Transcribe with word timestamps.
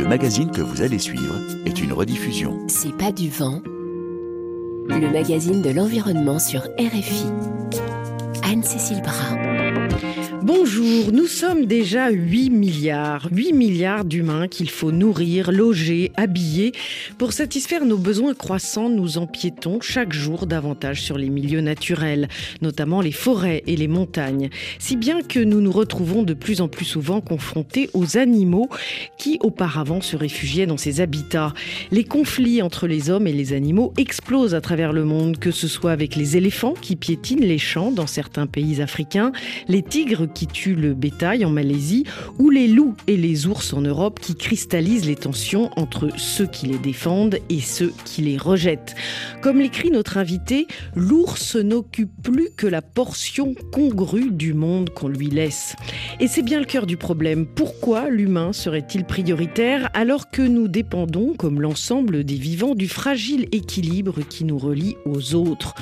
Le 0.00 0.08
magazine 0.08 0.50
que 0.50 0.62
vous 0.62 0.80
allez 0.80 0.98
suivre 0.98 1.34
est 1.66 1.78
une 1.78 1.92
rediffusion. 1.92 2.58
C'est 2.68 2.96
pas 2.96 3.12
du 3.12 3.28
vent. 3.28 3.60
Le 3.66 5.12
magazine 5.12 5.60
de 5.60 5.68
l'environnement 5.68 6.38
sur 6.38 6.62
RFI. 6.78 7.26
Anne-Cécile 8.42 9.02
Bras. 9.02 9.36
Bonjour, 10.42 11.12
nous 11.12 11.26
sommes 11.26 11.66
déjà 11.66 12.08
8 12.08 12.48
milliards, 12.48 13.28
8 13.30 13.52
milliards 13.52 14.06
d'humains 14.06 14.48
qu'il 14.48 14.70
faut 14.70 14.90
nourrir, 14.90 15.52
loger, 15.52 16.12
habiller. 16.16 16.72
Pour 17.18 17.34
satisfaire 17.34 17.84
nos 17.84 17.98
besoins 17.98 18.32
croissants, 18.32 18.88
nous 18.88 19.18
empiétons 19.18 19.82
chaque 19.82 20.14
jour 20.14 20.46
davantage 20.46 21.02
sur 21.02 21.18
les 21.18 21.28
milieux 21.28 21.60
naturels, 21.60 22.28
notamment 22.62 23.02
les 23.02 23.12
forêts 23.12 23.62
et 23.66 23.76
les 23.76 23.86
montagnes. 23.86 24.48
Si 24.78 24.96
bien 24.96 25.20
que 25.20 25.40
nous 25.40 25.60
nous 25.60 25.72
retrouvons 25.72 26.22
de 26.22 26.32
plus 26.32 26.62
en 26.62 26.68
plus 26.68 26.86
souvent 26.86 27.20
confrontés 27.20 27.90
aux 27.92 28.16
animaux 28.16 28.70
qui 29.18 29.38
auparavant 29.42 30.00
se 30.00 30.16
réfugiaient 30.16 30.66
dans 30.66 30.78
ces 30.78 31.02
habitats. 31.02 31.52
Les 31.90 32.04
conflits 32.04 32.62
entre 32.62 32.86
les 32.86 33.10
hommes 33.10 33.26
et 33.26 33.32
les 33.32 33.52
animaux 33.52 33.92
explosent 33.98 34.54
à 34.54 34.62
travers 34.62 34.94
le 34.94 35.04
monde, 35.04 35.38
que 35.38 35.50
ce 35.50 35.68
soit 35.68 35.92
avec 35.92 36.16
les 36.16 36.38
éléphants 36.38 36.74
qui 36.80 36.96
piétinent 36.96 37.44
les 37.44 37.58
champs 37.58 37.90
dans 37.90 38.06
certains 38.06 38.46
pays 38.46 38.80
africains, 38.80 39.32
les 39.68 39.82
tigres 39.82 40.29
qui 40.34 40.46
tuent 40.46 40.74
le 40.74 40.94
bétail 40.94 41.44
en 41.44 41.50
Malaisie 41.50 42.04
ou 42.38 42.50
les 42.50 42.68
loups 42.68 42.94
et 43.06 43.16
les 43.16 43.46
ours 43.46 43.72
en 43.72 43.80
Europe 43.80 44.20
qui 44.20 44.34
cristallisent 44.34 45.06
les 45.06 45.16
tensions 45.16 45.70
entre 45.76 46.08
ceux 46.16 46.46
qui 46.46 46.66
les 46.66 46.78
défendent 46.78 47.38
et 47.48 47.60
ceux 47.60 47.92
qui 48.04 48.22
les 48.22 48.36
rejettent. 48.36 48.94
Comme 49.42 49.58
l'écrit 49.58 49.90
notre 49.90 50.18
invité, 50.18 50.66
l'ours 50.94 51.56
n'occupe 51.56 52.10
plus 52.22 52.50
que 52.56 52.66
la 52.66 52.82
portion 52.82 53.54
congrue 53.72 54.30
du 54.30 54.54
monde 54.54 54.90
qu'on 54.90 55.08
lui 55.08 55.28
laisse. 55.28 55.76
Et 56.20 56.28
c'est 56.28 56.42
bien 56.42 56.60
le 56.60 56.66
cœur 56.66 56.86
du 56.86 56.96
problème. 56.96 57.46
Pourquoi 57.46 58.10
l'humain 58.10 58.52
serait-il 58.52 59.04
prioritaire 59.04 59.90
alors 59.94 60.30
que 60.30 60.42
nous 60.42 60.68
dépendons, 60.68 61.34
comme 61.36 61.60
l'ensemble 61.60 62.24
des 62.24 62.34
vivants, 62.34 62.74
du 62.74 62.88
fragile 62.88 63.46
équilibre 63.52 64.20
qui 64.28 64.44
nous 64.44 64.58
relie 64.58 64.96
aux 65.04 65.34
autres? 65.34 65.74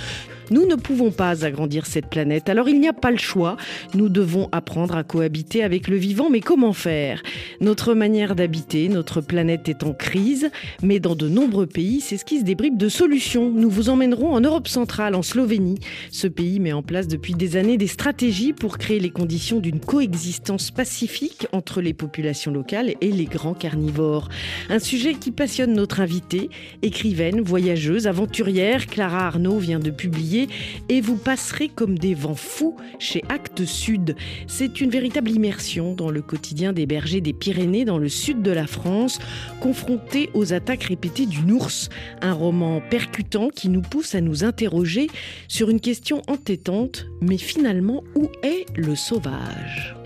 Nous 0.50 0.66
ne 0.66 0.77
pouvons 0.77 1.10
pas 1.10 1.44
agrandir 1.44 1.84
cette 1.84 2.08
planète, 2.08 2.48
alors 2.48 2.68
il 2.68 2.80
n'y 2.80 2.88
a 2.88 2.94
pas 2.94 3.10
le 3.10 3.18
choix. 3.18 3.56
Nous 3.94 4.08
devons 4.08 4.38
apprendre 4.53 4.97
à 4.97 5.03
cohabiter 5.03 5.64
avec 5.64 5.89
le 5.89 5.97
vivant, 5.97 6.31
mais 6.31 6.41
comment 6.41 6.72
faire? 6.72 7.22
Notre 7.61 7.94
manière 7.94 8.36
d'habiter, 8.36 8.89
notre 8.89 9.20
planète 9.20 9.69
est 9.69 9.83
en 9.83 9.92
crise, 9.92 10.50
mais 10.83 11.00
dans 11.00 11.17
de 11.17 11.28
nombreux 11.28 11.67
pays 11.67 12.00
s'esquissent 12.00 12.45
des 12.45 12.55
bribes 12.55 12.78
de 12.78 12.89
solutions. 12.89 13.50
Nous 13.50 13.70
vous 13.70 13.89
emmènerons 13.89 14.33
en 14.33 14.41
Europe 14.41 14.69
centrale, 14.69 15.14
en 15.14 15.22
Slovénie. 15.22 15.80
Ce 16.12 16.28
pays 16.28 16.61
met 16.61 16.72
en 16.72 16.83
place 16.83 17.08
depuis 17.08 17.34
des 17.34 17.56
années 17.56 17.77
des 17.77 17.86
stratégies 17.89 18.53
pour 18.53 18.78
créer 18.78 19.00
les 19.00 19.11
conditions 19.11 19.58
d'une 19.58 19.80
coexistence 19.80 20.70
pacifique 20.70 21.47
entre 21.52 21.80
les 21.80 21.95
populations 21.95 22.52
locales 22.52 22.95
et 23.00 23.11
les 23.11 23.25
grands 23.25 23.55
carnivores. 23.55 24.28
Un 24.70 24.78
sujet 24.78 25.14
qui 25.14 25.33
passionne 25.33 25.73
notre 25.73 26.00
invitée, 26.00 26.50
écrivaine, 26.83 27.41
voyageuse, 27.41 28.06
aventurière, 28.06 28.86
Clara 28.86 29.27
Arnaud 29.27 29.58
vient 29.58 29.80
de 29.80 29.91
publier 29.91 30.48
et 30.89 31.00
vous 31.00 31.17
passerez 31.17 31.69
comme 31.69 31.98
des 31.98 32.14
vents 32.14 32.34
fous 32.34 32.77
chez 32.98 33.23
Actes 33.28 33.64
Sud. 33.64 34.14
C'est 34.46 34.80
une 34.80 34.90
véritable 34.90 35.30
immersion 35.30 35.94
dans 35.94 36.10
le 36.10 36.22
quotidien 36.22 36.72
des 36.72 36.86
bergers 36.86 37.20
des 37.20 37.32
Pyrénées 37.32 37.84
dans 37.84 37.98
le 37.98 38.08
sud 38.08 38.42
de 38.42 38.50
la 38.50 38.66
France, 38.66 39.18
confrontés 39.60 40.30
aux 40.34 40.52
attaques 40.52 40.84
répétées 40.84 41.26
d'une 41.26 41.52
ours. 41.52 41.88
Un 42.22 42.32
roman 42.32 42.80
percutant 42.90 43.48
qui 43.48 43.68
nous 43.68 43.82
pousse 43.82 44.14
à 44.14 44.20
nous 44.20 44.44
interroger 44.44 45.08
sur 45.48 45.70
une 45.70 45.80
question 45.80 46.22
entêtante, 46.28 47.06
mais 47.20 47.38
finalement, 47.38 48.02
où 48.14 48.28
est 48.42 48.66
le 48.76 48.96
sauvage? 48.96 49.96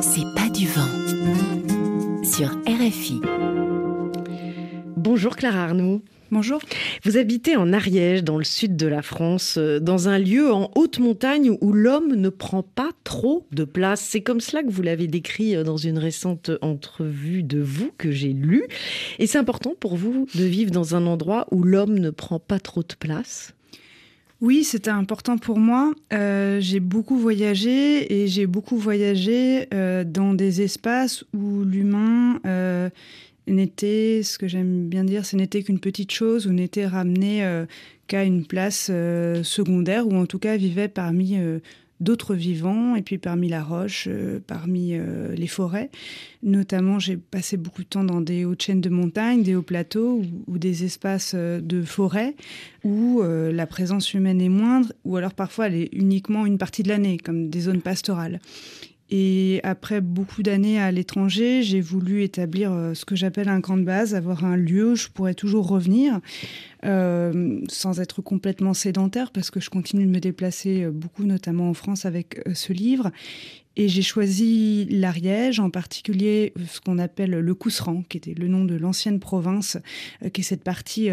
C'est 0.00 0.34
pas 0.34 0.48
du 0.50 0.66
vent 0.66 2.24
sur 2.24 2.50
RFI. 2.66 3.20
Bonjour 4.98 5.36
Clara 5.36 5.62
Arnoux. 5.62 6.02
Bonjour. 6.32 6.60
Vous 7.04 7.16
habitez 7.18 7.54
en 7.54 7.72
Ariège, 7.72 8.24
dans 8.24 8.36
le 8.36 8.42
sud 8.42 8.76
de 8.76 8.88
la 8.88 9.00
France, 9.00 9.54
euh, 9.56 9.78
dans 9.78 10.08
un 10.08 10.18
lieu 10.18 10.52
en 10.52 10.72
haute 10.74 10.98
montagne 10.98 11.56
où 11.60 11.72
l'homme 11.72 12.16
ne 12.16 12.28
prend 12.30 12.64
pas 12.64 12.90
trop 13.04 13.46
de 13.52 13.62
place. 13.62 14.00
C'est 14.00 14.22
comme 14.22 14.40
cela 14.40 14.64
que 14.64 14.70
vous 14.70 14.82
l'avez 14.82 15.06
décrit 15.06 15.54
euh, 15.54 15.62
dans 15.62 15.76
une 15.76 15.98
récente 15.98 16.50
entrevue 16.62 17.44
de 17.44 17.60
vous 17.60 17.92
que 17.96 18.10
j'ai 18.10 18.32
lue. 18.32 18.64
Et 19.20 19.28
c'est 19.28 19.38
important 19.38 19.76
pour 19.78 19.94
vous 19.94 20.26
de 20.34 20.44
vivre 20.44 20.72
dans 20.72 20.96
un 20.96 21.06
endroit 21.06 21.46
où 21.52 21.62
l'homme 21.62 21.96
ne 21.96 22.10
prend 22.10 22.40
pas 22.40 22.58
trop 22.58 22.82
de 22.82 22.94
place? 22.98 23.54
Oui, 24.40 24.64
c'était 24.64 24.90
important 24.90 25.38
pour 25.38 25.58
moi. 25.58 25.92
Euh, 26.12 26.58
j'ai 26.60 26.80
beaucoup 26.80 27.18
voyagé 27.18 28.22
et 28.22 28.26
j'ai 28.26 28.46
beaucoup 28.46 28.76
voyagé 28.76 29.66
dans 30.06 30.32
des 30.34 30.62
espaces 30.62 31.24
où 31.34 31.64
l'humain 31.64 32.40
n'était, 33.48 34.22
ce 34.22 34.38
que 34.38 34.48
j'aime 34.48 34.88
bien 34.88 35.04
dire, 35.04 35.24
ce 35.24 35.36
n'était 35.36 35.62
qu'une 35.62 35.80
petite 35.80 36.12
chose 36.12 36.46
ou 36.46 36.52
n'était 36.52 36.86
ramené 36.86 37.44
euh, 37.44 37.66
qu'à 38.06 38.24
une 38.24 38.46
place 38.46 38.88
euh, 38.90 39.42
secondaire 39.42 40.06
ou 40.06 40.14
en 40.14 40.26
tout 40.26 40.38
cas 40.38 40.56
vivait 40.56 40.88
parmi 40.88 41.38
euh, 41.38 41.58
d'autres 42.00 42.34
vivants 42.34 42.94
et 42.94 43.02
puis 43.02 43.18
parmi 43.18 43.48
la 43.48 43.62
roche, 43.62 44.08
parmi 44.46 44.92
les 45.36 45.46
forêts. 45.48 45.90
Notamment, 46.44 47.00
j'ai 47.00 47.16
passé 47.16 47.56
beaucoup 47.56 47.82
de 47.82 47.88
temps 47.88 48.04
dans 48.04 48.20
des 48.20 48.44
hautes 48.44 48.62
chaînes 48.62 48.80
de 48.80 48.88
montagnes, 48.88 49.42
des 49.42 49.56
hauts 49.56 49.62
plateaux 49.62 50.22
ou, 50.46 50.58
des 50.58 50.84
espaces 50.84 51.34
de 51.34 51.82
forêt 51.82 52.36
où 52.84 53.20
la 53.24 53.66
présence 53.66 54.14
humaine 54.14 54.40
est 54.40 54.48
moindre 54.48 54.92
ou 55.04 55.16
alors 55.16 55.34
parfois 55.34 55.66
elle 55.66 55.74
est 55.74 55.88
uniquement 55.92 56.46
une 56.46 56.56
partie 56.56 56.84
de 56.84 56.88
l'année, 56.88 57.18
comme 57.18 57.48
des 57.48 57.62
zones 57.62 57.82
pastorales. 57.82 58.38
Et 59.10 59.60
après 59.62 60.02
beaucoup 60.02 60.42
d'années 60.42 60.78
à 60.78 60.92
l'étranger, 60.92 61.62
j'ai 61.62 61.80
voulu 61.80 62.22
établir 62.22 62.72
euh, 62.72 62.92
ce 62.92 63.06
que 63.06 63.16
j'appelle 63.16 63.48
un 63.48 63.62
camp 63.62 63.78
de 63.78 63.82
base, 63.82 64.14
avoir 64.14 64.44
un 64.44 64.56
lieu 64.56 64.92
où 64.92 64.96
je 64.96 65.08
pourrais 65.08 65.34
toujours 65.34 65.66
revenir 65.66 66.20
euh, 66.84 67.60
sans 67.68 68.00
être 68.00 68.20
complètement 68.20 68.74
sédentaire, 68.74 69.30
parce 69.30 69.50
que 69.50 69.60
je 69.60 69.70
continue 69.70 70.04
de 70.04 70.10
me 70.10 70.20
déplacer 70.20 70.84
euh, 70.84 70.90
beaucoup, 70.90 71.24
notamment 71.24 71.70
en 71.70 71.74
France, 71.74 72.04
avec 72.04 72.42
ce 72.52 72.74
livre. 72.74 73.10
Et 73.76 73.88
j'ai 73.88 74.02
choisi 74.02 74.86
l'Ariège, 74.90 75.58
en 75.58 75.70
particulier 75.70 76.52
ce 76.68 76.80
qu'on 76.80 76.98
appelle 76.98 77.30
le 77.30 77.54
Cousseran, 77.54 78.02
qui 78.08 78.18
était 78.18 78.34
le 78.34 78.48
nom 78.48 78.64
de 78.64 78.74
l'ancienne 78.74 79.20
province, 79.20 79.78
qui 80.32 80.40
est 80.40 80.44
cette 80.44 80.64
partie 80.64 81.10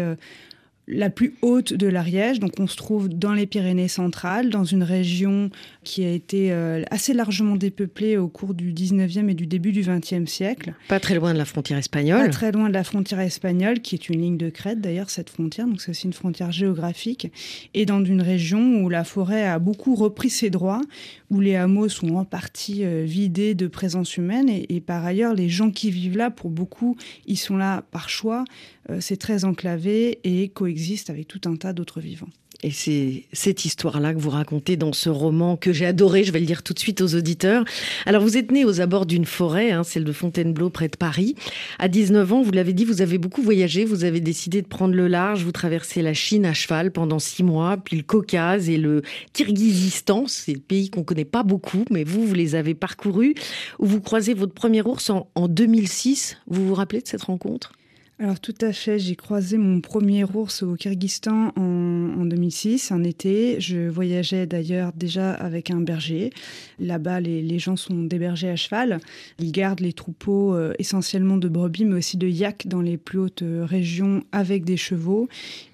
la 0.88 1.10
plus 1.10 1.34
haute 1.42 1.72
de 1.72 1.86
l'Ariège. 1.86 2.38
Donc 2.38 2.52
on 2.58 2.66
se 2.66 2.76
trouve 2.76 3.08
dans 3.08 3.32
les 3.32 3.46
Pyrénées 3.46 3.88
centrales, 3.88 4.50
dans 4.50 4.64
une 4.64 4.82
région 4.82 5.50
qui 5.82 6.04
a 6.04 6.10
été 6.10 6.52
euh, 6.52 6.82
assez 6.90 7.12
largement 7.12 7.56
dépeuplée 7.56 8.16
au 8.16 8.28
cours 8.28 8.54
du 8.54 8.72
19e 8.72 9.28
et 9.28 9.34
du 9.34 9.46
début 9.46 9.72
du 9.72 9.82
20e 9.82 10.26
siècle. 10.26 10.74
Pas 10.88 11.00
très 11.00 11.14
loin 11.14 11.32
de 11.32 11.38
la 11.38 11.44
frontière 11.44 11.78
espagnole. 11.78 12.26
Pas 12.26 12.28
très 12.28 12.52
loin 12.52 12.68
de 12.68 12.74
la 12.74 12.84
frontière 12.84 13.20
espagnole, 13.20 13.80
qui 13.80 13.94
est 13.96 14.08
une 14.08 14.20
ligne 14.20 14.36
de 14.36 14.48
crête 14.48 14.80
d'ailleurs, 14.80 15.10
cette 15.10 15.30
frontière. 15.30 15.66
Donc 15.66 15.80
c'est 15.80 15.90
aussi 15.90 16.06
une 16.06 16.12
frontière 16.12 16.52
géographique. 16.52 17.32
Et 17.74 17.84
dans 17.84 18.04
une 18.04 18.22
région 18.22 18.82
où 18.82 18.88
la 18.88 19.04
forêt 19.04 19.46
a 19.46 19.58
beaucoup 19.58 19.94
repris 19.94 20.30
ses 20.30 20.50
droits, 20.50 20.82
où 21.30 21.40
les 21.40 21.56
hameaux 21.56 21.88
sont 21.88 22.14
en 22.14 22.24
partie 22.24 22.84
euh, 22.84 23.04
vidés 23.04 23.54
de 23.54 23.66
présence 23.66 24.16
humaine. 24.16 24.48
Et, 24.48 24.76
et 24.76 24.80
par 24.80 25.04
ailleurs, 25.04 25.34
les 25.34 25.48
gens 25.48 25.70
qui 25.70 25.90
vivent 25.90 26.16
là, 26.16 26.30
pour 26.30 26.50
beaucoup, 26.50 26.96
ils 27.26 27.36
sont 27.36 27.56
là 27.56 27.82
par 27.90 28.08
choix. 28.08 28.44
Euh, 28.90 28.98
c'est 29.00 29.16
très 29.16 29.44
enclavé 29.44 30.20
et 30.24 30.48
coexiste 30.48 31.10
avec 31.10 31.28
tout 31.28 31.40
un 31.46 31.56
tas 31.56 31.72
d'autres 31.72 32.00
vivants. 32.00 32.28
Et 32.62 32.70
c'est 32.70 33.24
cette 33.32 33.64
histoire-là 33.64 34.14
que 34.14 34.18
vous 34.18 34.30
racontez 34.30 34.76
dans 34.76 34.92
ce 34.92 35.10
roman 35.10 35.56
que 35.56 35.72
j'ai 35.72 35.84
adoré, 35.84 36.24
je 36.24 36.32
vais 36.32 36.40
le 36.40 36.46
dire 36.46 36.62
tout 36.62 36.72
de 36.72 36.78
suite 36.78 37.02
aux 37.02 37.14
auditeurs. 37.14 37.64
Alors 38.06 38.22
vous 38.22 38.38
êtes 38.38 38.50
né 38.50 38.64
aux 38.64 38.80
abords 38.80 39.04
d'une 39.04 39.26
forêt, 39.26 39.72
hein, 39.72 39.84
celle 39.84 40.04
de 40.04 40.12
Fontainebleau 40.12 40.70
près 40.70 40.88
de 40.88 40.96
Paris. 40.96 41.34
À 41.78 41.88
19 41.88 42.32
ans, 42.32 42.42
vous 42.42 42.52
l'avez 42.52 42.72
dit, 42.72 42.84
vous 42.84 43.02
avez 43.02 43.18
beaucoup 43.18 43.42
voyagé, 43.42 43.84
vous 43.84 44.04
avez 44.04 44.20
décidé 44.20 44.62
de 44.62 44.66
prendre 44.66 44.94
le 44.94 45.06
large, 45.06 45.44
vous 45.44 45.52
traversez 45.52 46.00
la 46.00 46.14
Chine 46.14 46.46
à 46.46 46.54
cheval 46.54 46.92
pendant 46.92 47.18
six 47.18 47.42
mois, 47.42 47.76
puis 47.76 47.98
le 47.98 48.02
Caucase 48.02 48.70
et 48.70 48.78
le 48.78 49.02
Kirghizistan, 49.34 50.24
c'est 50.26 50.54
le 50.54 50.60
pays 50.60 50.88
qu'on 50.88 51.04
connaît 51.04 51.26
pas 51.26 51.42
beaucoup, 51.42 51.84
mais 51.90 52.04
vous, 52.04 52.26
vous 52.26 52.34
les 52.34 52.54
avez 52.54 52.74
parcourus, 52.74 53.34
où 53.78 53.86
vous 53.86 54.00
croisez 54.00 54.32
votre 54.32 54.54
premier 54.54 54.80
ours 54.80 55.10
en, 55.10 55.28
en 55.34 55.48
2006. 55.48 56.38
Vous 56.46 56.66
vous 56.66 56.74
rappelez 56.74 57.02
de 57.02 57.06
cette 57.06 57.22
rencontre? 57.24 57.72
Alors 58.18 58.40
tout 58.40 58.54
à 58.62 58.72
fait, 58.72 58.98
j'ai 58.98 59.14
croisé 59.14 59.58
mon 59.58 59.82
premier 59.82 60.24
ours 60.24 60.62
au 60.62 60.74
Kyrgyzstan 60.74 61.52
en, 61.54 62.24
2006, 62.24 62.90
en 62.90 63.04
été. 63.04 63.60
Je 63.60 63.90
voyageais 63.90 64.46
d'ailleurs 64.46 64.92
déjà 64.94 65.32
avec 65.32 65.70
un 65.70 65.82
berger. 65.82 66.30
Là-bas, 66.78 67.20
les, 67.20 67.58
gens 67.58 67.76
sont 67.76 68.04
des 68.04 68.18
bergers 68.18 68.48
à 68.48 68.56
cheval. 68.56 69.00
Ils 69.38 69.52
gardent 69.52 69.80
les 69.80 69.92
troupeaux 69.92 70.54
euh, 70.54 70.72
essentiellement 70.78 71.36
de 71.36 71.46
brebis, 71.46 71.84
mais 71.84 71.98
aussi 71.98 72.16
de 72.16 72.26
yaks 72.26 72.66
dans 72.66 72.80
les 72.80 72.96
plus 72.96 73.18
hautes 73.18 73.42
euh, 73.42 73.66
régions 73.66 74.24
avec 74.32 74.64
des 74.64 74.78
chevaux. 74.78 75.28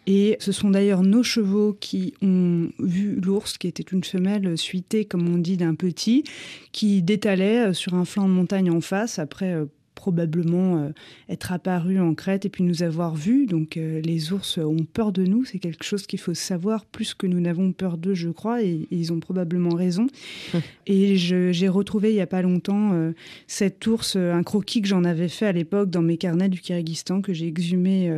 Et 0.09 0.37
ce 0.41 0.51
sont 0.51 0.71
d'ailleurs 0.71 1.03
nos 1.03 1.23
chevaux 1.23 1.77
qui 1.79 2.13
ont 2.23 2.71
vu 2.81 3.21
l'ours, 3.21 3.57
qui 3.57 3.69
était 3.69 3.85
une 3.85 4.03
femelle 4.03 4.59
suitée, 4.59 5.05
comme 5.05 5.33
on 5.33 5.39
dit, 5.39 5.57
d'un 5.57 5.77
petit, 5.77 6.25
qui 6.73 7.03
détalait 7.03 7.69
euh, 7.69 7.73
sur 7.73 7.95
un 7.95 8.05
flanc 8.05 8.29
de 8.29 8.35
montagne 8.35 8.69
en 8.73 8.81
face 8.81 9.21
après 9.21 9.57
probablement 10.03 10.91
être 11.29 11.53
apparu 11.53 12.01
en 12.01 12.15
Crète 12.15 12.45
et 12.45 12.49
puis 12.49 12.65
nous 12.65 12.83
avoir 12.83 13.15
vus. 13.15 13.47
Donc 13.47 13.77
les 13.77 14.33
ours 14.33 14.59
ont 14.59 14.85
peur 14.93 15.13
de 15.13 15.25
nous, 15.25 15.45
c'est 15.45 15.61
quelque 15.61 15.85
chose 15.85 16.09
qu'il 16.09 16.19
faut 16.19 16.35
savoir 16.35 16.87
plus 16.87 17.15
que 17.15 17.29
nous 17.29 17.39
n'avons 17.39 17.73
peur 17.73 17.99
d'eux, 17.99 18.15
je 18.15 18.29
crois, 18.29 18.65
et, 18.65 18.89
ils 18.91 19.13
ont 19.13 19.21
probablement 19.21 19.77
raison. 19.77 20.09
et 20.89 21.17
j'ai 21.17 21.69
retrouvé 21.69 22.11
il 22.11 22.15
n'y 22.15 22.21
a 22.21 22.27
pas 22.27 22.43
longtemps 22.43 23.13
cet 23.47 23.87
ours, 23.87 24.17
un 24.17 24.43
croquis 24.43 24.83
que 24.83 24.89
j'en 24.89 25.05
avais 25.05 25.29
fait 25.29 25.47
à 25.47 25.53
l'époque 25.53 25.89
dans 25.89 26.03
mes 26.03 26.17
carnets 26.17 26.49
du 26.49 26.61
Kyrgyzstan 26.61 27.23
que 27.23 27.33
j'ai 27.33 27.47
exhumé 27.47 28.11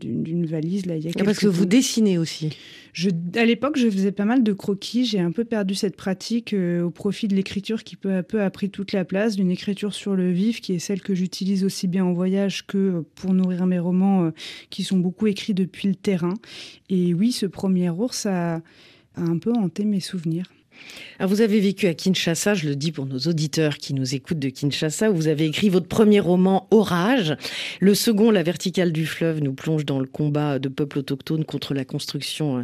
d'une 0.00 0.46
valise 0.46 0.86
là 0.86 0.96
il 0.96 1.04
y 1.04 1.08
a 1.08 1.12
ah, 1.18 1.24
Parce 1.24 1.38
que 1.38 1.46
vous 1.46 1.66
dessinez 1.66 2.16
aussi. 2.16 2.56
Je, 2.92 3.10
à 3.36 3.44
l'époque, 3.44 3.78
je 3.78 3.88
faisais 3.88 4.12
pas 4.12 4.24
mal 4.24 4.42
de 4.42 4.52
croquis. 4.52 5.04
J'ai 5.04 5.20
un 5.20 5.30
peu 5.30 5.44
perdu 5.44 5.74
cette 5.74 5.96
pratique 5.96 6.52
euh, 6.52 6.82
au 6.82 6.90
profit 6.90 7.28
de 7.28 7.34
l'écriture 7.34 7.84
qui 7.84 7.96
peu 7.96 8.12
à 8.12 8.22
peu 8.22 8.42
a 8.42 8.50
pris 8.50 8.70
toute 8.70 8.92
la 8.92 9.04
place, 9.04 9.36
d'une 9.36 9.50
écriture 9.50 9.94
sur 9.94 10.16
le 10.16 10.32
vif 10.32 10.60
qui 10.60 10.74
est 10.74 10.78
celle 10.78 11.00
que 11.00 11.14
j'utilise 11.18 11.64
aussi 11.64 11.88
bien 11.88 12.04
en 12.04 12.12
voyage 12.12 12.66
que 12.66 13.04
pour 13.14 13.34
nourrir 13.34 13.66
mes 13.66 13.78
romans 13.78 14.24
euh, 14.24 14.30
qui 14.70 14.84
sont 14.84 14.98
beaucoup 14.98 15.26
écrits 15.26 15.54
depuis 15.54 15.88
le 15.88 15.94
terrain. 15.94 16.34
Et 16.88 17.14
oui, 17.14 17.32
ce 17.32 17.46
premier 17.46 17.90
ours 17.90 18.26
a 18.26 18.62
un 19.16 19.38
peu 19.38 19.52
hanté 19.52 19.84
mes 19.84 20.00
souvenirs. 20.00 20.46
Vous 21.20 21.40
avez 21.40 21.58
vécu 21.58 21.88
à 21.88 21.94
Kinshasa, 21.94 22.54
je 22.54 22.68
le 22.68 22.76
dis 22.76 22.92
pour 22.92 23.04
nos 23.04 23.18
auditeurs 23.18 23.78
qui 23.78 23.92
nous 23.92 24.14
écoutent 24.14 24.38
de 24.38 24.50
Kinshasa, 24.50 25.10
où 25.10 25.16
vous 25.16 25.26
avez 25.26 25.46
écrit 25.46 25.68
votre 25.68 25.88
premier 25.88 26.20
roman 26.20 26.68
Orage. 26.70 27.34
Le 27.80 27.94
second, 27.96 28.30
La 28.30 28.44
verticale 28.44 28.92
du 28.92 29.04
fleuve, 29.04 29.40
nous 29.40 29.52
plonge 29.52 29.84
dans 29.84 29.98
le 29.98 30.06
combat 30.06 30.60
de 30.60 30.68
peuples 30.68 31.00
autochtones 31.00 31.44
contre 31.44 31.74
la 31.74 31.84
construction 31.84 32.58
euh, 32.58 32.62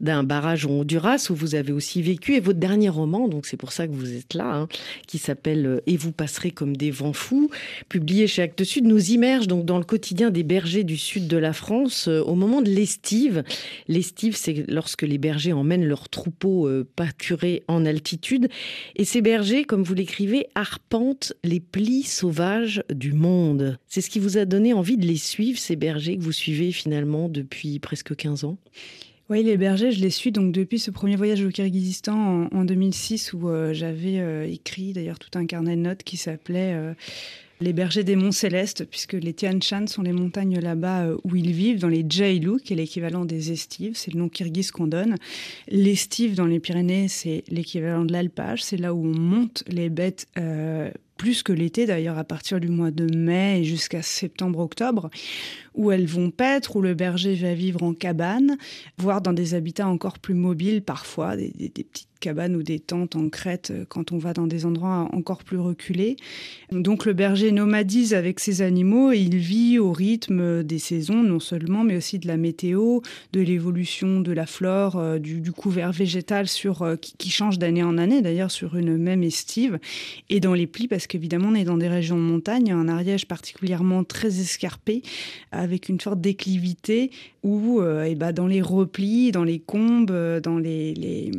d'un 0.00 0.22
barrage 0.22 0.66
au 0.66 0.70
Honduras, 0.70 1.26
où 1.30 1.34
vous 1.34 1.56
avez 1.56 1.72
aussi 1.72 2.00
vécu. 2.00 2.34
Et 2.34 2.40
votre 2.40 2.60
dernier 2.60 2.90
roman, 2.90 3.26
donc 3.26 3.46
c'est 3.46 3.56
pour 3.56 3.72
ça 3.72 3.88
que 3.88 3.92
vous 3.92 4.14
êtes 4.14 4.34
là, 4.34 4.54
hein, 4.54 4.68
qui 5.08 5.18
s'appelle 5.18 5.66
euh, 5.66 5.80
Et 5.88 5.96
vous 5.96 6.12
passerez 6.12 6.52
comme 6.52 6.76
des 6.76 6.92
vents 6.92 7.12
fous, 7.12 7.50
publié 7.88 8.28
chez 8.28 8.42
Actes 8.42 8.62
Sud, 8.62 8.84
nous 8.84 9.10
immerge 9.10 9.48
donc 9.48 9.64
dans 9.64 9.78
le 9.78 9.84
quotidien 9.84 10.30
des 10.30 10.44
bergers 10.44 10.84
du 10.84 10.96
sud 10.96 11.26
de 11.26 11.36
la 11.36 11.52
France 11.52 12.06
euh, 12.06 12.22
au 12.22 12.36
moment 12.36 12.62
de 12.62 12.70
l'estive. 12.70 13.42
L'estive, 13.88 14.36
c'est 14.36 14.64
lorsque 14.68 15.02
les 15.02 15.18
bergers 15.18 15.52
emmènent 15.52 15.84
leurs 15.84 16.08
troupeaux 16.08 16.68
pâturés 16.94 17.55
en 17.68 17.86
altitude. 17.86 18.48
Et 18.96 19.04
ces 19.04 19.20
bergers, 19.20 19.64
comme 19.64 19.82
vous 19.82 19.94
l'écrivez, 19.94 20.46
arpentent 20.54 21.32
les 21.44 21.60
plis 21.60 22.02
sauvages 22.02 22.82
du 22.92 23.12
monde. 23.12 23.78
C'est 23.86 24.00
ce 24.00 24.10
qui 24.10 24.18
vous 24.18 24.38
a 24.38 24.44
donné 24.44 24.72
envie 24.72 24.96
de 24.96 25.06
les 25.06 25.16
suivre, 25.16 25.58
ces 25.58 25.76
bergers 25.76 26.16
que 26.16 26.22
vous 26.22 26.32
suivez 26.32 26.72
finalement 26.72 27.28
depuis 27.28 27.78
presque 27.78 28.14
15 28.14 28.44
ans? 28.44 28.58
Oui, 29.28 29.42
les 29.42 29.56
bergers, 29.56 29.90
je 29.90 30.00
les 30.00 30.10
suis 30.10 30.30
donc 30.30 30.52
depuis 30.52 30.78
ce 30.78 30.92
premier 30.92 31.16
voyage 31.16 31.42
au 31.42 31.50
Kyrgyzstan 31.50 32.48
en, 32.52 32.64
2006 32.64 33.32
où 33.32 33.48
euh, 33.48 33.74
j'avais 33.74 34.20
euh, 34.20 34.46
écrit 34.48 34.92
d'ailleurs 34.92 35.18
tout 35.18 35.36
un 35.36 35.46
carnet 35.46 35.74
de 35.74 35.80
notes 35.80 36.04
qui 36.04 36.16
s'appelait 36.16 36.74
euh, 36.74 36.94
les 37.60 37.72
bergers 37.72 38.04
des 38.04 38.16
monts 38.16 38.32
célestes, 38.32 38.84
puisque 38.84 39.14
les 39.14 39.32
Tian 39.32 39.58
Shan 39.60 39.86
sont 39.86 40.02
les 40.02 40.12
montagnes 40.12 40.58
là-bas 40.58 41.06
euh, 41.06 41.16
où 41.24 41.36
ils 41.36 41.52
vivent, 41.52 41.78
dans 41.78 41.88
les 41.88 42.04
Jailu, 42.08 42.58
qui 42.62 42.74
est 42.74 42.76
l'équivalent 42.76 43.24
des 43.24 43.52
estives, 43.52 43.96
c'est 43.96 44.12
le 44.12 44.20
nom 44.20 44.28
kirghiz 44.28 44.70
qu'on 44.70 44.86
donne. 44.86 45.16
L'estive 45.68 46.34
dans 46.34 46.46
les 46.46 46.60
Pyrénées, 46.60 47.08
c'est 47.08 47.44
l'équivalent 47.48 48.04
de 48.04 48.12
l'alpage, 48.12 48.62
c'est 48.62 48.76
là 48.76 48.94
où 48.94 49.04
on 49.06 49.18
monte 49.18 49.64
les 49.68 49.88
bêtes 49.88 50.26
euh, 50.38 50.90
plus 51.16 51.42
que 51.42 51.52
l'été 51.52 51.86
d'ailleurs, 51.86 52.18
à 52.18 52.24
partir 52.24 52.60
du 52.60 52.68
mois 52.68 52.90
de 52.90 53.06
mai 53.14 53.64
jusqu'à 53.64 54.02
septembre-octobre, 54.02 55.10
où 55.76 55.92
elles 55.92 56.06
vont 56.06 56.30
paître, 56.30 56.76
où 56.76 56.82
le 56.82 56.94
berger 56.94 57.34
va 57.34 57.54
vivre 57.54 57.82
en 57.82 57.94
cabane, 57.94 58.56
voire 58.98 59.20
dans 59.20 59.32
des 59.32 59.54
habitats 59.54 59.88
encore 59.88 60.18
plus 60.18 60.34
mobiles 60.34 60.82
parfois, 60.82 61.36
des, 61.36 61.50
petites 61.68 62.08
cabanes 62.20 62.56
ou 62.56 62.62
des 62.62 62.80
tentes 62.80 63.14
en 63.14 63.28
crête 63.28 63.70
euh, 63.70 63.84
quand 63.86 64.10
on 64.10 64.18
va 64.18 64.32
dans 64.32 64.46
des 64.46 64.64
endroits 64.64 65.08
encore 65.12 65.44
plus 65.44 65.58
reculés. 65.58 66.16
Donc 66.72 67.04
le 67.04 67.12
berger 67.12 67.52
nomadise 67.52 68.14
avec 68.14 68.40
ses 68.40 68.62
animaux 68.62 69.12
et 69.12 69.18
il 69.18 69.36
vit 69.36 69.78
au 69.78 69.92
rythme 69.92 70.62
des 70.62 70.78
saisons 70.78 71.22
non 71.22 71.40
seulement, 71.40 71.84
mais 71.84 71.96
aussi 71.96 72.18
de 72.18 72.26
la 72.26 72.36
météo, 72.36 73.00
de 73.32 73.40
l'évolution 73.40 74.20
de 74.20 74.32
la 74.32 74.46
flore, 74.46 74.96
euh, 74.96 75.18
du, 75.18 75.52
couvert 75.52 75.92
végétal 75.92 76.48
sur, 76.48 76.82
euh, 76.82 76.96
qui, 76.96 77.30
change 77.30 77.58
d'année 77.58 77.82
en 77.82 77.98
année 77.98 78.22
d'ailleurs 78.22 78.50
sur 78.50 78.76
une 78.76 78.96
même 78.96 79.22
estive. 79.22 79.78
Et 80.30 80.40
dans 80.40 80.54
les 80.54 80.66
plis, 80.66 80.88
parce 80.88 81.06
qu'évidemment 81.06 81.48
on 81.50 81.54
est 81.54 81.64
dans 81.64 81.76
des 81.76 81.88
régions 81.88 82.16
de 82.16 82.22
montagne, 82.22 82.72
un 82.72 82.88
Ariège 82.88 83.26
particulièrement 83.26 84.04
très 84.04 84.40
escarpé, 84.40 85.02
avec 85.66 85.88
une 85.88 86.00
forte 86.00 86.20
déclivité, 86.20 87.10
où 87.42 87.82
et 87.82 88.14
bah, 88.14 88.32
dans 88.32 88.46
les 88.46 88.62
replis, 88.62 89.30
dans 89.30 89.44
les 89.44 89.60
combes, 89.60 90.10
dans 90.42 90.58
les, 90.58 90.94
les 90.94 91.30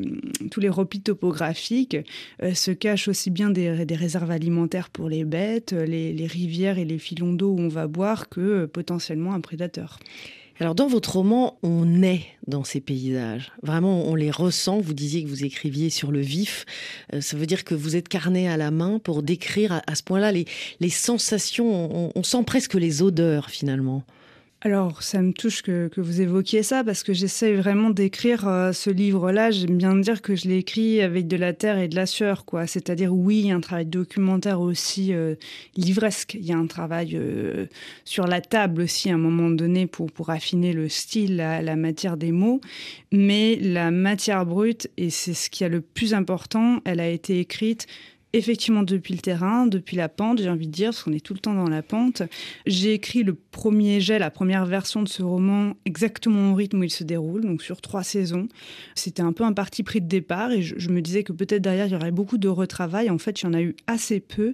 tous 0.49 0.59
les 0.59 0.69
replis 0.69 1.01
topographiques 1.01 1.97
euh, 2.43 2.53
se 2.53 2.71
cachent 2.71 3.07
aussi 3.07 3.29
bien 3.29 3.49
des, 3.49 3.69
réserves 3.95 4.31
alimentaires 4.31 4.89
pour 4.89 5.09
les 5.09 5.23
bêtes, 5.23 5.71
les, 5.71 6.27
rivières 6.27 6.77
et 6.77 6.85
les 6.85 6.97
filons 6.97 7.33
d'eau 7.33 7.51
où 7.51 7.59
on 7.59 7.67
va 7.67 7.87
boire 7.87 8.29
que 8.29 8.41
euh, 8.41 8.67
potentiellement 8.67 9.33
un 9.33 9.41
prédateur. 9.41 9.99
Alors 10.59 10.73
dans 10.73 10.87
votre 10.87 11.17
roman, 11.17 11.59
on 11.61 12.01
est 12.01 12.23
dans 12.47 12.63
ces 12.63 12.81
paysages. 12.81 13.51
Vraiment, 13.61 14.05
on 14.05 14.15
les 14.15 14.31
ressent. 14.31 14.79
Vous 14.79 14.93
disiez 14.93 15.23
que 15.23 15.29
vous 15.29 15.43
écriviez 15.43 15.89
sur 15.89 16.11
le 16.11 16.19
vif. 16.19 16.65
Euh, 17.13 17.21
ça 17.21 17.37
veut 17.37 17.45
dire 17.45 17.63
que 17.63 17.75
vous 17.75 17.95
êtes 17.95 18.09
carné 18.09 18.49
à 18.49 18.57
la 18.57 18.71
main 18.71 18.99
pour 18.99 19.21
décrire 19.21 19.81
à, 19.85 19.95
ce 19.95 20.01
point-là 20.01 20.31
les, 20.31 20.45
sensations. 20.89 22.11
on, 22.15 22.23
sent 22.23 22.43
presque 22.43 22.73
les 22.73 23.03
odeurs 23.03 23.49
finalement. 23.51 24.03
Alors, 24.61 25.03
ça 25.03 25.21
me 25.21 25.33
touche 25.33 25.61
que, 25.61 25.87
vous 25.97 26.19
évoquiez 26.19 26.63
ça 26.63 26.83
parce 26.83 27.03
que 27.03 27.13
j'essaie 27.13 27.53
vraiment 27.53 27.91
d'écrire 27.91 28.47
euh, 28.47 28.71
ce 28.71 28.89
livre-là. 28.89 29.51
J'aime 29.51 29.77
bien 29.77 29.95
dire 29.95 30.23
que 30.23 30.35
je 30.35 30.47
l'ai 30.47 30.57
écrit 30.57 30.99
avec 30.99 31.27
de 31.27 31.37
la 31.37 31.53
terre 31.53 31.77
et 31.77 31.87
de 31.87 31.95
la 31.95 32.07
sueur, 32.07 32.43
quoi. 32.43 32.65
C'est-à-dire, 32.65 33.13
oui, 33.13 33.41
il 33.41 33.47
y 33.47 33.51
a 33.51 33.55
un 33.55 33.61
travail 33.61 33.85
documentaire 33.85 34.59
aussi 34.59 35.13
euh, 35.13 35.35
livresque. 35.75 36.33
Il 36.33 36.45
y 36.45 36.53
a 36.53 36.57
un 36.57 36.65
travail 36.65 37.11
euh, 37.13 37.67
sur 38.03 38.25
la 38.25 38.41
table 38.41 38.81
aussi 38.81 39.11
à 39.11 39.13
un 39.13 39.19
moment 39.19 39.51
donné 39.51 39.85
pour, 39.85 40.09
affiner 40.31 40.73
le 40.73 40.89
style, 40.89 41.35
la, 41.35 41.61
la 41.61 41.75
matière 41.75 42.17
des 42.17 42.31
mots. 42.31 42.59
Mais 43.11 43.57
la 43.61 43.91
matière 43.91 44.43
brute, 44.47 44.89
et 44.97 45.11
c'est 45.11 45.35
ce 45.35 45.51
qui 45.51 45.65
est 45.65 45.69
le 45.69 45.81
plus 45.81 46.15
important, 46.15 46.81
elle 46.83 46.99
a 46.99 47.07
été 47.07 47.39
écrite 47.39 47.85
effectivement 48.37 48.83
depuis 48.83 49.13
le 49.13 49.19
terrain, 49.19 49.67
depuis 49.67 49.95
la 49.95 50.09
pente, 50.09 50.39
j'ai 50.39 50.49
envie 50.49 50.67
de 50.67 50.71
dire, 50.71 50.89
parce 50.89 51.03
qu'on 51.03 51.13
est 51.13 51.23
tout 51.23 51.33
le 51.33 51.39
temps 51.39 51.53
dans 51.53 51.69
la 51.69 51.81
pente. 51.81 52.23
J'ai 52.65 52.93
écrit 52.93 53.23
le 53.23 53.33
premier 53.33 53.99
jet, 54.01 54.19
la 54.19 54.29
première 54.29 54.65
version 54.65 55.01
de 55.01 55.07
ce 55.07 55.23
roman, 55.23 55.73
exactement 55.85 56.51
au 56.51 56.55
rythme 56.55 56.79
où 56.79 56.83
il 56.83 56.91
se 56.91 57.03
déroule, 57.03 57.41
donc 57.41 57.61
sur 57.61 57.81
trois 57.81 58.03
saisons. 58.03 58.47
C'était 58.95 59.21
un 59.21 59.33
peu 59.33 59.43
un 59.43 59.53
parti 59.53 59.83
pris 59.83 60.01
de 60.01 60.07
départ 60.07 60.51
et 60.51 60.61
je, 60.61 60.89
me 60.89 61.01
disais 61.01 61.23
que 61.23 61.33
peut-être 61.33 61.61
derrière 61.61 61.87
il 61.87 61.93
y 61.93 61.95
aurait 61.95 62.11
beaucoup 62.11 62.37
de 62.37 62.47
retravail. 62.47 63.09
En 63.09 63.17
fait, 63.17 63.41
il 63.41 63.45
y 63.45 63.47
en 63.47 63.53
a 63.53 63.61
eu 63.61 63.75
assez 63.87 64.19
peu 64.19 64.53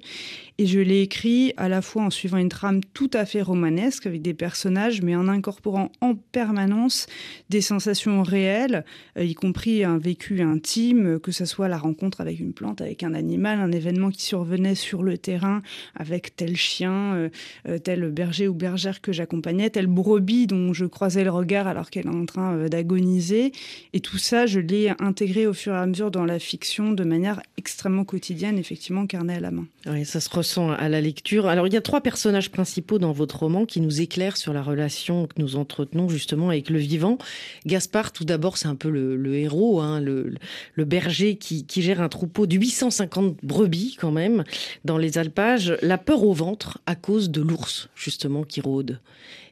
et 0.58 0.66
je 0.66 0.80
l'ai 0.80 1.02
écrit 1.02 1.54
à 1.58 1.68
la 1.70 1.82
fois 1.82 2.04
en 2.04 2.10
suivant 2.10 2.38
une 2.38 2.50
trame 2.50 2.82
tout 2.94 3.10
à 3.14 3.26
fait 3.26 3.42
romanesque 3.42 4.06
avec 4.06 4.22
des 4.22 4.34
personnages, 4.34 5.02
mais 5.02 5.16
en 5.16 5.28
incorporant 5.28 5.92
en 6.02 6.16
permanence 6.16 7.08
des 7.50 7.62
sensations 7.62 8.24
réelles, 8.24 8.86
euh, 9.18 9.24
y 9.24 9.34
compris 9.34 9.84
un 9.84 9.98
vécu 9.98 10.42
intime, 10.42 11.20
que 11.20 11.32
ce 11.32 11.46
soit 11.46 11.68
la 11.68 11.78
rencontre 11.78 12.22
avec 12.22 12.40
une 12.40 12.54
plante, 12.54 12.82
avec 12.82 13.04
un 13.04 13.14
animal, 13.14 13.60
un 13.60 13.72
événement 13.76 14.10
qui 14.10 14.22
survenait 14.22 14.76
sur 14.76 15.04
le 15.04 15.18
terrain 15.18 15.62
avec 15.96 16.36
tel 16.36 16.56
chien, 16.56 17.16
euh, 17.16 17.30
euh, 17.68 17.78
tel 17.78 18.10
berger 18.12 18.48
ou 18.48 18.54
bergère 18.54 19.02
que 19.02 19.12
j'accompagnais, 19.12 19.70
telle 19.70 19.88
brebis 19.88 20.48
dont 20.48 20.74
je 20.74 20.86
croisais 20.86 21.24
le 21.24 21.32
regard 21.32 21.68
alors 21.68 21.90
qu'elle 21.90 22.06
est 22.06 22.16
en 22.16 22.26
train 22.26 22.56
euh, 22.56 22.70
d'agoniser. 22.70 23.52
Et 23.94 24.00
tout 24.00 24.18
ça, 24.18 24.46
je 24.46 24.60
l'ai 24.60 24.94
intégré 25.00 25.48
au 25.48 25.54
fur 25.54 25.74
et 25.74 25.78
à 25.78 25.86
mesure 25.86 26.12
dans 26.12 26.26
la 26.26 26.40
fiction 26.40 26.92
de 26.92 27.04
manière 27.04 27.42
extrêmement 27.58 28.06
quotidienne, 28.06 28.58
effectivement, 28.58 29.06
carnet 29.08 29.36
à 29.36 29.40
la 29.40 29.52
main. 29.52 29.66
Oui, 29.86 30.06
ça 30.06 30.20
se 30.20 30.30
ressent 30.30 30.72
à 30.72 30.90
la 30.90 31.02
lecture. 31.02 31.48
Alors, 31.48 31.68
il 31.68 31.74
y 31.74 31.78
a 31.78 31.82
trois 31.82 32.02
personnages 32.02 32.52
principaux 32.52 33.00
dans 33.00 33.12
votre 33.12 33.40
roman 33.40 33.66
qui 33.66 33.82
nous 33.82 34.02
éclairent 34.02 34.38
sur 34.38 34.54
la 34.54 34.62
relation 34.62 35.28
que 35.28 35.34
nous 35.38 35.56
entretenons 35.56 36.10
justement 36.10 36.50
avec 36.50 36.70
le 36.70 36.80
vivant. 36.80 37.18
Gaspard, 37.66 38.12
tout 38.12 38.26
d'abord, 38.26 38.58
c'est 38.58 38.68
un 38.68 38.76
peu 38.76 38.90
le, 38.90 39.36
héros, 39.36 39.82
hein, 39.82 40.00
le, 40.00 40.36
berger 40.86 41.38
qui, 41.38 41.66
qui, 41.66 41.82
gère 41.82 42.02
un 42.02 42.10
troupeau 42.10 42.46
de 42.46 42.56
850 42.56 43.38
brebis 43.54 43.96
quand 44.00 44.12
même 44.12 44.44
dans 44.84 44.98
les 44.98 45.18
alpages, 45.18 45.78
la 45.82 45.98
peur 45.98 46.24
au 46.24 46.34
ventre 46.34 46.80
à 46.88 46.96
cause 46.96 47.30
de 47.30 47.42
l'ours 47.42 47.90
justement 47.96 48.44
qui 48.44 48.62
rôde. 48.62 49.00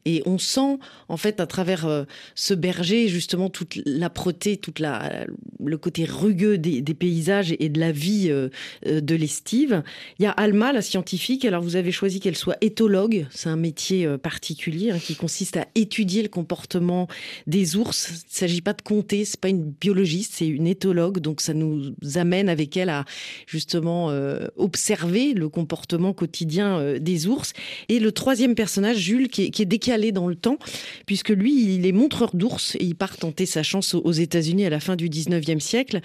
Et 0.05 0.23
on 0.25 0.39
sent, 0.39 0.79
en 1.09 1.17
fait, 1.17 1.39
à 1.39 1.45
travers 1.45 1.85
euh, 1.85 2.05
ce 2.33 2.55
berger, 2.55 3.07
justement, 3.07 3.49
toute 3.49 3.79
l'âpreté, 3.85 4.57
toute 4.57 4.79
la, 4.79 5.27
le 5.63 5.77
côté 5.77 6.05
rugueux 6.05 6.57
des, 6.57 6.81
paysages 6.93 7.55
et 7.59 7.69
de 7.69 7.79
la 7.79 7.91
vie 7.91 8.27
euh, 8.29 8.49
euh, 8.85 9.01
de 9.01 9.15
l'estive. 9.15 9.83
Il 10.19 10.23
y 10.23 10.25
a 10.25 10.31
Alma, 10.31 10.73
la 10.73 10.81
scientifique. 10.81 11.45
Alors, 11.45 11.63
vous 11.63 11.75
avez 11.75 11.91
choisi 11.91 12.19
qu'elle 12.19 12.35
soit 12.35 12.57
éthologue. 12.61 13.25
C'est 13.31 13.49
un 13.49 13.55
métier 13.55 14.07
particulier 14.17 14.91
hein, 14.91 14.99
qui 14.99 15.15
consiste 15.15 15.57
à 15.57 15.67
étudier 15.75 16.21
le 16.21 16.29
comportement 16.29 17.07
des 17.47 17.75
ours. 17.75 18.09
Il 18.09 18.13
ne 18.13 18.19
s'agit 18.27 18.61
pas 18.61 18.73
de 18.73 18.81
compter, 18.81 19.25
c'est 19.25 19.39
pas 19.39 19.49
une 19.49 19.71
biologiste, 19.71 20.33
c'est 20.35 20.47
une 20.47 20.67
éthologue. 20.67 21.19
Donc, 21.19 21.41
ça 21.41 21.53
nous 21.53 21.93
amène 22.15 22.49
avec 22.49 22.75
elle 22.77 22.89
à, 22.89 23.05
justement, 23.47 24.11
observer 24.57 25.33
le 25.33 25.49
comportement 25.49 26.13
quotidien 26.13 26.97
des 26.99 27.27
ours. 27.27 27.53
Et 27.89 27.99
le 27.99 28.11
troisième 28.11 28.55
personnage, 28.55 28.97
Jules, 28.97 29.29
qui 29.29 29.45
est, 29.45 29.49
qui 29.49 29.61
est 29.61 29.65
décalé 29.65 30.11
dans 30.11 30.27
le 30.27 30.35
temps, 30.35 30.57
puisque 31.05 31.29
lui, 31.29 31.75
il 31.75 31.85
est 31.85 31.91
montreur 31.91 32.35
d'ours 32.35 32.75
et 32.75 32.85
il 32.85 32.95
part 32.95 33.17
tenter 33.17 33.45
sa 33.45 33.63
chance 33.63 33.95
aux 33.95 34.11
États-Unis 34.11 34.65
à 34.65 34.69
la 34.69 34.79
fin 34.79 34.95
du 34.95 35.09
19e 35.09 35.50
siècle. 35.59 36.01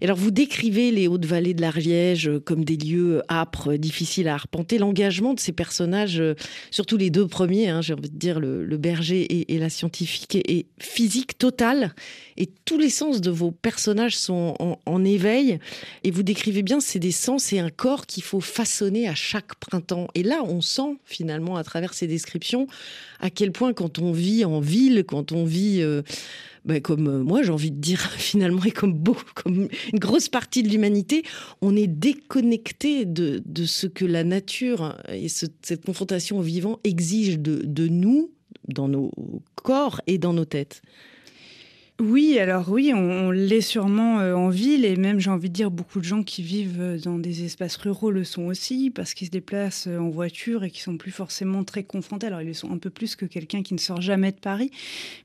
Et 0.00 0.04
alors, 0.04 0.16
vous 0.16 0.30
décrivez 0.30 0.92
les 0.92 1.08
hautes 1.08 1.24
vallées 1.24 1.54
de 1.54 1.60
l'Ariège 1.60 2.30
comme 2.44 2.64
des 2.64 2.76
lieux 2.76 3.22
âpres, 3.28 3.74
difficiles 3.74 4.28
à 4.28 4.34
arpenter. 4.34 4.78
L'engagement 4.78 5.34
de 5.34 5.40
ces 5.40 5.52
personnages, 5.52 6.22
surtout 6.70 6.96
les 6.96 7.10
deux 7.10 7.26
premiers, 7.26 7.68
hein, 7.68 7.82
j'ai 7.82 7.94
envie 7.94 8.08
de 8.08 8.16
dire 8.16 8.38
le, 8.38 8.64
berger 8.76 9.52
et, 9.52 9.58
la 9.58 9.70
scientifique, 9.70 10.36
est, 10.36 10.66
physique 10.78 11.36
total. 11.36 11.94
Et 12.36 12.48
tous 12.64 12.78
les 12.78 12.90
sens 12.90 13.20
de 13.20 13.30
vos 13.30 13.50
personnages 13.50 14.16
sont 14.16 14.54
en, 14.86 15.04
éveil. 15.04 15.58
Et 16.04 16.10
vous 16.10 16.22
décrivez 16.22 16.62
bien, 16.62 16.78
c'est 16.80 16.98
des 16.98 17.12
sens 17.12 17.52
et 17.52 17.58
un 17.58 17.70
corps 17.70 18.06
qu'il 18.06 18.22
faut 18.22 18.40
façonner 18.40 19.08
à 19.08 19.14
chaque 19.14 19.56
printemps. 19.56 20.06
Et 20.14 20.22
là, 20.22 20.42
on 20.44 20.60
sent 20.60 20.96
finalement 21.04 21.56
à 21.56 21.64
travers 21.64 21.94
ces 21.94 22.06
descriptions 22.06 22.68
à 23.20 23.30
quel 23.30 23.52
point 23.52 23.72
quand 23.72 23.98
on 23.98 24.12
vit 24.12 24.44
en 24.44 24.60
ville, 24.60 25.04
quand 25.06 25.32
on 25.32 25.44
vit 25.44 25.82
euh, 25.82 26.02
ben, 26.64 26.80
comme 26.80 27.08
euh, 27.08 27.22
moi 27.22 27.42
j'ai 27.42 27.50
envie 27.50 27.70
de 27.70 27.80
dire 27.80 28.00
finalement 28.16 28.64
et 28.64 28.70
comme 28.70 28.92
beaucoup, 28.92 29.32
comme 29.34 29.68
une 29.92 29.98
grosse 29.98 30.28
partie 30.28 30.62
de 30.62 30.68
l'humanité, 30.68 31.22
on 31.60 31.76
est 31.76 31.86
déconnecté 31.86 33.04
de, 33.04 33.42
de, 33.44 33.64
ce 33.64 33.86
que 33.86 34.04
la 34.04 34.24
nature 34.24 34.96
et 35.08 35.28
cette 35.28 35.84
confrontation 35.84 36.38
au 36.38 36.42
vivant 36.42 36.80
exige 36.84 37.38
de, 37.38 37.62
de 37.64 37.88
nous 37.88 38.30
dans 38.68 38.88
nos 38.88 39.10
corps 39.54 40.00
et 40.06 40.18
dans 40.18 40.32
nos 40.32 40.44
têtes. 40.44 40.82
Oui, 42.00 42.38
alors 42.38 42.70
oui, 42.70 42.92
on, 42.94 43.32
l'est 43.32 43.60
sûrement 43.60 44.20
euh, 44.20 44.32
en 44.32 44.50
ville 44.50 44.84
et 44.84 44.94
même 44.94 45.18
j'ai 45.18 45.30
envie 45.30 45.48
de 45.48 45.54
dire 45.54 45.72
beaucoup 45.72 45.98
de 45.98 46.04
gens 46.04 46.22
qui 46.22 46.42
vivent 46.44 46.80
euh, 46.80 46.96
dans 46.96 47.18
des 47.18 47.44
espaces 47.44 47.74
ruraux 47.74 48.12
le 48.12 48.22
sont 48.22 48.44
aussi 48.44 48.92
parce 48.94 49.14
qu'ils 49.14 49.26
se 49.26 49.32
déplacent 49.32 49.88
euh, 49.88 49.98
en 49.98 50.08
voiture 50.08 50.62
et 50.62 50.70
qui 50.70 50.80
sont 50.80 50.96
plus 50.96 51.10
forcément 51.10 51.64
très 51.64 51.82
confrontés. 51.82 52.28
Alors 52.28 52.40
ils 52.40 52.46
le 52.46 52.54
sont 52.54 52.70
un 52.70 52.78
peu 52.78 52.90
plus 52.90 53.16
que 53.16 53.26
quelqu'un 53.26 53.64
qui 53.64 53.74
ne 53.74 53.80
sort 53.80 54.00
jamais 54.00 54.30
de 54.30 54.36
Paris, 54.36 54.70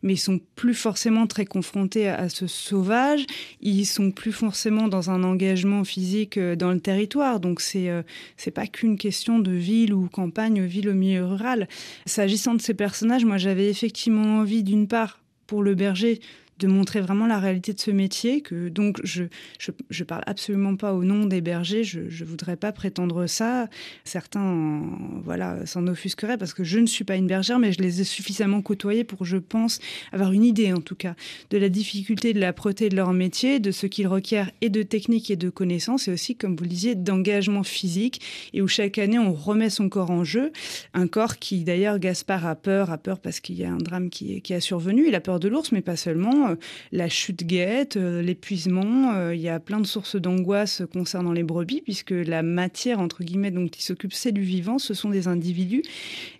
mais 0.01 0.13
ils 0.13 0.17
sont 0.17 0.39
plus 0.55 0.73
forcément 0.73 1.27
très 1.27 1.45
confrontés 1.45 2.09
à, 2.09 2.27
ce 2.27 2.47
sauvage. 2.47 3.27
Ils 3.61 3.85
sont 3.85 4.09
plus 4.09 4.31
forcément 4.31 4.87
dans 4.87 5.11
un 5.11 5.23
engagement 5.23 5.83
physique 5.83 6.39
dans 6.39 6.71
le 6.71 6.79
territoire. 6.79 7.39
Donc 7.39 7.61
c'est 7.61 7.91
c'est 8.35 8.49
pas 8.49 8.65
qu'une 8.65 8.97
question 8.97 9.37
de 9.37 9.51
ville 9.51 9.93
ou 9.93 10.09
campagne, 10.09 10.65
ville 10.65 10.89
au 10.89 10.95
milieu 10.95 11.23
rural. 11.23 11.67
S'agissant 12.07 12.55
de 12.55 12.61
ces 12.61 12.73
personnages, 12.73 13.25
moi 13.25 13.37
j'avais 13.37 13.69
effectivement 13.69 14.39
envie 14.39 14.63
d'une 14.63 14.87
part 14.87 15.19
pour 15.45 15.61
le 15.61 15.75
berger 15.75 16.19
de 16.59 16.67
montrer 16.67 17.01
vraiment 17.01 17.27
la 17.27 17.39
réalité 17.39 17.73
de 17.73 17.79
ce 17.79 17.91
métier. 17.91 18.41
Que 18.41 18.69
donc 18.69 18.99
je 19.03 19.25
je, 19.59 19.71
je 19.89 20.03
parle 20.03 20.23
absolument 20.25 20.75
pas 20.75 20.93
au 20.93 21.03
nom 21.03 21.25
des 21.25 21.41
bergers. 21.41 21.83
Je 21.83 22.09
je 22.09 22.25
voudrais 22.25 22.55
pas 22.55 22.71
prétendre 22.71 23.27
ça. 23.27 23.67
Certains 24.03 24.81
voilà 25.23 25.65
s'en 25.65 25.87
offusqueraient 25.87 26.37
parce 26.37 26.53
que 26.53 26.63
je 26.63 26.79
ne 26.79 26.85
suis 26.85 27.03
pas 27.03 27.15
une 27.15 27.27
bergère, 27.27 27.59
mais 27.59 27.71
je 27.71 27.81
les 27.81 28.01
ai 28.01 28.03
suffisamment 28.03 28.61
côtoyés 28.61 29.03
pour 29.03 29.25
je 29.25 29.37
pense 29.37 29.79
avoir 30.11 30.31
une 30.31 30.43
idée 30.43 30.73
en 30.73 30.81
tout 30.81 30.95
cas 30.95 31.15
de 31.49 31.57
la 31.57 31.69
difficulté 31.69 32.33
de 32.33 32.39
la 32.39 32.53
proté 32.53 32.89
de 32.89 32.95
leur 32.95 33.13
métier, 33.13 33.59
de 33.59 33.71
ce 33.71 33.87
qu'ils 33.87 34.07
requièrent 34.07 34.51
et 34.61 34.69
de 34.69 34.83
technique 34.83 35.31
et 35.31 35.35
de 35.35 35.49
connaissances 35.49 36.07
et 36.07 36.11
aussi 36.11 36.35
comme 36.35 36.55
vous 36.55 36.63
le 36.63 36.69
disiez 36.69 36.95
d'engagement 36.95 37.63
physique 37.63 38.21
et 38.53 38.61
où 38.61 38.67
chaque 38.67 38.97
année 38.97 39.19
on 39.19 39.33
remet 39.33 39.69
son 39.69 39.89
corps 39.89 40.11
en 40.11 40.23
jeu, 40.23 40.51
un 40.93 41.07
corps 41.07 41.37
qui 41.37 41.63
d'ailleurs 41.63 41.99
Gaspard 41.99 42.45
a 42.45 42.55
peur, 42.55 42.91
a 42.91 42.97
peur 42.97 43.19
parce 43.19 43.39
qu'il 43.39 43.55
y 43.55 43.63
a 43.63 43.71
un 43.71 43.77
drame 43.77 44.09
qui, 44.09 44.41
qui 44.41 44.53
a 44.53 44.59
survenu. 44.59 45.07
Il 45.07 45.15
a 45.15 45.21
peur 45.21 45.39
de 45.39 45.47
l'ours, 45.47 45.71
mais 45.71 45.81
pas 45.81 45.95
seulement 45.95 46.42
euh, 46.47 46.55
la 46.91 47.09
chute 47.09 47.45
guette, 47.45 47.97
euh, 47.97 48.21
l'épuisement. 48.21 49.13
Euh, 49.13 49.35
il 49.35 49.41
y 49.41 49.49
a 49.49 49.59
plein 49.59 49.79
de 49.79 49.85
sources 49.85 50.15
d'angoisse 50.15 50.83
concernant 50.91 51.31
les 51.31 51.43
brebis, 51.43 51.81
puisque 51.81 52.11
la 52.11 52.43
matière, 52.43 52.99
entre 52.99 53.23
guillemets, 53.23 53.51
dont 53.51 53.67
ils 53.67 53.81
s'occupent, 53.81 54.13
c'est 54.13 54.31
du 54.31 54.41
vivant, 54.41 54.79
ce 54.79 54.93
sont 54.93 55.09
des 55.09 55.27
individus. 55.27 55.83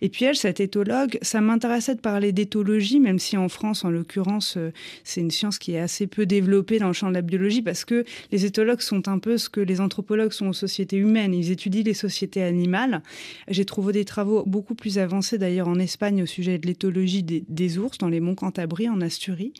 Et 0.01 0.09
puis 0.09 0.25
elle, 0.25 0.35
cette 0.35 0.59
éthologue, 0.59 1.17
ça 1.21 1.41
m'intéressait 1.41 1.95
de 1.95 2.01
parler 2.01 2.31
d'éthologie, 2.31 2.99
même 2.99 3.19
si 3.19 3.37
en 3.37 3.49
France, 3.49 3.85
en 3.85 3.89
l'occurrence, 3.89 4.57
c'est 5.03 5.21
une 5.21 5.31
science 5.31 5.59
qui 5.59 5.73
est 5.73 5.79
assez 5.79 6.07
peu 6.07 6.25
développée 6.25 6.79
dans 6.79 6.87
le 6.87 6.93
champ 6.93 7.09
de 7.09 7.13
la 7.13 7.21
biologie, 7.21 7.61
parce 7.61 7.85
que 7.85 8.05
les 8.31 8.45
éthologues 8.45 8.81
sont 8.81 9.07
un 9.07 9.19
peu 9.19 9.37
ce 9.37 9.49
que 9.49 9.61
les 9.61 9.81
anthropologues 9.81 10.31
sont 10.31 10.47
aux 10.47 10.53
sociétés 10.53 10.97
humaines. 10.97 11.33
Ils 11.33 11.51
étudient 11.51 11.83
les 11.83 11.93
sociétés 11.93 12.43
animales. 12.43 13.01
J'ai 13.47 13.65
trouvé 13.65 13.93
des 13.93 14.05
travaux 14.05 14.43
beaucoup 14.45 14.75
plus 14.75 14.97
avancés 14.97 15.37
d'ailleurs 15.37 15.67
en 15.67 15.79
Espagne 15.79 16.23
au 16.23 16.25
sujet 16.25 16.57
de 16.57 16.67
l'éthologie 16.67 17.23
des, 17.23 17.43
des 17.47 17.77
ours 17.77 17.97
dans 17.97 18.09
les 18.09 18.19
monts 18.19 18.35
Cantabrie, 18.35 18.89
en 18.89 19.01
Asturie. 19.01 19.53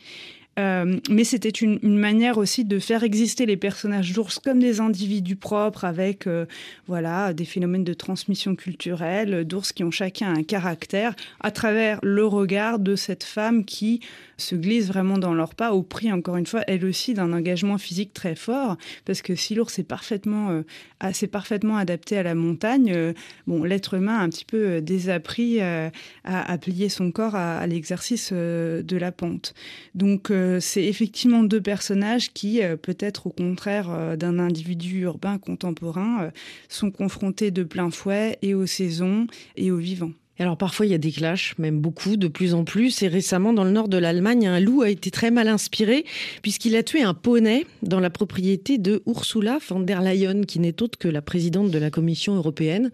Euh, 0.58 1.00
mais 1.10 1.24
c'était 1.24 1.48
une, 1.48 1.78
manière 1.82 2.38
aussi 2.38 2.64
de 2.64 2.78
faire 2.78 3.02
exister 3.02 3.44
les 3.44 3.56
personnages 3.56 4.12
d'ours 4.12 4.38
comme 4.38 4.60
des 4.60 4.80
individus 4.80 5.34
propres 5.34 5.84
avec 5.84 6.28
euh, 6.28 6.46
voilà 6.86 7.32
des 7.32 7.44
phénomènes 7.44 7.82
de 7.82 7.94
transmission 7.94 8.54
culturelle 8.54 9.44
d'ours 9.44 9.72
qui 9.72 9.82
ont 9.82 9.90
chacun 9.90 10.32
un 10.32 10.44
caractère 10.44 11.16
à 11.40 11.50
travers 11.50 11.98
le 12.02 12.24
regard 12.24 12.78
de 12.78 12.94
cette 12.94 13.24
femme 13.24 13.64
qui 13.64 14.00
se 14.36 14.54
glissent 14.54 14.88
vraiment 14.88 15.18
dans 15.18 15.34
leur 15.34 15.54
pas 15.54 15.72
au 15.72 15.82
prix, 15.82 16.12
encore 16.12 16.36
une 16.36 16.46
fois, 16.46 16.62
elle 16.66 16.84
aussi, 16.84 17.14
d'un 17.14 17.32
engagement 17.32 17.78
physique 17.78 18.12
très 18.12 18.34
fort. 18.34 18.76
Parce 19.04 19.22
que 19.22 19.34
si 19.34 19.54
l'ours 19.54 19.78
est 19.78 19.84
parfaitement, 19.84 20.50
euh, 20.50 20.62
assez 21.00 21.26
parfaitement 21.26 21.76
adapté 21.76 22.16
à 22.16 22.22
la 22.22 22.34
montagne, 22.34 22.92
euh, 22.94 23.12
bon, 23.46 23.64
l'être 23.64 23.94
humain 23.94 24.18
a 24.18 24.22
un 24.22 24.28
petit 24.28 24.44
peu 24.44 24.66
euh, 24.66 24.80
désappris 24.80 25.60
à, 25.60 25.90
à, 26.24 26.58
plier 26.58 26.88
son 26.88 27.10
corps 27.10 27.34
à, 27.34 27.58
à 27.58 27.66
l'exercice 27.66 28.32
de 28.32 28.96
la 28.96 29.12
pente. 29.12 29.54
Donc, 29.94 30.32
c'est 30.60 30.84
effectivement 30.84 31.42
deux 31.42 31.60
personnages 31.60 32.32
qui, 32.32 32.60
peut-être 32.82 33.26
au 33.26 33.30
contraire 33.30 34.16
d'un 34.16 34.38
individu 34.38 35.00
urbain 35.00 35.38
contemporain, 35.38 36.30
sont 36.68 36.90
confrontés 36.90 37.50
de 37.50 37.62
plein 37.62 37.90
fouet 37.90 38.38
et 38.42 38.54
aux 38.54 38.66
saisons 38.66 39.26
et 39.56 39.70
aux 39.70 39.78
vivants 39.78 40.12
alors 40.42 40.56
parfois 40.56 40.86
il 40.86 40.92
y 40.92 40.94
a 40.94 40.98
des 40.98 41.12
clashs, 41.12 41.54
même 41.58 41.80
beaucoup, 41.80 42.16
de 42.16 42.26
plus 42.28 42.54
en 42.54 42.64
plus. 42.64 43.02
Et 43.02 43.08
récemment, 43.08 43.52
dans 43.52 43.64
le 43.64 43.70
nord 43.70 43.88
de 43.88 43.98
l'Allemagne, 43.98 44.46
un 44.46 44.58
loup 44.58 44.82
a 44.82 44.90
été 44.90 45.10
très 45.10 45.30
mal 45.30 45.48
inspiré 45.48 46.04
puisqu'il 46.42 46.74
a 46.76 46.82
tué 46.82 47.02
un 47.02 47.14
poney 47.14 47.66
dans 47.82 48.00
la 48.00 48.10
propriété 48.10 48.78
de 48.78 49.02
Ursula 49.06 49.58
von 49.68 49.80
der 49.80 50.02
Leyen, 50.02 50.42
qui 50.42 50.58
n'est 50.58 50.82
autre 50.82 50.98
que 50.98 51.08
la 51.08 51.22
présidente 51.22 51.70
de 51.70 51.78
la 51.78 51.90
Commission 51.90 52.34
européenne. 52.34 52.90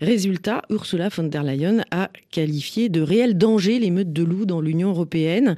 Résultat, 0.00 0.62
Ursula 0.68 1.08
von 1.08 1.24
der 1.24 1.42
Leyen 1.42 1.84
a 1.90 2.10
qualifié 2.30 2.88
de 2.88 3.00
réel 3.00 3.38
danger 3.38 3.78
les 3.78 3.90
meutes 3.90 4.12
de 4.12 4.22
loups 4.22 4.46
dans 4.46 4.60
l'Union 4.60 4.90
européenne 4.90 5.56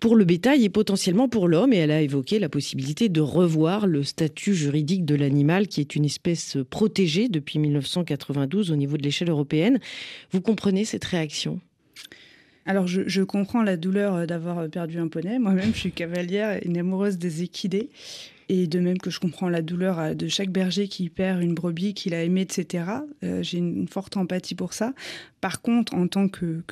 pour 0.00 0.16
le 0.16 0.24
bétail 0.24 0.64
et 0.64 0.68
potentiellement 0.68 1.28
pour 1.28 1.48
l'homme. 1.48 1.72
Et 1.72 1.76
elle 1.76 1.90
a 1.90 2.00
évoqué 2.00 2.38
la 2.38 2.48
possibilité 2.48 3.08
de 3.08 3.20
revoir 3.20 3.86
le 3.86 4.02
statut 4.02 4.54
juridique 4.54 5.04
de 5.04 5.14
l'animal, 5.14 5.68
qui 5.68 5.80
est 5.80 5.94
une 5.96 6.04
espèce 6.04 6.58
protégée 6.70 7.28
depuis 7.28 7.58
1992 7.58 8.70
au 8.70 8.76
niveau 8.76 8.96
de 8.96 9.02
l'échelle 9.02 9.30
européenne. 9.30 9.78
Vous 10.32 10.40
comprenez 10.40 10.84
cette 10.84 11.04
réaction? 11.04 11.60
Alors, 12.68 12.88
je, 12.88 13.22
comprends 13.22 13.62
la 13.62 13.76
douleur 13.76 14.26
d'avoir 14.26 14.68
perdu 14.68 14.98
un 14.98 15.06
poney. 15.06 15.38
Moi-même, 15.38 15.72
je 15.72 15.78
suis 15.78 15.92
cavalière, 15.92 16.58
une 16.64 16.76
amoureuse 16.76 17.16
des 17.16 17.44
équidés. 17.44 17.90
Et 18.48 18.68
de 18.68 18.78
même 18.78 18.98
que 18.98 19.10
je 19.10 19.18
comprends 19.18 19.48
la 19.48 19.60
douleur 19.60 19.98
euh, 19.98 20.14
de 20.14 20.28
chaque 20.28 20.50
berger 20.50 20.86
qui 20.88 21.08
perd 21.08 21.42
une 21.42 21.54
brebis 21.54 21.94
qu'il 21.94 22.14
a 22.14 22.22
aimée, 22.22 22.42
etc. 22.42 22.84
Euh, 23.24 23.42
J'ai 23.42 23.58
une 23.58 23.88
forte 23.88 24.16
empathie 24.16 24.54
pour 24.54 24.72
ça. 24.72 24.92
Par 25.40 25.60
contre, 25.62 25.94
en 25.94 26.06
tant 26.06 26.28
que, 26.28 26.62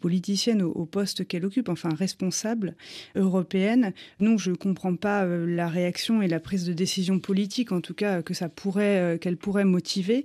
politicienne 0.00 0.62
au, 0.62 0.86
poste 0.86 1.26
qu'elle 1.26 1.44
occupe, 1.44 1.68
enfin 1.68 1.90
responsable 1.94 2.74
européenne, 3.14 3.92
non, 4.18 4.38
je 4.38 4.50
ne 4.50 4.56
comprends 4.56 4.96
pas 4.96 5.24
euh, 5.24 5.46
la 5.46 5.68
réaction 5.68 6.20
et 6.20 6.28
la 6.28 6.40
prise 6.40 6.64
de 6.64 6.72
décision 6.72 7.18
politique, 7.18 7.72
en 7.72 7.80
tout 7.80 7.94
cas 7.94 8.22
que 8.22 8.34
pourrait, 8.48 9.18
qu'elle 9.20 9.36
pourrait 9.36 9.64
motiver 9.64 10.24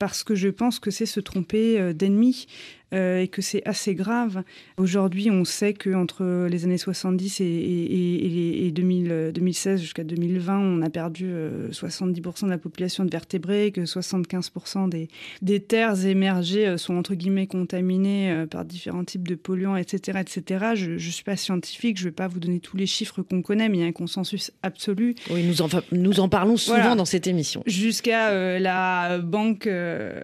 parce 0.00 0.24
que 0.24 0.34
je 0.34 0.48
pense 0.48 0.80
que 0.80 0.90
c'est 0.90 1.06
se 1.06 1.20
tromper 1.20 1.94
d'ennemi 1.94 2.46
euh, 2.94 3.20
et 3.20 3.28
que 3.28 3.42
c'est 3.42 3.62
assez 3.66 3.94
grave. 3.94 4.42
Aujourd'hui, 4.76 5.30
on 5.30 5.44
sait 5.44 5.74
que 5.74 5.94
entre 5.94 6.46
les 6.48 6.64
années 6.64 6.78
70 6.78 7.40
et, 7.40 7.44
et, 7.44 8.66
et 8.66 8.70
2000, 8.70 9.32
2016 9.34 9.80
jusqu'à 9.80 10.04
2020, 10.04 10.58
on 10.58 10.82
a 10.82 10.90
perdu 10.90 11.26
euh, 11.28 11.70
70% 11.70 12.44
de 12.44 12.50
la 12.50 12.58
population 12.58 13.04
de 13.04 13.10
vertébrés, 13.10 13.72
que 13.72 13.82
75% 13.82 14.88
des, 14.88 15.08
des 15.42 15.60
terres 15.60 16.06
émergées 16.06 16.66
euh, 16.66 16.76
sont 16.76 16.94
entre 16.96 17.14
guillemets 17.14 17.46
contaminées 17.46 18.30
euh, 18.30 18.46
par 18.46 18.64
différents 18.64 19.04
types 19.04 19.26
de 19.26 19.34
polluants, 19.34 19.76
etc., 19.76 20.18
etc. 20.20 20.64
Je 20.74 20.90
ne 20.92 20.98
suis 20.98 21.24
pas 21.24 21.36
scientifique, 21.36 21.98
je 21.98 22.04
ne 22.04 22.08
vais 22.08 22.14
pas 22.14 22.28
vous 22.28 22.40
donner 22.40 22.60
tous 22.60 22.76
les 22.76 22.86
chiffres 22.86 23.22
qu'on 23.22 23.42
connaît, 23.42 23.68
mais 23.68 23.78
il 23.78 23.80
y 23.80 23.84
a 23.84 23.86
un 23.86 23.92
consensus 23.92 24.50
absolu. 24.62 25.14
Oui, 25.30 25.44
nous 25.44 25.62
en, 25.62 25.68
nous 25.92 26.20
en 26.20 26.28
parlons 26.28 26.56
souvent 26.56 26.78
voilà. 26.78 26.94
dans 26.94 27.04
cette 27.04 27.26
émission. 27.26 27.62
Jusqu'à 27.66 28.30
euh, 28.30 28.58
la 28.58 29.18
banque 29.18 29.66
euh, 29.66 30.20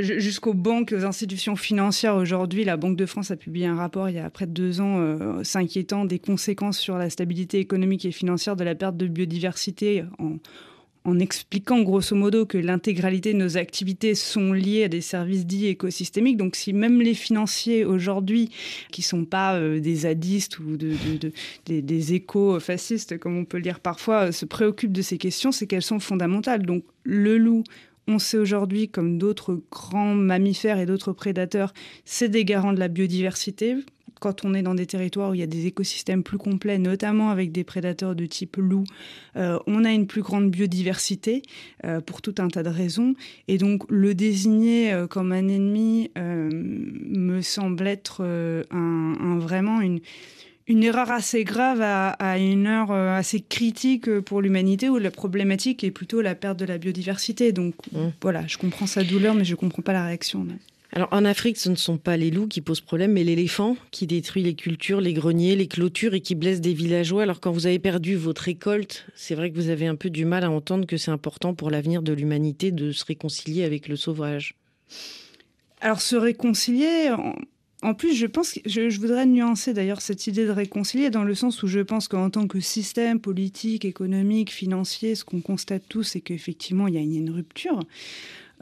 jusqu'aux 0.00 0.54
banques, 0.54 0.94
aux 0.96 1.04
institutions 1.04 1.56
financières. 1.56 1.97
Aujourd'hui, 2.04 2.64
la 2.64 2.76
Banque 2.76 2.96
de 2.96 3.06
France 3.06 3.30
a 3.30 3.36
publié 3.36 3.66
un 3.66 3.74
rapport 3.74 4.08
il 4.08 4.14
y 4.14 4.18
a 4.18 4.30
près 4.30 4.46
de 4.46 4.52
deux 4.52 4.80
ans 4.80 4.98
euh, 4.98 5.42
s'inquiétant 5.42 6.04
des 6.04 6.18
conséquences 6.18 6.78
sur 6.78 6.96
la 6.96 7.10
stabilité 7.10 7.58
économique 7.58 8.04
et 8.04 8.12
financière 8.12 8.56
de 8.56 8.64
la 8.64 8.74
perte 8.74 8.96
de 8.96 9.06
biodiversité 9.08 10.04
en, 10.18 10.38
expliquant 11.20 11.80
grosso 11.80 12.14
modo 12.14 12.44
que 12.44 12.58
l'intégralité 12.58 13.32
de 13.32 13.38
nos 13.38 13.56
activités 13.56 14.14
sont 14.14 14.52
liées 14.52 14.84
à 14.84 14.88
des 14.88 15.00
services 15.00 15.46
dits 15.46 15.66
écosystémiques. 15.66 16.36
Donc 16.36 16.54
si 16.54 16.74
même 16.74 17.00
les 17.00 17.14
financiers 17.14 17.86
aujourd'hui, 17.86 18.50
qui 18.92 19.00
sont 19.00 19.24
pas 19.24 19.54
euh, 19.54 19.80
des 19.80 19.94
zadistes 19.94 20.58
ou 20.58 20.76
de, 20.76 20.90
de, 20.90 21.16
de, 21.18 21.32
des, 21.64 21.80
des 21.80 22.12
éco-fascistes, 22.12 23.18
comme 23.18 23.38
on 23.38 23.46
peut 23.46 23.56
le 23.56 23.62
dire 23.62 23.80
parfois, 23.80 24.28
euh, 24.28 24.32
se 24.32 24.44
préoccupent 24.44 24.92
de 24.92 25.00
ces 25.00 25.16
questions, 25.16 25.50
c'est 25.50 25.66
qu'elles 25.66 25.80
sont 25.80 25.98
fondamentales. 25.98 26.66
Donc 26.66 26.84
le 27.04 27.38
loup 27.38 27.64
on 28.08 28.18
sait 28.18 28.38
aujourd'hui, 28.38 28.88
comme 28.88 29.18
d'autres 29.18 29.60
grands 29.70 30.14
mammifères 30.14 30.78
et 30.78 30.86
d'autres 30.86 31.12
prédateurs, 31.12 31.72
c'est 32.04 32.28
des 32.28 32.44
garants 32.44 32.72
de 32.72 32.80
la 32.80 32.88
biodiversité 32.88 33.76
quand 34.20 34.44
on 34.44 34.54
est 34.54 34.62
dans 34.62 34.74
des 34.74 34.86
territoires 34.86 35.30
où 35.30 35.34
il 35.34 35.40
y 35.40 35.44
a 35.44 35.46
des 35.46 35.66
écosystèmes 35.66 36.22
plus 36.22 36.38
complets, 36.38 36.78
notamment 36.78 37.30
avec 37.30 37.52
des 37.52 37.64
prédateurs 37.64 38.14
de 38.14 38.26
type 38.26 38.56
loup, 38.56 38.84
euh, 39.36 39.58
on 39.66 39.84
a 39.84 39.92
une 39.92 40.06
plus 40.06 40.22
grande 40.22 40.50
biodiversité 40.50 41.42
euh, 41.84 42.00
pour 42.00 42.22
tout 42.22 42.34
un 42.38 42.48
tas 42.48 42.62
de 42.62 42.68
raisons. 42.68 43.14
Et 43.46 43.58
donc 43.58 43.84
le 43.88 44.14
désigner 44.14 44.92
euh, 44.92 45.06
comme 45.06 45.32
un 45.32 45.48
ennemi 45.48 46.10
me 46.16 47.40
semble 47.40 47.86
être 47.86 48.24
un, 48.70 49.38
vraiment 49.38 49.80
une, 49.80 50.00
une 50.68 50.84
erreur 50.84 51.10
assez 51.10 51.44
grave 51.44 51.80
à, 51.82 52.38
une 52.38 52.66
heure 52.66 52.92
assez 52.92 53.40
critique 53.40 54.20
pour 54.20 54.42
l'humanité 54.42 54.88
où 54.88 54.98
la 54.98 55.10
problématique 55.10 55.82
est 55.82 55.90
plutôt 55.90 56.20
la 56.20 56.34
perte 56.34 56.58
de 56.58 56.66
la 56.66 56.78
biodiversité. 56.78 57.52
Donc 57.52 57.74
mmh. 57.92 58.08
voilà, 58.22 58.46
je 58.46 58.58
comprends 58.58 58.86
sa 58.86 59.02
douleur, 59.02 59.34
mais 59.34 59.44
je 59.44 59.52
ne 59.52 59.56
comprends 59.56 59.82
pas 59.82 59.94
la 59.94 60.04
réaction. 60.04 60.46
Alors 60.92 61.08
en 61.10 61.24
Afrique, 61.24 61.58
ce 61.58 61.68
ne 61.68 61.76
sont 61.76 61.98
pas 61.98 62.16
les 62.16 62.30
loups 62.30 62.46
qui 62.48 62.60
posent 62.60 62.80
problème, 62.80 63.12
mais 63.12 63.24
l'éléphant 63.24 63.76
qui 63.90 64.06
détruit 64.06 64.42
les 64.42 64.54
cultures, 64.54 65.00
les 65.00 65.12
greniers, 65.12 65.54
les 65.54 65.68
clôtures 65.68 66.14
et 66.14 66.20
qui 66.20 66.34
blesse 66.34 66.60
des 66.60 66.72
villageois. 66.72 67.22
Alors 67.22 67.40
quand 67.40 67.52
vous 67.52 67.66
avez 67.66 67.78
perdu 67.78 68.16
votre 68.16 68.42
récolte, 68.42 69.06
c'est 69.14 69.34
vrai 69.34 69.50
que 69.50 69.56
vous 69.56 69.68
avez 69.68 69.86
un 69.86 69.96
peu 69.96 70.08
du 70.08 70.24
mal 70.24 70.44
à 70.44 70.50
entendre 70.50 70.86
que 70.86 70.96
c'est 70.96 71.10
important 71.10 71.54
pour 71.54 71.70
l'avenir 71.70 72.02
de 72.02 72.12
l'humanité 72.12 72.70
de 72.70 72.92
se 72.92 73.04
réconcilier 73.04 73.64
avec 73.64 73.86
le 73.86 73.96
sauvage. 73.96 74.54
Alors 75.80 76.00
se 76.00 76.16
réconcilier, 76.16 77.10
en 77.82 77.94
plus, 77.94 78.14
je 78.14 78.26
pense 78.26 78.54
que 78.54 78.60
je, 78.66 78.98
voudrais 78.98 79.24
nuancer 79.24 79.72
d'ailleurs 79.72 80.00
cette 80.00 80.26
idée 80.26 80.44
de 80.44 80.50
réconcilier 80.50 81.10
dans 81.10 81.22
le 81.22 81.34
sens 81.36 81.62
où 81.62 81.68
je 81.68 81.78
pense 81.78 82.08
qu'en 82.08 82.28
tant 82.28 82.48
que 82.48 82.58
système 82.58 83.20
politique, 83.20 83.84
économique, 83.84 84.50
financier, 84.50 85.14
ce 85.14 85.24
qu'on 85.24 85.40
constate 85.40 85.84
tous, 85.88 86.02
c'est 86.02 86.20
qu'effectivement, 86.20 86.88
il 86.88 86.94
y 86.94 86.98
a 86.98 87.00
une 87.00 87.30
rupture. 87.30 87.80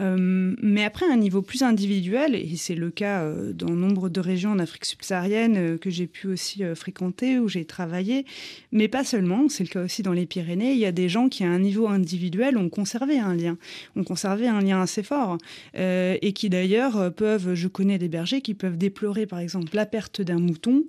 Euh, 0.01 0.55
mais 0.61 0.85
après, 0.85 1.07
à 1.07 1.13
un 1.13 1.17
niveau 1.17 1.43
plus 1.43 1.63
individuel, 1.63 2.35
et 2.35 2.57
c'est 2.57 2.75
le 2.75 2.91
cas 2.91 3.23
euh, 3.23 3.53
dans 3.53 3.71
nombre 3.71 4.09
de 4.09 4.21
régions 4.21 4.51
en 4.51 4.59
Afrique 4.59 4.85
subsaharienne 4.85 5.57
euh, 5.57 5.79
que 5.79 5.91
j'ai 5.91 6.07
pu 6.07 6.29
aussi 6.29 6.63
fréquenter, 6.75 7.39
où 7.39 7.49
j'ai 7.49 7.65
travaillé, 7.65 8.27
mais 8.73 8.89
pas 8.89 9.05
seulement, 9.05 9.49
c'est 9.49 9.65
le 9.65 9.71
cas 9.71 9.83
aussi 9.83 10.03
dans 10.03 10.13
les 10.13 10.27
Pyrénées, 10.27 10.73
il 10.73 10.79
y 10.79 10.87
a 10.87 10.93
des 10.93 11.09
gens 11.09 11.29
qui, 11.29 11.45
à 11.45 11.49
un 11.49 11.59
niveau 11.59 11.89
individuel, 11.89 12.59
ont 12.59 12.69
conservé 12.69 13.19
un 13.19 13.35
lien, 13.35 13.57
ont 13.97 14.05
conservé 14.05 14.49
un 14.49 14.61
lien 14.61 14.83
assez 14.83 15.03
fort, 15.03 15.39
et 15.75 16.33
qui 16.35 16.51
d'ailleurs 16.51 17.13
peuvent, 17.15 17.55
je 17.55 17.69
connais 17.69 17.99
des 17.99 18.09
bergers 18.09 18.41
qui 18.41 18.55
peuvent 18.55 18.77
déplorer 18.77 19.27
par 19.27 19.39
exemple 19.39 19.75
la 19.75 19.87
perte 19.87 20.21
d'un 20.21 20.39
mouton, 20.39 20.85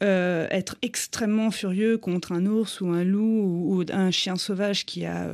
être 0.00 0.76
extrêmement 0.82 1.50
furieux 1.50 1.98
contre 1.98 2.32
un 2.32 2.46
ours 2.46 2.80
ou 2.80 2.88
un 2.88 3.04
loup 3.04 3.78
ou, 3.78 3.84
un 3.90 4.10
chien 4.10 4.36
sauvage 4.36 4.86
qui 4.86 5.04
a 5.04 5.30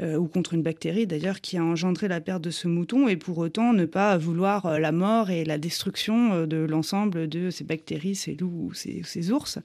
ou 0.00 0.28
contre 0.28 0.54
une 0.54 0.62
bactérie 0.62 1.06
d'ailleurs 1.06 1.40
qui 1.40 1.56
a 1.56 1.64
engendré 1.64 2.08
la 2.08 2.20
perte 2.20 2.42
de 2.42 2.50
ce 2.50 2.68
mouton 2.68 3.08
et 3.08 3.16
pour 3.16 3.38
autant 3.38 3.72
ne 3.72 3.84
pas 3.84 4.16
vouloir 4.16 4.66
euh, 4.66 4.78
la 4.78 4.92
mort 4.92 5.30
et 5.30 5.44
la 5.44 5.58
destruction 5.58 6.32
euh, 6.32 6.46
de 6.46 6.58
l'ensemble 6.58 7.28
de 7.28 7.50
ces 7.50 7.64
bactéries, 7.64 8.14
ces 8.14 8.34
loups 8.34 8.70
ou 8.70 8.74
ces 8.74 9.32
ours. 9.32 9.58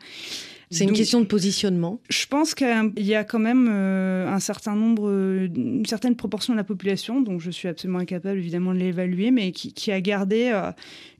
C'est 0.73 0.83
une 0.85 0.93
question 0.93 1.21
de 1.21 1.25
positionnement. 1.25 1.99
Je 2.09 2.25
pense 2.25 2.55
qu'il 2.55 2.93
y 2.97 3.15
a 3.15 3.23
quand 3.23 3.39
même 3.39 3.69
euh, 3.71 4.27
un 4.27 4.39
certain 4.39 4.75
nombre, 4.75 5.09
une 5.09 5.85
certaine 5.85 6.15
proportion 6.15 6.53
de 6.53 6.57
la 6.57 6.63
population, 6.63 7.21
dont 7.21 7.39
je 7.39 7.51
suis 7.51 7.67
absolument 7.67 7.99
incapable 7.99 8.37
évidemment 8.37 8.73
de 8.73 8.79
l'évaluer, 8.79 9.31
mais 9.31 9.51
qui, 9.51 9.91
a 9.91 10.01
gardé 10.01 10.51
euh, 10.53 10.71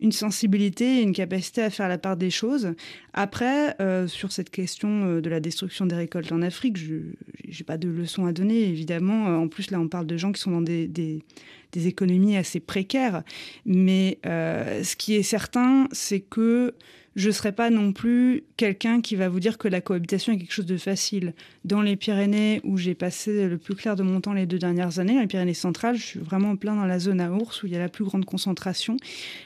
une 0.01 0.11
sensibilité, 0.11 1.01
une 1.01 1.13
capacité 1.13 1.61
à 1.61 1.69
faire 1.69 1.87
la 1.87 1.97
part 1.97 2.17
des 2.17 2.29
choses. 2.29 2.73
Après, 3.13 3.75
euh, 3.79 4.07
sur 4.07 4.31
cette 4.31 4.49
question 4.49 5.19
de 5.19 5.29
la 5.29 5.39
destruction 5.39 5.85
des 5.85 5.95
récoltes 5.95 6.31
en 6.31 6.41
Afrique, 6.41 6.77
je 6.77 6.95
n'ai 6.95 7.63
pas 7.65 7.77
de 7.77 7.87
leçons 7.87 8.25
à 8.25 8.33
donner, 8.33 8.63
évidemment. 8.63 9.25
En 9.41 9.47
plus, 9.47 9.71
là, 9.71 9.79
on 9.79 9.87
parle 9.87 10.07
de 10.07 10.17
gens 10.17 10.31
qui 10.31 10.41
sont 10.41 10.51
dans 10.51 10.61
des, 10.61 10.87
des 10.87 11.87
économies 11.87 12.37
assez 12.37 12.59
précaires. 12.59 13.23
Mais 13.65 14.19
ce 14.23 14.95
qui 14.95 15.15
est 15.15 15.23
certain, 15.23 15.87
c'est 15.91 16.21
que 16.21 16.73
je 17.15 17.27
ne 17.27 17.31
serai 17.31 17.51
pas 17.51 17.69
non 17.69 17.93
plus 17.93 18.43
quelqu'un 18.57 19.01
qui 19.01 19.15
va 19.15 19.29
vous 19.29 19.39
dire 19.39 19.57
que 19.57 19.67
la 19.67 19.81
cohabitation 19.81 20.33
est 20.33 20.37
quelque 20.37 20.53
chose 20.53 20.65
de 20.65 20.77
facile. 20.77 21.33
Dans 21.65 21.81
les 21.81 21.95
Pyrénées, 21.95 22.61
où 22.63 22.77
j'ai 22.77 22.95
passé 22.95 23.47
le 23.47 23.57
plus 23.57 23.75
clair 23.75 23.95
de 23.95 24.03
mon 24.03 24.21
temps 24.21 24.33
les 24.33 24.45
deux 24.45 24.57
dernières 24.57 24.99
années, 24.99 25.19
les 25.19 25.27
Pyrénées 25.27 25.53
centrales, 25.53 25.95
je 25.95 26.03
suis 26.03 26.19
vraiment 26.19 26.55
plein 26.55 26.75
dans 26.75 26.85
la 26.85 26.99
zone 26.99 27.21
à 27.21 27.31
ours 27.31 27.63
où 27.63 27.67
il 27.67 27.73
y 27.73 27.75
a 27.75 27.79
la 27.79 27.89
plus 27.89 28.03
grande 28.03 28.25
concentration. 28.25 28.97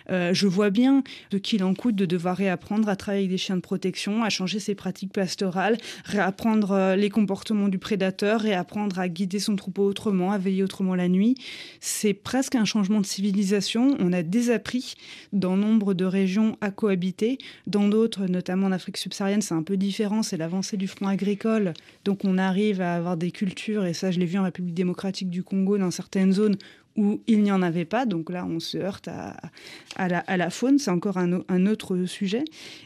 Euh, 0.10 0.34
je 0.34 0.48
vois 0.48 0.70
bien 0.70 1.04
ce 1.32 1.38
qu'il 1.38 1.64
en 1.64 1.74
coûte 1.74 1.96
de 1.96 2.06
devoir 2.06 2.38
réapprendre 2.38 2.90
à 2.90 2.96
travailler 2.96 3.24
avec 3.24 3.32
des 3.32 3.38
chiens 3.38 3.58
de 3.58 3.62
protection, 3.62 4.24
à 4.24 4.30
changer 4.30 4.60
ses 4.60 4.76
pratiques 4.76 5.14
pastorales, 5.14 5.78
réapprendre 6.06 6.72
euh, 6.72 6.96
les 6.96 7.10
comportements 7.10 7.68
du 7.68 7.80
prédateur, 7.80 8.42
réapprendre 8.42 9.00
à 9.00 9.10
guider 9.10 9.40
son 9.40 9.56
troupeau 9.56 9.86
autrement, 9.86 10.32
à 10.32 10.38
veiller 10.38 10.64
autrement 10.64 10.96
la 10.96 11.10
nuit. 11.10 11.36
C'est 11.82 12.14
presque 12.14 12.56
un 12.56 12.66
changement 12.66 13.02
de 13.02 13.06
civilisation. 13.06 13.96
On 14.00 14.14
a 14.14 14.24
désappris 14.24 14.96
dans 15.34 15.58
nombre 15.58 15.94
de 15.94 16.06
régions 16.06 16.58
à 16.62 16.72
cohabiter. 16.72 17.38
Dans 17.65 17.88
d'autres, 17.88 18.28
notamment 18.28 18.67
en 18.67 18.72
Afrique 18.72 18.98
subsaharienne, 18.98 19.41
c'est 19.41 19.56
un 19.56 19.63
peu 19.63 19.78
différent, 19.78 20.24
c'est 20.24 20.38
l'avancée 20.38 20.78
du 20.78 20.88
front 20.88 21.08
agricole. 21.08 21.74
Donc 22.06 22.24
on 22.24 22.38
arrive 22.38 22.82
à 22.82 22.96
avoir 22.96 23.17
des 23.17 23.32
cultures, 23.32 23.86
et 23.86 23.93
ça 23.93 24.12
je 24.12 24.20
l'ai 24.20 24.26
vu 24.26 24.38
en 24.38 24.43
République 24.43 24.76
démocratique 24.76 25.30
du 25.30 25.43
Congo, 25.43 25.78
dans 25.78 25.91
certaines 25.91 26.34
zones 26.34 26.58
où 26.98 27.22
il 27.28 27.43
n'y 27.43 27.52
en 27.52 27.62
avait 27.62 27.86
pas. 27.86 28.06
Donc 28.06 28.30
là, 28.30 28.46
on 28.46 28.60
se 28.60 28.78
heurte 28.78 29.08
à, 29.08 30.08
la, 30.08 30.50
faune. 30.50 30.80
C'est 30.80 30.91
encore 30.91 31.17
un, 31.17 31.65
autre 31.67 32.06
sujet. 32.06 32.43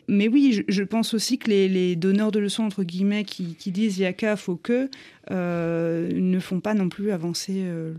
Mais 0.08 0.28
oui, 0.28 0.64
je, 0.68 0.84
pense 0.84 1.14
aussi 1.14 1.38
que 1.38 1.50
les, 1.50 1.96
donneurs 1.96 2.32
de 2.32 2.40
leçons, 2.40 2.64
entre 2.64 2.84
guillemets, 2.84 3.24
qui, 3.24 3.56
disent 3.72 3.98
yaka, 3.98 4.36
faut 4.36 4.58
que, 4.58 4.90
euh, 5.32 6.10
ne 6.14 6.40
font 6.40 6.60
pas 6.60 6.74
non 6.74 6.90
plus 6.90 7.12
avancer 7.12 7.54
euh, 7.58 7.94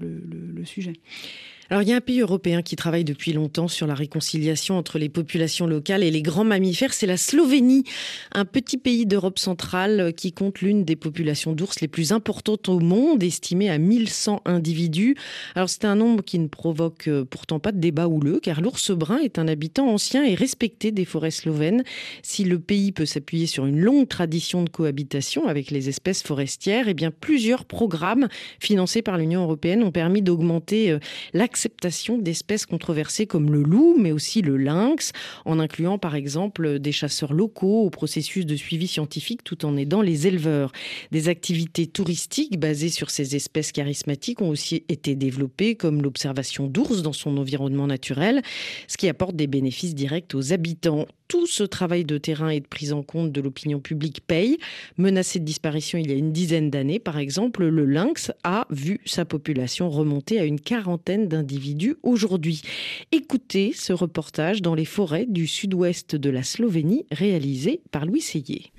le 0.55 0.65
sujet. 0.65 0.93
Alors 1.73 1.81
il 1.81 1.89
y 1.89 1.93
a 1.95 1.97
un 1.97 2.03
pays 2.03 2.21
européen 2.21 2.61
qui 2.61 2.77
travaille 2.77 3.03
depuis 3.03 3.33
longtemps 3.33 3.67
sur 3.67 3.87
la 3.87 3.95
réconciliation 3.95 4.77
entre 4.77 4.99
les 4.99 5.09
populations 5.09 5.67
locales 5.67 6.03
et 6.03 6.11
les 6.11 6.21
grands 6.21 6.45
mammifères, 6.45 6.93
c'est 6.93 7.07
la 7.07 7.17
Slovénie, 7.17 7.85
un 8.33 8.45
petit 8.45 8.77
pays 8.77 9.07
d'Europe 9.07 9.39
centrale 9.39 10.13
qui 10.15 10.35
compte 10.35 10.61
l'une 10.61 10.85
des 10.85 10.97
populations 10.97 11.55
d'ours 11.55 11.81
les 11.81 11.89
plus 11.89 12.13
importantes 12.13 12.69
au 12.69 12.79
monde, 12.79 13.23
estimée 13.23 13.71
à 13.71 13.79
1100 13.79 14.43
individus. 14.45 15.17
Alors 15.55 15.71
c'est 15.71 15.87
un 15.87 15.97
nombre 15.97 16.23
qui 16.23 16.39
ne 16.39 16.47
provoque 16.47 17.09
euh, 17.09 17.25
pourtant 17.25 17.59
pas 17.59 17.73
de 17.73 17.79
débat 17.79 18.07
houleux, 18.07 18.39
car 18.43 18.61
l'ours 18.61 18.91
brun 18.91 19.21
est 19.21 19.39
un 19.39 19.49
habitant 19.49 19.89
ancien 19.89 20.25
et 20.25 20.35
respecté 20.35 20.93
des 20.93 21.07
forêts 21.07 21.31
slovènes. 21.31 21.85
Si 22.23 22.45
le 22.45 22.59
pays 22.59 22.93
peut 22.93 23.07
s'appuyer 23.07 23.47
sur 23.47 23.65
une 23.65 23.81
longue 23.81 24.09
tradition 24.09 24.63
de 24.63 24.69
cohabitation 24.69 25.49
avec 25.49 25.71
les 25.71 25.89
espèces 25.89 26.23
forestières, 26.23 26.89
eh 26.89 26.93
bien 26.93 27.11
plusieurs 27.11 27.65
programmes 27.65 28.29
financés 28.61 29.01
par 29.01 29.17
l'Union 29.17 29.45
européenne 29.45 29.83
ont 29.83 29.91
permis 29.91 30.21
d'augmenter 30.21 30.91
euh, 30.91 30.99
l'accès 31.33 31.62
d'espèces 32.19 32.67
controversées 32.67 33.27
comme 33.27 33.53
le 33.53 33.63
loup, 33.63 33.97
mais 33.99 34.13
aussi 34.13 34.43
le 34.43 34.57
lynx, 34.57 35.13
en 35.45 35.59
incluant 35.59 35.99
par 35.99 36.15
exemple 36.15 36.79
des 36.79 36.93
chasseurs 36.93 37.33
locaux 37.33 37.83
au 37.83 37.91
processus 37.91 38.47
de 38.47 38.57
suivi 38.57 38.87
scientifique 38.87 39.45
tout 39.45 39.65
en 39.65 39.77
aidant 39.77 40.03
les 40.03 40.27
éleveurs. 40.27 40.73
Des 41.11 41.29
activités 41.29 41.87
touristiques 41.87 42.59
basées 42.59 42.89
sur 42.89 43.11
ces 43.11 43.37
espèces 43.37 43.73
charismatiques 43.73 44.41
ont 44.41 44.49
aussi 44.49 44.85
été 44.89 45.15
développées, 45.15 45.75
comme 45.75 46.03
l'observation 46.03 46.67
d'ours 46.67 47.03
dans 47.03 47.13
son 47.13 47.37
environnement 47.37 47.87
naturel, 47.87 48.43
ce 48.89 48.97
qui 48.97 49.09
apporte 49.09 49.37
des 49.37 49.47
bénéfices 49.47 49.95
directs 49.95 50.35
aux 50.35 50.53
habitants 50.53 51.07
tout 51.33 51.47
ce 51.47 51.63
travail 51.63 52.05
de 52.05 52.19
terrain 52.19 52.51
et 52.51 52.61
de 52.61 52.67
prise 52.67 52.93
en 52.93 53.03
compte 53.03 53.33
de 53.33 53.41
l'opinion 53.41 53.81
publique 53.81 54.21
paye. 54.21 54.59
Menacé 54.99 55.39
de 55.39 55.47
disparition 55.47 55.97
il 55.97 56.11
y 56.11 56.13
a 56.13 56.15
une 56.15 56.31
dizaine 56.31 56.69
d'années, 56.69 56.99
par 56.99 57.17
exemple, 57.17 57.65
le 57.65 57.87
lynx 57.87 58.33
a 58.45 58.67
vu 58.69 59.01
sa 59.07 59.25
population 59.25 59.89
remonter 59.89 60.39
à 60.39 60.45
une 60.45 60.61
quarantaine 60.61 61.29
d'individus 61.29 61.97
aujourd'hui. 62.03 62.61
Écoutez 63.13 63.73
ce 63.75 63.95
reportage 63.95 64.61
dans 64.61 64.75
les 64.75 64.85
forêts 64.85 65.25
du 65.27 65.47
sud-ouest 65.47 66.17
de 66.17 66.29
la 66.29 66.43
Slovénie 66.43 67.07
réalisé 67.11 67.81
par 67.93 68.05
Louis 68.05 68.21
Seyé. 68.21 68.71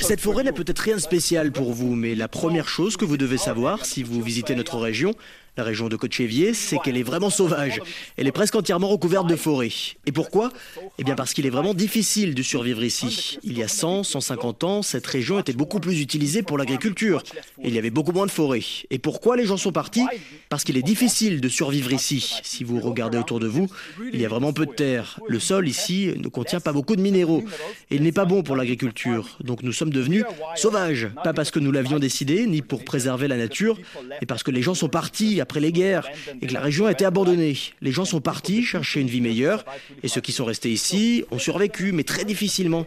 Cette 0.00 0.20
forêt 0.20 0.44
n'a 0.44 0.52
peut-être 0.52 0.78
rien 0.78 0.96
de 0.96 1.00
spécial 1.00 1.52
pour 1.52 1.72
vous, 1.72 1.94
mais 1.94 2.14
la 2.14 2.28
première 2.28 2.68
chose 2.68 2.96
que 2.96 3.04
vous 3.04 3.16
devez 3.16 3.38
savoir 3.38 3.84
si 3.84 4.02
vous 4.02 4.22
visitez 4.22 4.54
notre 4.54 4.78
région, 4.78 5.14
la 5.56 5.64
région 5.64 5.88
de 5.88 5.96
Cochevier, 5.96 6.54
c'est 6.54 6.78
qu'elle 6.78 6.96
est 6.96 7.02
vraiment 7.02 7.28
sauvage. 7.28 7.80
Elle 8.16 8.26
est 8.26 8.32
presque 8.32 8.54
entièrement 8.54 8.88
recouverte 8.88 9.26
de 9.26 9.36
forêts. 9.36 9.68
Et 10.06 10.12
pourquoi? 10.12 10.50
Eh 10.98 11.04
bien 11.04 11.14
parce 11.14 11.34
qu'il 11.34 11.44
est 11.44 11.50
vraiment 11.50 11.74
difficile 11.74 12.34
de 12.34 12.42
survivre 12.42 12.82
ici. 12.82 13.38
Il 13.42 13.58
y 13.58 13.62
a 13.62 13.68
100, 13.68 14.04
150 14.04 14.64
ans, 14.64 14.82
cette 14.82 15.06
région 15.06 15.38
était 15.38 15.52
beaucoup 15.52 15.78
plus 15.78 16.00
utilisée 16.00 16.42
pour 16.42 16.56
l'agriculture. 16.56 17.22
Il 17.62 17.74
y 17.74 17.78
avait 17.78 17.90
beaucoup 17.90 18.12
moins 18.12 18.24
de 18.24 18.30
forêts. 18.30 18.62
Et 18.90 18.98
pourquoi 18.98 19.36
les 19.36 19.44
gens 19.44 19.58
sont 19.58 19.72
partis? 19.72 20.06
Parce 20.48 20.64
qu'il 20.64 20.78
est 20.78 20.82
difficile 20.82 21.42
de 21.42 21.48
survivre 21.50 21.92
ici. 21.92 22.40
Si 22.42 22.64
vous 22.64 22.80
regardez 22.80 23.18
autour 23.18 23.38
de 23.38 23.46
vous, 23.46 23.68
il 24.12 24.20
y 24.20 24.24
a 24.24 24.28
vraiment 24.28 24.54
peu 24.54 24.64
de 24.64 24.72
terre. 24.72 25.20
Le 25.28 25.38
sol 25.38 25.68
ici 25.68 26.14
ne 26.16 26.28
contient 26.28 26.60
pas 26.60 26.72
beaucoup 26.72 26.96
de 26.96 27.02
minéraux. 27.02 27.44
Et 27.90 27.96
il 27.96 28.02
n'est 28.02 28.12
pas 28.12 28.24
bon 28.24 28.42
pour 28.42 28.56
l'agriculture. 28.56 29.36
Donc 29.40 29.62
nous 29.62 29.72
sommes 29.72 29.90
devenus 29.90 30.24
sauvages. 30.56 31.10
Pas 31.22 31.34
parce 31.34 31.50
que 31.50 31.58
nous 31.58 31.72
l'avions 31.72 31.98
décidé, 31.98 32.46
ni 32.46 32.62
pour 32.62 32.84
préserver 32.84 33.28
la 33.28 33.36
nature, 33.36 33.78
mais 34.08 34.26
parce 34.26 34.42
que 34.42 34.50
les 34.50 34.62
gens 34.62 34.74
sont 34.74 34.88
partis 34.88 35.41
après 35.42 35.60
les 35.60 35.72
guerres 35.72 36.08
et 36.40 36.46
que 36.46 36.54
la 36.54 36.60
région 36.60 36.86
a 36.86 36.92
été 36.92 37.04
abandonnée. 37.04 37.56
Les 37.80 37.92
gens 37.92 38.04
sont 38.04 38.20
partis 38.20 38.64
chercher 38.64 39.00
une 39.00 39.08
vie 39.08 39.20
meilleure 39.20 39.64
et 40.02 40.08
ceux 40.08 40.20
qui 40.20 40.32
sont 40.32 40.44
restés 40.44 40.70
ici 40.70 41.24
ont 41.30 41.38
survécu, 41.38 41.92
mais 41.92 42.04
très 42.04 42.24
difficilement. 42.24 42.86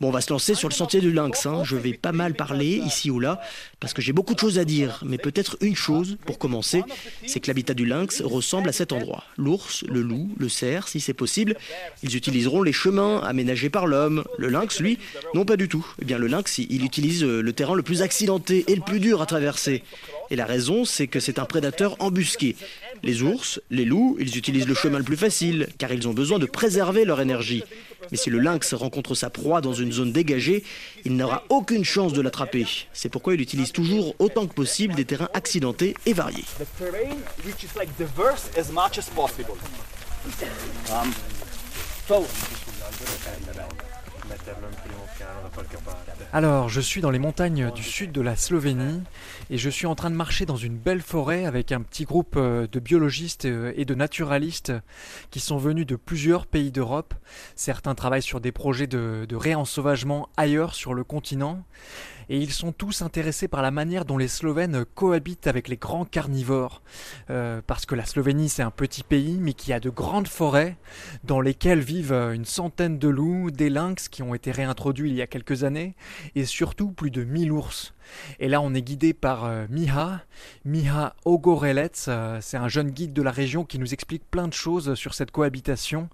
Bon, 0.00 0.08
on 0.08 0.12
va 0.12 0.22
se 0.22 0.32
lancer 0.32 0.54
sur 0.54 0.70
le 0.70 0.72
sentier 0.72 1.02
du 1.02 1.12
lynx. 1.12 1.44
Hein. 1.44 1.62
Je 1.62 1.76
vais 1.76 1.92
pas 1.92 2.12
mal 2.12 2.32
parler 2.32 2.80
ici 2.86 3.10
ou 3.10 3.20
là, 3.20 3.38
parce 3.80 3.92
que 3.92 4.00
j'ai 4.00 4.14
beaucoup 4.14 4.32
de 4.32 4.38
choses 4.38 4.58
à 4.58 4.64
dire. 4.64 5.02
Mais 5.04 5.18
peut-être 5.18 5.58
une 5.60 5.76
chose, 5.76 6.16
pour 6.24 6.38
commencer, 6.38 6.82
c'est 7.26 7.38
que 7.38 7.48
l'habitat 7.48 7.74
du 7.74 7.84
lynx 7.84 8.22
ressemble 8.22 8.70
à 8.70 8.72
cet 8.72 8.92
endroit. 8.92 9.24
L'ours, 9.36 9.84
le 9.86 10.00
loup, 10.00 10.30
le 10.38 10.48
cerf, 10.48 10.88
si 10.88 11.00
c'est 11.00 11.12
possible, 11.12 11.54
ils 12.02 12.16
utiliseront 12.16 12.62
les 12.62 12.72
chemins 12.72 13.18
aménagés 13.18 13.68
par 13.68 13.86
l'homme. 13.86 14.24
Le 14.38 14.48
lynx, 14.48 14.80
lui, 14.80 14.98
non 15.34 15.44
pas 15.44 15.58
du 15.58 15.68
tout. 15.68 15.86
Eh 16.00 16.06
bien, 16.06 16.16
le 16.16 16.28
lynx, 16.28 16.56
il 16.56 16.82
utilise 16.82 17.22
euh, 17.22 17.42
le 17.42 17.52
terrain 17.52 17.74
le 17.74 17.82
plus 17.82 18.00
accidenté 18.00 18.64
et 18.68 18.76
le 18.76 18.82
plus 18.82 19.00
dur 19.00 19.20
à 19.20 19.26
traverser. 19.26 19.82
Et 20.30 20.36
la 20.36 20.46
raison, 20.46 20.84
c'est 20.84 21.08
que 21.08 21.18
c'est 21.18 21.38
un 21.38 21.44
prédateur 21.44 21.96
embusqué. 21.98 22.56
Les 23.02 23.22
ours, 23.22 23.60
les 23.70 23.84
loups, 23.84 24.16
ils 24.20 24.36
utilisent 24.36 24.68
le 24.68 24.74
chemin 24.74 24.98
le 24.98 25.04
plus 25.04 25.16
facile, 25.16 25.68
car 25.78 25.92
ils 25.92 26.06
ont 26.06 26.12
besoin 26.12 26.38
de 26.38 26.46
préserver 26.46 27.04
leur 27.04 27.20
énergie. 27.20 27.64
Mais 28.10 28.16
si 28.16 28.30
le 28.30 28.38
lynx 28.38 28.74
rencontre 28.74 29.14
sa 29.14 29.30
proie 29.30 29.60
dans 29.60 29.74
une 29.74 29.92
zone 29.92 30.12
dégagée, 30.12 30.64
il 31.04 31.16
n'aura 31.16 31.44
aucune 31.48 31.84
chance 31.84 32.12
de 32.12 32.20
l'attraper. 32.20 32.66
C'est 32.92 33.08
pourquoi 33.08 33.34
il 33.34 33.40
utilise 33.40 33.72
toujours 33.72 34.14
autant 34.18 34.46
que 34.46 34.54
possible 34.54 34.94
des 34.94 35.04
terrains 35.04 35.28
accidentés 35.34 35.94
et 36.06 36.12
variés. 36.12 36.44
Alors, 46.32 46.68
je 46.68 46.80
suis 46.80 47.00
dans 47.00 47.10
les 47.10 47.18
montagnes 47.18 47.70
du 47.72 47.82
sud 47.82 48.12
de 48.12 48.20
la 48.20 48.36
Slovénie 48.36 49.02
et 49.50 49.58
je 49.58 49.68
suis 49.68 49.86
en 49.86 49.94
train 49.94 50.10
de 50.10 50.14
marcher 50.14 50.46
dans 50.46 50.56
une 50.56 50.76
belle 50.76 51.00
forêt 51.02 51.44
avec 51.44 51.72
un 51.72 51.82
petit 51.82 52.04
groupe 52.04 52.34
euh, 52.36 52.66
de 52.70 52.78
biologistes 52.78 53.46
euh, 53.46 53.72
et 53.76 53.84
de 53.84 53.94
naturalistes 53.94 54.72
qui 55.30 55.40
sont 55.40 55.58
venus 55.58 55.86
de 55.86 55.96
plusieurs 55.96 56.46
pays 56.46 56.70
d'Europe. 56.70 57.14
Certains 57.56 57.94
travaillent 57.94 58.22
sur 58.22 58.40
des 58.40 58.52
projets 58.52 58.86
de, 58.86 59.26
de 59.28 59.36
réensauvagement 59.36 60.28
ailleurs 60.36 60.74
sur 60.74 60.94
le 60.94 61.02
continent 61.02 61.64
et 62.30 62.38
ils 62.38 62.52
sont 62.52 62.70
tous 62.70 63.02
intéressés 63.02 63.48
par 63.48 63.60
la 63.60 63.72
manière 63.72 64.04
dont 64.04 64.16
les 64.16 64.28
Slovènes 64.28 64.84
cohabitent 64.94 65.48
avec 65.48 65.66
les 65.66 65.76
grands 65.76 66.04
carnivores. 66.04 66.80
Euh, 67.28 67.60
parce 67.66 67.84
que 67.86 67.96
la 67.96 68.06
Slovénie 68.06 68.48
c'est 68.48 68.62
un 68.62 68.70
petit 68.70 69.02
pays 69.02 69.38
mais 69.40 69.52
qui 69.52 69.72
a 69.72 69.80
de 69.80 69.90
grandes 69.90 70.28
forêts 70.28 70.76
dans 71.24 71.40
lesquelles 71.40 71.80
vivent 71.80 72.12
une 72.12 72.44
centaine 72.44 72.98
de 72.98 73.08
loups, 73.08 73.50
des 73.50 73.68
lynx 73.68 74.08
qui 74.08 74.22
ont 74.22 74.32
été 74.32 74.52
réintroduits 74.52 75.10
il 75.10 75.16
y 75.16 75.22
a 75.22 75.26
quelques 75.26 75.64
années 75.64 75.96
et 76.36 76.44
surtout 76.44 76.92
plus 76.92 77.10
de 77.10 77.24
1000 77.24 77.50
ours. 77.50 77.94
Et 78.38 78.48
là, 78.48 78.60
on 78.60 78.74
est 78.74 78.82
guidé 78.82 79.12
par 79.12 79.44
euh, 79.44 79.66
Miha, 79.68 80.22
Miha 80.64 81.14
Ogorelets. 81.24 82.08
Euh, 82.08 82.38
c'est 82.40 82.56
un 82.56 82.68
jeune 82.68 82.90
guide 82.90 83.12
de 83.12 83.22
la 83.22 83.30
région 83.32 83.64
qui 83.64 83.78
nous 83.78 83.92
explique 83.92 84.22
plein 84.30 84.46
de 84.46 84.52
choses 84.52 84.94
sur 84.94 85.14
cette 85.14 85.32
cohabitation 85.32 86.08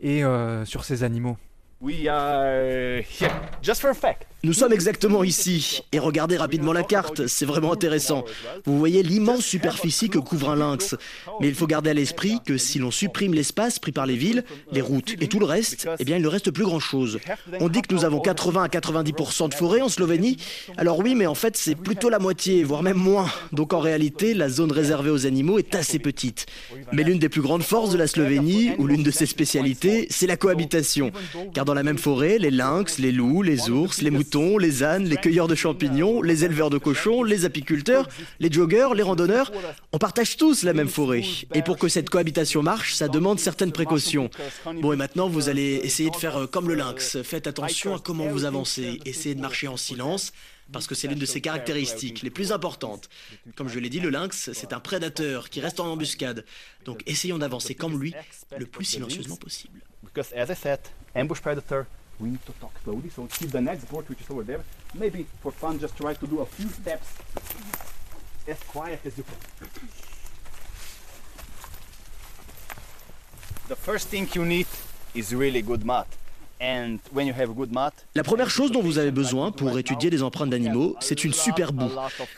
et 0.00 0.22
sur 0.64 0.84
ces 0.84 1.02
animaux. 1.02 1.36
We 1.80 2.08
are 2.08 3.02
here 3.02 3.30
just 3.60 3.82
for 3.82 3.90
a 3.90 3.94
fact. 3.94 4.26
Nous 4.46 4.52
sommes 4.52 4.72
exactement 4.72 5.24
ici. 5.24 5.82
Et 5.90 5.98
regardez 5.98 6.36
rapidement 6.36 6.72
la 6.72 6.84
carte, 6.84 7.26
c'est 7.26 7.44
vraiment 7.44 7.72
intéressant. 7.72 8.24
Vous 8.64 8.78
voyez 8.78 9.02
l'immense 9.02 9.44
superficie 9.44 10.08
que 10.08 10.20
couvre 10.20 10.50
un 10.50 10.54
lynx. 10.54 10.94
Mais 11.40 11.48
il 11.48 11.54
faut 11.56 11.66
garder 11.66 11.90
à 11.90 11.94
l'esprit 11.94 12.38
que 12.46 12.56
si 12.56 12.78
l'on 12.78 12.92
supprime 12.92 13.34
l'espace 13.34 13.80
pris 13.80 13.90
par 13.90 14.06
les 14.06 14.14
villes, 14.14 14.44
les 14.70 14.82
routes 14.82 15.16
et 15.20 15.26
tout 15.26 15.40
le 15.40 15.46
reste, 15.46 15.88
eh 15.98 16.04
bien 16.04 16.16
il 16.16 16.22
ne 16.22 16.28
reste 16.28 16.52
plus 16.52 16.62
grand-chose. 16.62 17.18
On 17.58 17.68
dit 17.68 17.82
que 17.82 17.92
nous 17.92 18.04
avons 18.04 18.20
80 18.20 18.62
à 18.62 18.68
90% 18.68 19.48
de 19.48 19.54
forêt 19.54 19.80
en 19.80 19.88
Slovénie. 19.88 20.36
Alors 20.76 21.00
oui, 21.00 21.16
mais 21.16 21.26
en 21.26 21.34
fait 21.34 21.56
c'est 21.56 21.74
plutôt 21.74 22.08
la 22.08 22.20
moitié, 22.20 22.62
voire 22.62 22.84
même 22.84 22.98
moins. 22.98 23.28
Donc 23.50 23.72
en 23.72 23.80
réalité, 23.80 24.32
la 24.32 24.48
zone 24.48 24.70
réservée 24.70 25.10
aux 25.10 25.26
animaux 25.26 25.58
est 25.58 25.74
assez 25.74 25.98
petite. 25.98 26.46
Mais 26.92 27.02
l'une 27.02 27.18
des 27.18 27.28
plus 27.28 27.42
grandes 27.42 27.64
forces 27.64 27.90
de 27.90 27.98
la 27.98 28.06
Slovénie, 28.06 28.74
ou 28.78 28.86
l'une 28.86 29.02
de 29.02 29.10
ses 29.10 29.26
spécialités, 29.26 30.06
c'est 30.08 30.28
la 30.28 30.36
cohabitation. 30.36 31.10
Car 31.52 31.64
dans 31.64 31.74
la 31.74 31.82
même 31.82 31.98
forêt, 31.98 32.38
les 32.38 32.52
lynx, 32.52 33.00
les 33.00 33.10
loups, 33.10 33.42
les 33.42 33.70
ours, 33.70 34.02
les 34.02 34.12
moutons, 34.12 34.35
les 34.36 34.82
ânes, 34.82 35.04
les 35.04 35.16
cueilleurs 35.16 35.48
de 35.48 35.54
champignons, 35.54 36.22
les 36.22 36.44
éleveurs 36.44 36.70
de 36.70 36.78
cochons, 36.78 37.22
les 37.22 37.44
apiculteurs, 37.44 38.08
les 38.38 38.52
joggeurs, 38.52 38.94
les 38.94 39.02
randonneurs, 39.02 39.50
on 39.92 39.98
partage 39.98 40.36
tous 40.36 40.62
la 40.62 40.72
même 40.72 40.88
forêt. 40.88 41.22
Et 41.54 41.62
pour 41.62 41.78
que 41.78 41.88
cette 41.88 42.10
cohabitation 42.10 42.62
marche, 42.62 42.94
ça 42.94 43.08
demande 43.08 43.38
certaines 43.40 43.72
précautions. 43.72 44.30
Bon, 44.80 44.92
et 44.92 44.96
maintenant, 44.96 45.28
vous 45.28 45.48
allez 45.48 45.80
essayer 45.82 46.10
de 46.10 46.16
faire 46.16 46.36
euh, 46.36 46.46
comme 46.46 46.68
le 46.68 46.74
lynx. 46.74 47.22
Faites 47.22 47.46
attention 47.46 47.94
à 47.94 47.98
comment 47.98 48.26
vous 48.26 48.44
avancez. 48.44 49.00
Essayez 49.04 49.34
de 49.34 49.40
marcher 49.40 49.68
en 49.68 49.76
silence 49.76 50.32
parce 50.72 50.86
que 50.86 50.94
c'est 50.94 51.08
l'une 51.08 51.18
de 51.18 51.26
ses 51.26 51.40
caractéristiques 51.40 52.22
les 52.22 52.30
plus 52.30 52.52
importantes. 52.52 53.08
Comme 53.54 53.68
je 53.68 53.78
l'ai 53.78 53.88
dit, 53.88 54.00
le 54.00 54.10
lynx, 54.10 54.50
c'est 54.52 54.72
un 54.72 54.80
prédateur 54.80 55.48
qui 55.48 55.60
reste 55.60 55.80
en 55.80 55.86
embuscade. 55.86 56.44
Donc 56.84 57.02
essayons 57.06 57.38
d'avancer 57.38 57.74
comme 57.74 58.00
lui, 58.00 58.14
le 58.58 58.66
plus 58.66 58.84
silencieusement 58.84 59.36
possible. 59.36 59.80
We 62.20 62.30
need 62.30 62.44
to 62.46 62.52
talk 62.52 62.72
slowly. 62.82 63.08
So 63.10 63.26
keep 63.26 63.50
the 63.50 63.60
next 63.60 63.84
board 63.86 64.08
which 64.08 64.20
is 64.20 64.30
over 64.30 64.42
there. 64.42 64.60
Maybe 64.94 65.26
for 65.40 65.52
fun, 65.52 65.78
just 65.78 65.96
try 65.96 66.14
to 66.14 66.26
do 66.26 66.40
a 66.40 66.46
few 66.46 66.68
steps 66.68 67.08
as 68.46 68.58
quiet 68.64 69.00
as 69.04 69.18
you 69.18 69.24
can. 69.24 69.68
The 73.68 73.76
first 73.76 74.08
thing 74.08 74.28
you 74.34 74.44
need 74.44 74.68
is 75.14 75.34
really 75.34 75.62
good 75.62 75.84
mat. 75.84 76.06
La 76.60 78.22
première 78.22 78.48
chose 78.48 78.72
dont 78.72 78.80
vous 78.80 78.98
avez 78.98 79.10
besoin 79.10 79.52
pour 79.52 79.78
étudier 79.78 80.08
les 80.08 80.22
empreintes 80.22 80.50
d'animaux, 80.50 80.96
c'est 81.00 81.24
une 81.24 81.34
super 81.34 81.72
boue. 81.72 81.90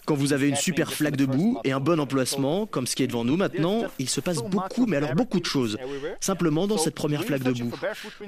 Quand 0.06 0.14
vous 0.14 0.32
avez 0.32 0.48
une 0.48 0.56
super 0.56 0.92
flaque 0.92 1.16
de 1.16 1.24
boue 1.26 1.58
et 1.64 1.72
un 1.72 1.80
bon 1.80 2.00
emplacement, 2.00 2.66
comme 2.66 2.86
ce 2.86 2.96
qui 2.96 3.04
est 3.04 3.06
devant 3.06 3.24
nous 3.24 3.36
maintenant, 3.36 3.84
il 3.98 4.08
se 4.08 4.20
passe 4.20 4.42
beaucoup, 4.42 4.86
mais 4.86 4.96
alors 4.96 5.14
beaucoup 5.14 5.38
de 5.38 5.46
choses, 5.46 5.78
simplement 6.20 6.66
dans 6.66 6.78
cette 6.78 6.94
première 6.94 7.24
flaque 7.24 7.44
de 7.44 7.52
boue. 7.52 7.70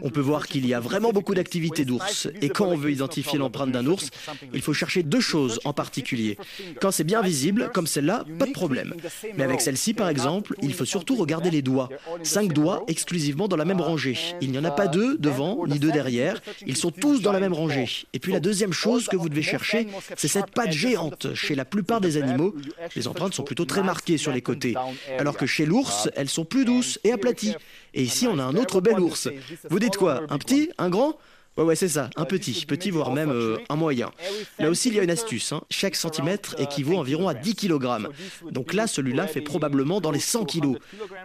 On 0.03 0.11
peut 0.11 0.21
voir 0.21 0.47
qu'il 0.47 0.67
y 0.67 0.75
a 0.75 0.81
vraiment 0.81 1.11
beaucoup 1.11 1.35
d'activités 1.35 1.85
d'ours. 1.85 2.29
Et 2.41 2.51
quand 2.51 2.67
on 2.67 2.77
veut 2.77 2.93
identifier 2.93 3.39
l'empreinte 3.39 3.73
d'un 3.73 3.87
ours, 3.87 4.11
il 4.55 4.63
faut 4.63 4.75
chercher 4.75 5.03
deux 5.03 5.21
choses 5.21 5.59
en 5.65 5.73
particulier. 5.73 6.39
Quand 6.81 6.93
c'est 6.93 7.05
bien 7.05 7.21
visible, 7.21 7.71
comme 7.75 7.87
celle-là, 7.89 8.25
pas 8.39 8.47
de 8.47 8.53
problème. 8.53 8.95
Mais 9.37 9.43
avec 9.43 9.61
celle-ci, 9.61 9.95
par 9.95 10.09
exemple, 10.09 10.55
il 10.63 10.73
faut 10.73 10.85
surtout 10.85 11.17
regarder 11.17 11.51
les 11.51 11.63
doigts. 11.63 11.89
Cinq 12.23 12.53
doigts 12.53 12.85
exclusivement 12.87 13.49
dans 13.49 13.57
la 13.57 13.65
même 13.65 13.81
rangée. 13.81 14.17
Il 14.41 14.53
n'y 14.53 14.59
en 14.59 14.65
a 14.65 14.71
pas 14.71 14.87
deux 14.87 15.19
devant 15.19 15.67
ni 15.67 15.80
deux 15.81 15.91
derrière. 15.91 16.41
Ils 16.67 16.77
sont 16.77 16.91
tous 16.91 17.23
dans 17.23 17.33
la 17.33 17.41
même 17.41 17.53
rangée. 17.53 17.89
Et 18.13 18.19
puis 18.19 18.33
la 18.33 18.41
deuxième 18.41 18.73
chose 18.73 19.09
que 19.09 19.17
vous 19.17 19.29
devez 19.29 19.43
chercher, 19.43 19.89
c'est 20.17 20.29
cette 20.29 20.51
patte 20.51 20.73
géante. 20.73 21.35
Chez 21.35 21.55
la 21.55 21.65
plupart 21.65 22.01
des 22.01 22.17
animaux, 22.17 22.55
les 22.95 23.09
empreintes 23.09 23.35
sont 23.35 23.43
plutôt 23.43 23.65
très 23.65 23.83
marquées 23.83 24.19
sur 24.19 24.33
les 24.33 24.43
côtés, 24.43 24.75
alors 25.19 25.37
que 25.37 25.47
chez 25.47 25.67
l'ours, 25.67 26.09
elles 26.15 26.29
sont 26.29 26.45
plus 26.45 26.65
douces 26.65 26.99
et 27.05 27.13
aplaties. 27.13 27.55
Et 27.95 28.03
ici, 28.03 28.27
on 28.29 28.39
a 28.39 28.45
un 28.45 28.55
autre 28.57 28.81
bel 28.81 29.01
ours. 29.01 29.29
Vous 29.69 29.79
dites 29.79 29.97
quoi 29.97 30.23
Un 30.29 30.39
petit 30.39 30.71
Un 30.79 30.91
grand? 30.91 31.19
Ouais, 31.57 31.65
ouais, 31.65 31.77
c'est 31.77 31.89
ça, 31.89 32.09
un 32.17 32.25
petit, 32.25 32.65
petit 32.65 32.91
voire 32.91 33.13
même 33.13 33.31
euh, 33.31 33.59
un 33.69 33.77
moyen. 33.77 34.11
Là 34.59 34.71
aussi, 34.71 34.89
il 34.89 34.95
y 34.95 35.01
a 35.01 35.03
une 35.03 35.11
astuce. 35.11 35.53
Hein. 35.53 35.63
Chaque 35.69 35.97
centimètre 35.97 36.55
équivaut 36.59 36.97
environ 36.97 37.29
à 37.29 37.35
10 37.35 37.55
kg. 37.57 38.09
Donc 38.51 38.73
là, 38.73 38.87
celui-là 38.87 39.27
fait 39.27 39.41
probablement 39.41 40.01
dans 40.01 40.13
les 40.13 40.21
100 40.21 40.45
kg. 40.45 40.79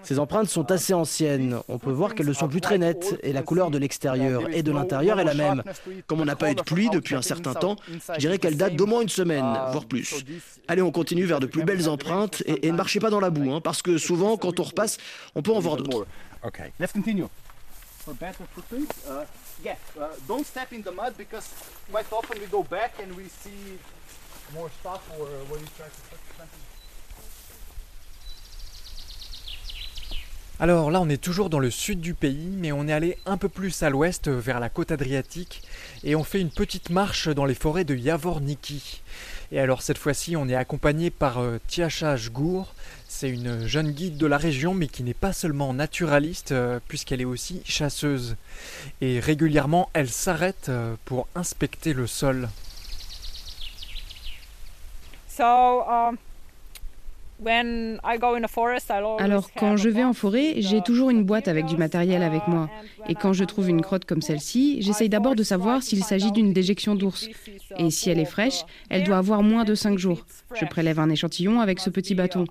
Ces 0.04 0.18
empreintes 0.18 0.50
sont 0.50 0.72
assez 0.72 0.94
anciennes. 0.94 1.60
On 1.68 1.78
peut 1.78 1.92
voir 1.92 2.16
qu'elles 2.16 2.28
ne 2.28 2.34
sont 2.34 2.48
plus 2.48 2.60
très 2.60 2.80
nettes 2.80 3.20
et 3.22 3.34
la 3.34 3.44
couleur 3.44 3.70
de 3.70 3.78
l'extérieur 3.78 4.50
et 4.52 4.64
de 4.64 4.72
l'intérieur 4.72 5.20
est 5.20 5.24
la 5.24 5.36
même. 5.36 5.64
Comme 6.08 6.22
on 6.22 6.26
n'a 6.26 6.36
pas 6.36 6.52
eu 6.52 6.56
de 6.56 6.64
pluie 6.64 6.90
depuis 6.90 7.16
un 7.16 7.22
certain 7.22 7.54
temps, 7.54 7.76
je 8.14 8.20
dirais 8.20 8.40
qu'elle 8.40 8.58
date 8.58 8.76
d'au 8.76 8.88
moins 8.88 9.02
une 9.02 9.10
semaine, 9.10 9.46
voire 9.72 9.86
plus. 9.86 10.26
Allez, 10.68 10.82
on 10.82 10.92
continue 10.92 11.26
vers 11.26 11.40
de 11.40 11.46
plus 11.46 11.64
belles 11.64 11.88
empreintes 11.88 12.42
et, 12.48 12.72
ne 12.72 12.76
marchez 12.76 13.00
pas 13.00 13.12
dans 13.12 13.20
la 13.20 13.30
boue, 13.30 13.54
hein, 13.54 13.62
parce 13.62 13.82
que 13.82 13.98
souvent, 13.98 14.38
quand 14.38 14.60
on 14.60 14.64
repasse, 14.64 14.98
on 15.36 15.42
peut 15.42 15.54
en 15.54 15.60
voir 15.60 15.78
d'autres. 15.78 16.08
Yeah, 19.66 19.78
uh, 20.00 20.10
don't 20.28 20.46
step 20.46 20.72
in 20.74 20.84
the 20.84 20.92
mud 20.92 21.18
because 21.18 21.50
quite 21.92 22.06
often 22.12 22.40
we 22.40 22.46
go 22.46 22.62
back 22.62 22.94
and 23.02 23.18
we 23.18 23.28
see 23.28 23.80
more 24.54 24.70
stuff 24.80 25.02
or 25.20 25.26
when 25.50 25.60
you 25.60 25.68
try 25.76 25.88
to 25.88 26.02
touch 26.12 26.38
something. 26.38 26.62
Alors 30.60 30.92
là, 30.92 31.02
on 31.02 31.10
est 31.10 31.22
toujours 31.22 31.50
dans 31.50 31.60
le 31.60 31.72
sud 31.72 32.00
du 32.00 32.14
pays, 32.14 32.56
mais 32.58 32.72
on 32.72 32.88
est 32.88 32.94
allé 32.94 33.18
un 33.26 33.38
peu 33.38 33.50
plus 33.50 33.82
à 33.82 33.90
l'ouest, 33.90 34.30
vers 34.30 34.60
la 34.60 34.70
côte 34.70 34.92
adriatique, 34.92 35.64
et 36.04 36.16
on 36.16 36.24
fait 36.24 36.40
une 36.40 36.52
petite 36.52 36.92
marche 36.92 37.28
dans 37.28 37.44
les 37.46 37.56
forêts 37.56 37.84
de 37.84 37.96
Yavorniki. 37.96 39.02
Et 39.52 39.60
alors 39.60 39.82
cette 39.82 39.98
fois-ci, 39.98 40.36
on 40.36 40.48
est 40.48 40.56
accompagné 40.56 41.10
par 41.10 41.40
euh, 41.40 41.60
Tiacha 41.68 42.16
Jgour. 42.16 42.74
C'est 43.08 43.30
une 43.30 43.66
jeune 43.66 43.92
guide 43.92 44.18
de 44.18 44.26
la 44.26 44.38
région, 44.38 44.74
mais 44.74 44.88
qui 44.88 45.04
n'est 45.04 45.14
pas 45.14 45.34
seulement 45.34 45.74
naturaliste, 45.74 46.52
euh, 46.52 46.80
puisqu'elle 46.88 47.22
est 47.22 47.26
aussi 47.26 47.62
chasseuse. 47.64 48.36
Et 49.02 49.20
régulièrement, 49.20 49.90
elle 49.94 50.10
s'arrête 50.10 50.70
euh, 50.70 50.96
pour 51.06 51.28
inspecter 51.36 51.94
le 51.94 52.08
sol. 52.08 52.50
So, 55.30 55.44
um, 55.44 56.18
alors 59.20 59.50
quand 59.52 59.76
je 59.76 59.90
vais 59.90 60.04
en 60.04 60.14
forêt, 60.14 60.54
j'ai 60.58 60.82
toujours 60.82 61.10
une 61.10 61.24
boîte 61.24 61.48
avec 61.48 61.66
du 61.66 61.76
matériel 61.76 62.24
avec 62.24 62.48
moi. 62.48 62.70
Et 63.10 63.16
quand 63.16 63.34
je 63.34 63.44
trouve 63.44 63.70
une 63.70 63.82
crotte 63.82 64.06
comme 64.06 64.22
celle-ci, 64.22 64.82
j'essaye 64.82 65.10
d'abord 65.10 65.36
de 65.36 65.44
savoir 65.44 65.84
s'il 65.84 66.04
s'agit 66.04 66.32
d'une 66.32 66.54
déjection 66.54 66.96
d'ours. 66.96 67.28
Et 67.78 67.92
si 67.92 68.10
elle 68.10 68.20
est 68.20 68.26
fraîche, 68.26 68.64
elle 68.90 69.04
doit 69.04 69.18
avoir 69.18 69.44
moins 69.44 69.66
de 69.66 69.76
5 69.76 69.98
jours. 69.98 70.26
Je 70.54 70.66
prélève 70.66 71.00
un 71.00 71.10
échantillon 71.10 71.60
avec 71.60 71.80
ce 71.80 71.90
petit 71.90 72.16
bâton. 72.16 72.46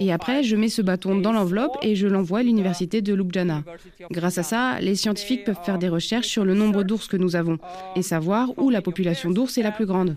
Et 0.00 0.12
après, 0.12 0.42
je 0.42 0.56
mets 0.56 0.68
ce 0.68 0.82
bâton 0.82 1.14
dans 1.14 1.32
l'enveloppe 1.32 1.76
et 1.82 1.94
je 1.94 2.08
l'envoie 2.08 2.40
à 2.40 2.42
l'université 2.42 3.00
de 3.00 3.14
Ljubljana. 3.14 3.62
Grâce 4.10 4.38
à 4.38 4.42
ça, 4.42 4.80
les 4.80 4.96
scientifiques 4.96 5.44
peuvent 5.44 5.62
faire 5.62 5.78
des 5.78 5.88
recherches 5.88 6.26
sur 6.26 6.44
le 6.44 6.54
nombre 6.54 6.82
d'ours 6.82 7.06
que 7.06 7.16
nous 7.16 7.36
avons 7.36 7.58
et 7.94 8.02
savoir 8.02 8.48
où 8.58 8.70
la 8.70 8.82
population 8.82 9.30
d'ours 9.30 9.56
est 9.56 9.62
la 9.62 9.70
plus 9.70 9.86
grande. 9.86 10.16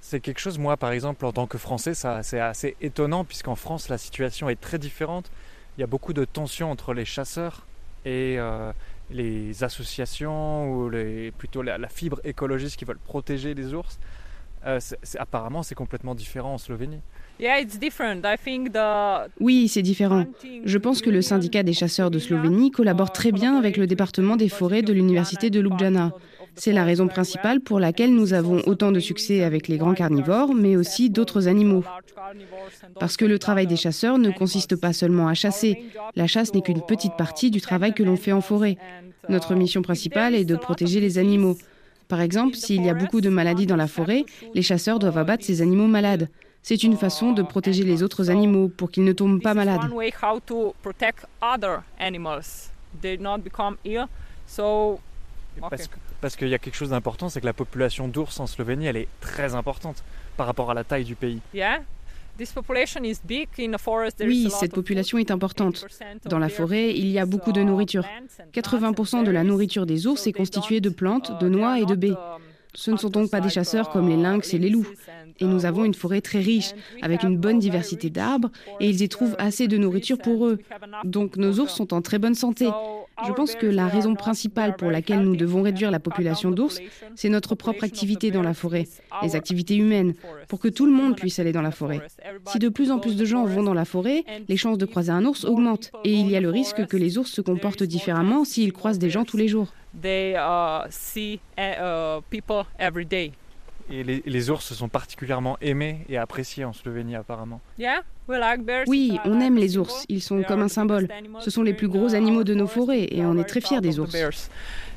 C'est 0.00 0.20
quelque 0.20 0.38
chose, 0.38 0.58
moi, 0.58 0.76
par 0.76 0.92
exemple, 0.92 1.24
en 1.26 1.32
tant 1.32 1.46
que 1.46 1.58
Français, 1.58 1.94
ça, 1.94 2.22
c'est 2.22 2.40
assez 2.40 2.76
étonnant, 2.80 3.24
puisqu'en 3.24 3.56
France, 3.56 3.88
la 3.88 3.98
situation 3.98 4.48
est 4.48 4.60
très 4.60 4.78
différente. 4.78 5.30
Il 5.76 5.80
y 5.80 5.84
a 5.84 5.86
beaucoup 5.86 6.12
de 6.12 6.24
tensions 6.24 6.70
entre 6.70 6.94
les 6.94 7.04
chasseurs 7.04 7.66
et 8.04 8.36
euh, 8.38 8.72
les 9.10 9.64
associations, 9.64 10.70
ou 10.70 10.90
les, 10.90 11.32
plutôt 11.32 11.62
la, 11.62 11.88
fibre 11.88 12.20
écologiste 12.24 12.76
qui 12.76 12.84
veulent 12.84 12.98
protéger 12.98 13.54
les 13.54 13.74
ours. 13.74 13.98
Euh, 14.66 14.78
apparemment, 15.18 15.62
c'est 15.62 15.74
complètement 15.74 16.14
différent 16.14 16.54
en 16.54 16.58
Slovénie. 16.58 17.00
Oui, 19.40 19.68
c'est 19.68 19.82
différent. 19.82 20.24
Je 20.64 20.78
pense 20.78 21.02
que 21.02 21.10
le 21.10 21.20
syndicat 21.20 21.64
des 21.64 21.72
chasseurs 21.72 22.10
de 22.10 22.18
Slovénie 22.18 22.70
collabore 22.70 23.12
très 23.12 23.32
bien 23.32 23.58
avec 23.58 23.76
le 23.76 23.86
département 23.86 24.36
des 24.36 24.48
forêts 24.48 24.82
de 24.82 24.92
l'université 24.92 25.50
de 25.50 25.60
Ljubljana. 25.60 26.12
C'est 26.56 26.72
la 26.72 26.84
raison 26.84 27.08
principale 27.08 27.60
pour 27.60 27.80
laquelle 27.80 28.14
nous 28.14 28.32
avons 28.32 28.62
autant 28.66 28.92
de 28.92 29.00
succès 29.00 29.42
avec 29.42 29.68
les 29.68 29.76
grands 29.76 29.94
carnivores, 29.94 30.54
mais 30.54 30.76
aussi 30.76 31.10
d'autres 31.10 31.48
animaux. 31.48 31.84
Parce 32.98 33.16
que 33.16 33.24
le 33.24 33.38
travail 33.38 33.66
des 33.66 33.76
chasseurs 33.76 34.18
ne 34.18 34.30
consiste 34.30 34.76
pas 34.76 34.92
seulement 34.92 35.28
à 35.28 35.34
chasser. 35.34 35.84
La 36.16 36.26
chasse 36.26 36.54
n'est 36.54 36.62
qu'une 36.62 36.82
petite 36.82 37.16
partie 37.16 37.50
du 37.50 37.60
travail 37.60 37.94
que 37.94 38.02
l'on 38.02 38.16
fait 38.16 38.32
en 38.32 38.40
forêt. 38.40 38.76
Notre 39.28 39.54
mission 39.54 39.82
principale 39.82 40.34
est 40.34 40.44
de 40.44 40.56
protéger 40.56 41.00
les 41.00 41.18
animaux. 41.18 41.56
Par 42.08 42.20
exemple, 42.20 42.54
s'il 42.54 42.84
y 42.84 42.90
a 42.90 42.94
beaucoup 42.94 43.20
de 43.20 43.30
maladies 43.30 43.66
dans 43.66 43.76
la 43.76 43.86
forêt, 43.86 44.24
les 44.54 44.62
chasseurs 44.62 44.98
doivent 44.98 45.18
abattre 45.18 45.44
ces 45.44 45.62
animaux 45.62 45.86
malades. 45.86 46.28
C'est 46.62 46.82
une 46.82 46.96
façon 46.96 47.32
de 47.32 47.42
protéger 47.42 47.82
les 47.82 48.02
autres 48.02 48.30
animaux 48.30 48.68
pour 48.68 48.90
qu'ils 48.90 49.04
ne 49.04 49.12
tombent 49.12 49.42
pas 49.42 49.54
malades. 49.54 49.80
Parce 55.60 55.88
qu'il 56.36 56.48
y 56.48 56.54
a 56.54 56.58
quelque 56.58 56.74
chose 56.74 56.90
d'important, 56.90 57.28
c'est 57.28 57.40
que 57.40 57.46
la 57.46 57.52
population 57.52 58.08
d'ours 58.08 58.40
en 58.40 58.46
Slovénie, 58.46 58.86
elle 58.86 58.96
est 58.96 59.08
très 59.20 59.54
importante 59.54 60.02
par 60.36 60.46
rapport 60.46 60.70
à 60.70 60.74
la 60.74 60.84
taille 60.84 61.04
du 61.04 61.14
pays. 61.14 61.40
Oui, 64.26 64.48
cette 64.50 64.72
population 64.72 65.18
est 65.18 65.30
importante. 65.30 65.86
Dans 66.24 66.40
la 66.40 66.48
forêt, 66.48 66.90
il 66.90 67.06
y 67.06 67.18
a 67.18 67.26
beaucoup 67.26 67.52
de 67.52 67.62
nourriture. 67.62 68.04
80% 68.52 69.22
de 69.22 69.30
la 69.30 69.44
nourriture 69.44 69.86
des 69.86 70.06
ours 70.06 70.26
est 70.26 70.32
constituée 70.32 70.80
de 70.80 70.88
plantes, 70.88 71.38
de 71.40 71.48
noix 71.48 71.78
et 71.78 71.84
de 71.84 71.94
baies. 71.94 72.16
Ce 72.76 72.90
ne 72.90 72.96
sont 72.96 73.10
donc 73.10 73.30
pas 73.30 73.40
des 73.40 73.50
chasseurs 73.50 73.90
comme 73.90 74.08
les 74.08 74.16
lynx 74.16 74.52
et 74.52 74.58
les 74.58 74.68
loups. 74.68 74.88
Et 75.38 75.44
nous 75.44 75.64
avons 75.64 75.84
une 75.84 75.94
forêt 75.94 76.20
très 76.20 76.40
riche, 76.40 76.72
avec 77.02 77.22
une 77.22 77.36
bonne 77.36 77.60
diversité 77.60 78.10
d'arbres, 78.10 78.50
et 78.80 78.88
ils 78.88 79.02
y 79.02 79.08
trouvent 79.08 79.36
assez 79.38 79.68
de 79.68 79.76
nourriture 79.76 80.18
pour 80.18 80.46
eux. 80.46 80.58
Donc 81.04 81.36
nos 81.36 81.60
ours 81.60 81.72
sont 81.72 81.94
en 81.94 82.02
très 82.02 82.18
bonne 82.18 82.34
santé. 82.34 82.68
Je 83.26 83.32
pense 83.32 83.54
que 83.54 83.66
la 83.66 83.86
raison 83.86 84.14
principale 84.14 84.76
pour 84.76 84.90
laquelle 84.90 85.20
nous 85.20 85.36
devons 85.36 85.62
réduire 85.62 85.90
la 85.90 86.00
population 86.00 86.50
d'ours, 86.50 86.80
c'est 87.14 87.28
notre 87.28 87.54
propre 87.54 87.84
activité 87.84 88.30
dans 88.30 88.42
la 88.42 88.54
forêt, 88.54 88.88
les 89.22 89.36
activités 89.36 89.76
humaines, 89.76 90.14
pour 90.48 90.58
que 90.58 90.68
tout 90.68 90.86
le 90.86 90.92
monde 90.92 91.16
puisse 91.16 91.38
aller 91.38 91.52
dans 91.52 91.62
la 91.62 91.70
forêt. 91.70 92.00
Si 92.46 92.58
de 92.58 92.68
plus 92.68 92.90
en 92.90 92.98
plus 92.98 93.16
de 93.16 93.24
gens 93.24 93.44
vont 93.44 93.62
dans 93.62 93.74
la 93.74 93.84
forêt, 93.84 94.24
les 94.48 94.56
chances 94.56 94.78
de 94.78 94.86
croiser 94.86 95.12
un 95.12 95.24
ours 95.24 95.44
augmentent, 95.44 95.92
et 96.04 96.12
il 96.12 96.28
y 96.28 96.36
a 96.36 96.40
le 96.40 96.50
risque 96.50 96.86
que 96.86 96.96
les 96.96 97.18
ours 97.18 97.30
se 97.30 97.40
comportent 97.40 97.84
différemment 97.84 98.44
s'ils 98.44 98.72
croisent 98.72 98.98
des 98.98 99.10
gens 99.10 99.24
tous 99.24 99.36
les 99.36 99.48
jours. 99.48 99.72
Et 103.90 104.02
les, 104.02 104.22
les, 104.24 104.50
ours 104.50 104.72
sont 104.72 104.88
particulièrement 104.88 105.58
aimés 105.60 106.06
et 106.08 106.16
appréciés 106.16 106.64
en 106.64 106.72
Slovénie 106.72 107.16
apparemment. 107.16 107.60
Oui, 108.86 109.18
on 109.24 109.40
aime 109.40 109.56
les 109.56 109.76
ours, 109.76 110.06
ils 110.08 110.22
sont 110.22 110.42
comme 110.42 110.62
un 110.62 110.68
symbole. 110.68 111.08
Ce 111.40 111.50
sont 111.50 111.62
les 111.62 111.74
plus 111.74 111.88
gros 111.88 112.14
animaux 112.14 112.44
de 112.44 112.54
nos 112.54 112.66
forêts 112.66 113.06
et 113.10 113.24
on 113.26 113.36
est 113.38 113.44
très 113.44 113.60
fiers 113.60 113.80
des 113.82 113.98
ours. 113.98 114.12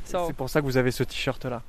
C'est 0.06 0.36
pour 0.38 0.50
ça 0.50 0.62
que 0.62 0.65
vous 0.65 0.78
avez 0.78 0.91
ce 0.91 1.04
t-shirt 1.04 1.43
là. 1.45 1.62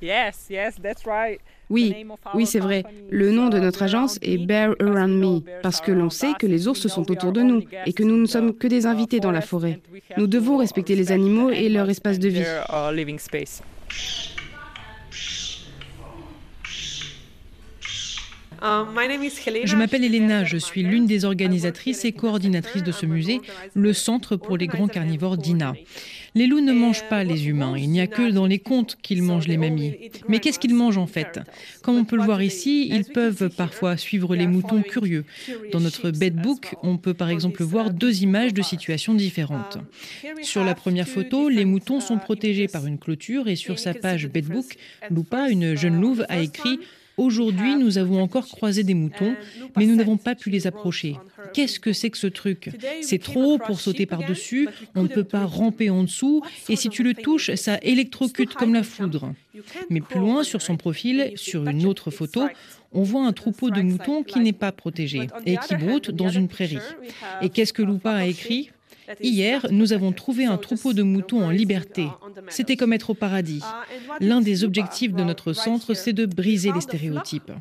Oui, 1.69 1.93
oui, 2.33 2.45
c'est 2.45 2.59
vrai. 2.59 2.83
Le 3.11 3.31
nom 3.31 3.49
de 3.49 3.59
notre 3.59 3.83
agence 3.83 4.17
est 4.21 4.37
Bear 4.37 4.73
Around 4.79 5.19
Me, 5.19 5.61
parce 5.61 5.81
que 5.81 5.91
l'on 5.91 6.09
sait 6.09 6.33
que 6.39 6.47
les 6.47 6.67
ours 6.67 6.87
sont 6.87 7.11
autour 7.11 7.31
de 7.31 7.41
nous 7.41 7.63
et 7.85 7.93
que 7.93 8.03
nous 8.03 8.17
ne 8.17 8.25
sommes 8.25 8.55
que 8.55 8.67
des 8.67 8.85
invités 8.85 9.19
dans 9.19 9.31
la 9.31 9.41
forêt. 9.41 9.81
Nous 10.17 10.27
devons 10.27 10.57
respecter 10.57 10.95
les 10.95 11.11
animaux 11.11 11.49
et 11.49 11.69
leur 11.69 11.89
espace 11.89 12.17
de 12.17 12.29
vie. 12.29 12.43
Je 18.61 19.75
m'appelle 19.75 20.03
Elena, 20.03 20.43
je 20.43 20.57
suis 20.57 20.83
l'une 20.83 21.05
des 21.05 21.25
organisatrices 21.25 22.05
et 22.05 22.11
coordinatrices 22.11 22.83
de 22.83 22.91
ce 22.91 23.05
musée, 23.05 23.41
le 23.73 23.93
Centre 23.93 24.35
pour 24.35 24.57
les 24.57 24.67
grands 24.67 24.87
carnivores 24.87 25.37
d'INA. 25.37 25.73
Les 26.35 26.45
loups 26.45 26.61
ne 26.61 26.73
mangent 26.73 27.07
pas 27.09 27.23
les 27.23 27.47
humains, 27.47 27.75
il 27.77 27.89
n'y 27.89 28.01
a 28.01 28.07
que 28.07 28.29
dans 28.29 28.45
les 28.45 28.59
contes 28.59 28.97
qu'ils 29.01 29.23
mangent 29.23 29.47
les 29.47 29.57
mamies. 29.57 30.11
Mais 30.27 30.39
qu'est-ce 30.39 30.59
qu'ils 30.59 30.75
mangent 30.75 30.97
en 30.97 31.07
fait? 31.07 31.39
Comme 31.81 31.97
on 31.97 32.05
peut 32.05 32.17
le 32.17 32.23
voir 32.23 32.41
ici, 32.43 32.87
ils 32.91 33.05
peuvent 33.05 33.49
parfois 33.49 33.97
suivre 33.97 34.35
les 34.35 34.45
moutons 34.45 34.81
curieux. 34.81 35.25
Dans 35.71 35.79
notre 35.79 36.11
bedbook, 36.11 36.75
on 36.83 36.97
peut 36.97 37.13
par 37.13 37.29
exemple 37.29 37.63
voir 37.63 37.89
deux 37.89 38.21
images 38.21 38.53
de 38.53 38.61
situations 38.61 39.13
différentes. 39.13 39.77
Sur 40.41 40.63
la 40.63 40.75
première 40.75 41.07
photo, 41.07 41.49
les 41.49 41.65
moutons 41.65 41.99
sont 41.99 42.17
protégés 42.17 42.67
par 42.67 42.85
une 42.85 42.99
clôture 42.99 43.47
et 43.47 43.55
sur 43.55 43.79
sa 43.79 43.93
page 43.93 44.27
bedbook, 44.27 44.75
Lupa, 45.09 45.49
une 45.49 45.75
jeune 45.75 45.99
louve, 45.99 46.25
a 46.29 46.39
écrit 46.39 46.79
Aujourd'hui, 47.19 47.75
nous 47.75 47.97
avons 47.97 48.21
encore 48.21 48.47
croisé 48.47 48.83
des 48.83 48.93
moutons, 48.93 49.35
mais 49.75 49.85
nous 49.85 49.97
n'avons 49.97 50.15
pas 50.15 50.35
pu 50.35 50.49
les 50.49 50.67
approcher. 50.67 51.17
Qu'est-ce 51.53 51.77
que 51.77 51.91
c'est 51.91 52.09
que 52.09 52.17
ce 52.17 52.27
truc? 52.27 52.69
C'est 53.01 53.21
trop 53.21 53.43
haut 53.43 53.57
pour 53.57 53.81
sauter 53.81 54.05
par-dessus, 54.05 54.69
on 54.95 55.03
ne 55.03 55.09
peut 55.09 55.25
pas 55.25 55.45
ramper 55.45 55.89
en 55.89 56.03
dessous, 56.03 56.41
et 56.69 56.77
si 56.77 56.87
tu 56.87 57.03
le 57.03 57.13
touches, 57.13 57.53
ça 57.55 57.77
électrocute 57.81 58.53
comme 58.53 58.73
la 58.73 58.83
foudre. 58.83 59.33
Mais 59.89 59.99
plus 59.99 60.21
loin, 60.21 60.43
sur 60.43 60.61
son 60.61 60.77
profil, 60.77 61.33
sur 61.35 61.67
une 61.67 61.85
autre 61.85 62.09
photo, 62.09 62.47
on 62.93 63.03
voit 63.03 63.25
un 63.25 63.33
troupeau 63.33 63.69
de 63.69 63.81
moutons 63.81 64.23
qui 64.23 64.39
n'est 64.39 64.53
pas 64.53 64.71
protégé 64.71 65.27
et 65.45 65.57
qui 65.57 65.75
broute 65.75 66.11
dans 66.11 66.29
une 66.29 66.47
prairie. 66.47 66.77
Et 67.41 67.49
qu'est-ce 67.49 67.73
que 67.73 67.81
Lupa 67.81 68.11
a 68.11 68.25
écrit? 68.25 68.71
Hier, 69.21 69.65
nous 69.71 69.93
avons 69.93 70.11
trouvé 70.11 70.45
un 70.45 70.57
troupeau 70.57 70.93
de 70.93 71.03
moutons 71.03 71.43
en 71.43 71.49
liberté. 71.49 72.07
C'était 72.49 72.75
comme 72.75 72.93
être 72.93 73.11
au 73.11 73.13
paradis. 73.13 73.63
L'un 74.19 74.41
des 74.41 74.63
objectifs 74.63 75.13
de 75.13 75.23
notre 75.23 75.53
centre, 75.53 75.93
c'est 75.93 76.13
de 76.13 76.25
briser 76.25 76.71
les 76.71 76.81
stéréotypes. 76.81 77.51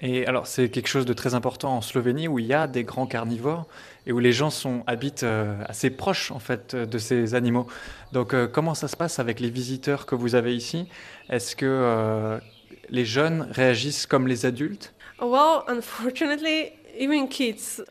Et 0.00 0.26
alors, 0.26 0.46
c'est 0.46 0.68
quelque 0.68 0.88
chose 0.88 1.06
de 1.06 1.12
très 1.12 1.34
important 1.34 1.76
en 1.76 1.80
Slovénie 1.80 2.28
où 2.28 2.38
il 2.38 2.46
y 2.46 2.54
a 2.54 2.66
des 2.66 2.84
grands 2.84 3.06
carnivores 3.06 3.66
et 4.06 4.12
où 4.12 4.18
les 4.18 4.32
gens 4.32 4.50
sont, 4.50 4.82
habitent 4.86 5.22
euh, 5.22 5.54
assez 5.66 5.90
proches 5.90 6.30
en 6.30 6.38
fait 6.38 6.74
de 6.74 6.98
ces 6.98 7.34
animaux. 7.34 7.66
Donc, 8.12 8.34
euh, 8.34 8.48
comment 8.48 8.74
ça 8.74 8.88
se 8.88 8.96
passe 8.96 9.18
avec 9.18 9.38
les 9.38 9.50
visiteurs 9.50 10.06
que 10.06 10.14
vous 10.14 10.34
avez 10.34 10.56
ici? 10.56 10.88
Est-ce 11.28 11.54
que 11.54 11.66
euh, 11.66 12.38
les 12.90 13.04
jeunes 13.04 13.46
réagissent 13.52 14.06
comme 14.06 14.26
les 14.26 14.44
adultes? 14.44 14.92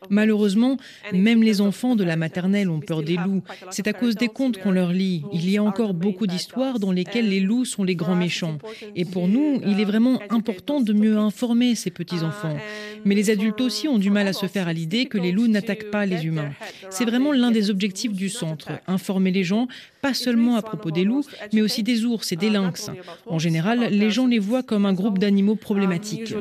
Malheureusement, 0.10 0.78
même 1.14 1.44
les 1.44 1.62
enfants 1.62 1.96
de 1.96 2.04
la 2.04 2.16
maternelle 2.16 2.70
ont 2.70 2.80
peur 2.80 3.04
des 3.04 3.18
loups. 3.18 3.44
C'est 3.70 3.88
à 3.88 3.94
cause 3.94 4.16
des 4.16 4.28
contes 4.28 4.58
qu'on 4.58 4.72
leur 4.72 4.92
lit. 4.92 5.24
Il 5.34 5.50
y 5.50 5.58
a 5.58 5.64
encore 5.64 5.94
beaucoup 5.94 6.28
d'histoires 6.28 6.80
dans 6.80 6.92
lesquelles 6.92 7.30
les 7.30 7.40
loups 7.40 7.66
sont 7.66 7.84
les 7.84 7.96
grands 7.96 8.16
méchants. 8.16 8.58
Et 8.96 9.06
pour 9.06 9.28
nous, 9.28 9.62
il 9.66 9.80
est 9.80 9.86
vraiment 9.86 10.20
important 10.30 10.82
de 10.82 10.94
mieux 10.94 11.18
informer 11.18 11.76
ces 11.76 11.92
petits-enfants. 11.92 12.58
Mais 13.06 13.16
les 13.16 13.30
adultes 13.30 13.62
aussi 13.62 13.88
ont 13.88 13.98
du 13.98 14.10
mal 14.10 14.28
à 14.28 14.34
se 14.34 14.46
faire 14.48 14.68
à 14.68 14.74
l'idée 14.74 15.06
que 15.06 15.18
les 15.18 15.32
loups 15.32 15.48
n'attaquent 15.48 15.92
pas 15.92 16.06
les 16.06 16.26
humains. 16.26 16.52
C'est 16.90 17.06
vraiment 17.06 17.32
l'un 17.32 17.52
des 17.52 17.70
objectifs 17.70 18.14
du 18.14 18.30
centre, 18.30 18.70
informer 18.88 19.32
les 19.32 19.44
gens, 19.44 19.68
pas 20.02 20.14
seulement 20.14 20.56
à 20.56 20.62
propos 20.62 20.92
des 20.92 21.04
loups, 21.04 21.26
mais 21.54 21.62
aussi 21.62 21.84
des 21.84 22.06
ours 22.06 22.32
et 22.32 22.36
des 22.36 22.50
lynx. 22.50 22.90
En 23.26 23.40
général, 23.40 23.90
les 23.92 24.12
gens 24.12 24.28
les 24.28 24.40
voient 24.40 24.64
comme 24.64 24.86
un 24.86 24.94
groupe 24.94 25.20
d'animaux 25.20 25.56
problématiques. 25.56 26.34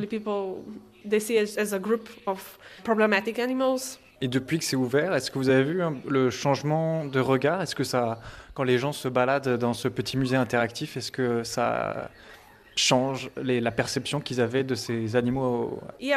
Et 4.23 4.29
depuis 4.29 4.59
que 4.59 4.65
c'est 4.65 4.77
ouvert, 4.77 5.15
est-ce 5.15 5.31
que 5.31 5.39
vous 5.39 5.49
avez 5.49 5.65
vu 5.65 5.81
le 6.07 6.31
changement 6.31 7.07
de 7.07 7.21
regard? 7.21 7.63
Est-ce 7.63 7.75
que 7.75 7.85
ça, 7.85 8.21
quand 8.53 8.65
les 8.65 8.77
gens 8.77 8.93
se 8.93 9.09
baladent 9.09 9.57
dans 9.57 9.73
ce 9.73 9.89
petit 9.89 10.19
musée 10.19 10.37
interactif, 10.37 10.97
est-ce 10.97 11.11
que 11.11 11.43
ça 11.43 12.11
change 12.77 13.31
la 13.37 13.71
perception 13.71 14.21
qu'ils 14.21 14.41
avaient 14.41 14.65
de 14.65 14.75
ces 14.75 15.17
animaux 15.17 15.81
uh, 16.01 16.13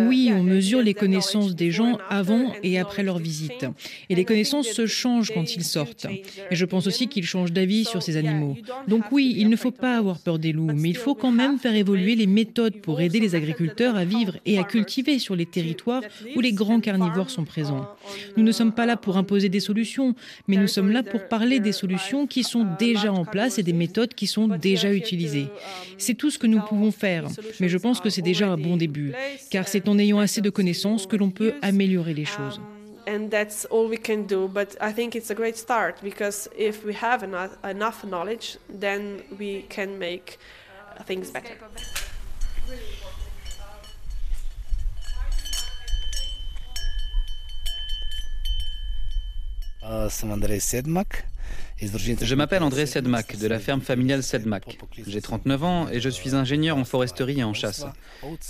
Oui, 0.00 0.32
on 0.34 0.42
mesure 0.42 0.82
les 0.82 0.94
connaissances 0.94 1.54
des 1.54 1.70
gens 1.70 1.98
avant 2.08 2.52
et 2.62 2.78
après 2.78 3.02
leur 3.02 3.18
visite. 3.18 3.66
Et 4.08 4.14
les 4.14 4.24
connaissances 4.24 4.68
se 4.68 4.86
changent 4.86 5.32
quand 5.32 5.54
ils 5.54 5.64
sortent. 5.64 6.06
Et 6.50 6.56
je 6.56 6.64
pense 6.64 6.86
aussi 6.86 7.08
qu'ils 7.08 7.26
changent 7.26 7.52
d'avis 7.52 7.84
sur 7.84 8.02
ces 8.02 8.16
animaux. 8.16 8.56
Donc 8.88 9.04
oui, 9.12 9.34
il 9.36 9.48
ne 9.48 9.56
faut 9.56 9.70
pas 9.70 9.96
avoir 9.96 10.18
peur 10.18 10.38
des 10.38 10.52
loups, 10.52 10.72
mais 10.74 10.90
il 10.90 10.96
faut 10.96 11.14
quand 11.14 11.32
même 11.32 11.58
faire 11.58 11.74
évoluer 11.74 12.14
les 12.14 12.26
méthodes 12.26 12.80
pour 12.80 13.00
aider 13.00 13.20
les 13.20 13.34
agriculteurs 13.34 13.96
à 13.96 14.04
vivre 14.04 14.36
et 14.44 14.58
à 14.58 14.64
cultiver 14.64 15.18
sur 15.18 15.36
les 15.36 15.46
territoires 15.46 16.02
où 16.34 16.40
les 16.40 16.52
grands 16.52 16.80
carnivores 16.80 17.30
sont 17.30 17.44
présents. 17.44 17.88
Nous 18.36 18.42
ne 18.42 18.52
sommes 18.52 18.72
pas 18.72 18.86
là 18.86 18.96
pour 18.96 19.16
imposer 19.16 19.48
des 19.48 19.60
solutions, 19.60 20.14
mais 20.48 20.56
nous 20.56 20.66
sommes 20.66 20.90
là 20.90 21.02
pour 21.02 21.28
parler 21.28 21.60
des 21.60 21.72
solutions 21.72 22.26
qui 22.26 22.42
sont 22.42 22.66
déjà 22.78 23.12
en 23.12 23.24
place 23.24 23.58
et 23.58 23.62
des 23.62 23.72
méthodes 23.72 24.14
qui 24.16 24.26
sont 24.26 24.48
déjà 24.48 24.92
utilisées. 24.92 25.48
C'est 25.98 26.14
tout 26.14 26.30
ce 26.30 26.38
que 26.38 26.46
nous 26.46 26.60
pouvons 26.60 26.90
faire, 26.90 27.26
mais 27.60 27.68
je 27.68 27.78
pense 27.78 28.00
que 28.00 28.10
c'est 28.10 28.22
déjà 28.22 28.48
un 28.48 28.56
bon 28.56 28.76
début, 28.76 29.12
car 29.50 29.68
c'est 29.68 29.88
en 29.88 29.98
ayant 29.98 30.18
assez 30.18 30.40
de 30.40 30.50
connaissances 30.50 31.06
que 31.06 31.16
l'on 31.16 31.30
peut 31.30 31.54
améliorer 31.62 32.14
les 32.14 32.24
choses. 32.24 32.60
and 33.06 33.30
that's 33.30 33.64
all 33.66 33.88
we 33.88 33.96
can 33.96 34.26
do. 34.26 34.48
But 34.48 34.76
I 34.80 34.92
think 34.92 35.14
it's 35.14 35.30
a 35.30 35.34
great 35.34 35.56
start 35.56 36.00
because 36.02 36.48
if 36.56 36.84
we 36.84 36.92
have 36.94 37.22
enough, 37.22 37.56
enough 37.64 38.04
knowledge, 38.04 38.58
then 38.68 39.22
we 39.38 39.62
can 39.68 39.98
make 39.98 40.38
things 41.04 41.30
better. 41.30 41.54
Uh, 49.82 50.10
Andrei 50.24 50.58
Sedmak. 50.58 51.22
Je 51.78 52.34
m'appelle 52.34 52.62
André 52.62 52.86
Sedmak, 52.86 53.36
de 53.36 53.46
la 53.46 53.58
ferme 53.58 53.82
familiale 53.82 54.22
Sedmak. 54.22 54.78
J'ai 55.06 55.20
39 55.20 55.64
ans 55.64 55.88
et 55.90 56.00
je 56.00 56.08
suis 56.08 56.34
ingénieur 56.34 56.78
en 56.78 56.84
foresterie 56.84 57.40
et 57.40 57.44
en 57.44 57.52
chasse. 57.52 57.84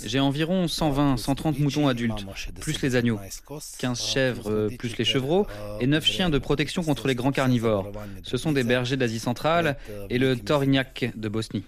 J'ai 0.05 0.21
environ 0.21 0.65
120-130 0.65 1.61
moutons 1.61 1.87
adultes, 1.89 2.25
plus 2.61 2.81
les 2.81 2.95
agneaux, 2.95 3.19
15 3.79 4.01
chèvres, 4.01 4.69
plus 4.77 4.97
les 4.97 5.03
chevreaux, 5.03 5.45
et 5.81 5.87
9 5.87 6.05
chiens 6.05 6.29
de 6.29 6.37
protection 6.37 6.83
contre 6.83 7.07
les 7.07 7.15
grands 7.15 7.33
carnivores. 7.33 7.91
Ce 8.23 8.37
sont 8.37 8.53
des 8.53 8.63
bergers 8.63 8.97
d'Asie 8.97 9.19
centrale 9.19 9.77
et 10.09 10.19
le 10.19 10.37
Torniak 10.37 11.11
de 11.15 11.27
Bosnie. 11.27 11.63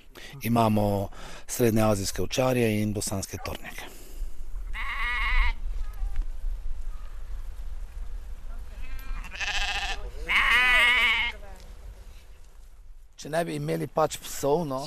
Si 13.19 13.27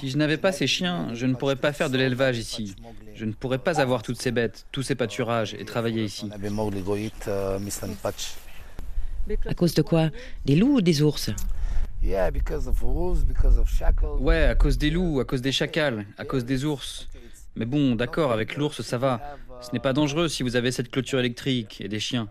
je 0.09 0.16
n'avais 0.16 0.38
pas 0.38 0.53
ces 0.53 0.66
chiens, 0.66 1.12
je 1.12 1.27
ne 1.27 1.35
pourrais 1.35 1.57
pas 1.57 1.75
faire 1.75 1.90
de 1.90 1.99
l'élevage 1.99 2.38
ici. 2.38 2.75
Je 3.14 3.27
ne 3.27 3.33
pourrais 3.33 3.59
pas 3.59 3.79
avoir 3.79 4.03
toutes 4.03 4.18
ces 4.23 4.31
bêtes, 4.31 4.64
tous 4.73 4.83
ces 4.83 4.95
pâturages 4.95 5.53
et 5.53 5.66
travailler 5.66 6.05
ici. 6.05 6.31
À 9.45 9.55
cause 9.55 9.75
de 9.75 9.83
quoi? 9.83 10.09
Des 10.47 10.57
loups 10.57 10.77
ou 10.77 10.81
des 10.81 11.03
ours? 11.03 11.29
Ouais, 14.18 14.45
à 14.45 14.55
cause 14.55 14.79
des 14.79 14.88
loups, 14.88 15.21
à 15.21 15.27
cause 15.27 15.42
des 15.42 15.53
chacals, 15.53 16.07
à 16.16 16.25
cause 16.25 16.47
des 16.47 16.64
ours. 16.64 17.09
Mais 17.55 17.66
bon, 17.66 17.97
d'accord, 17.97 18.33
avec 18.33 18.57
l'ours, 18.57 18.81
ça 18.81 18.97
va. 18.97 19.21
Ce 19.61 19.68
n'est 19.75 19.79
pas 19.79 19.92
dangereux 19.92 20.29
si 20.29 20.42
vous 20.42 20.57
avez 20.57 20.73
cette 20.73 20.90
clôture 20.90 21.18
électrique 21.18 21.83
et 21.83 21.88
des 21.88 22.01
chiens. 22.01 22.31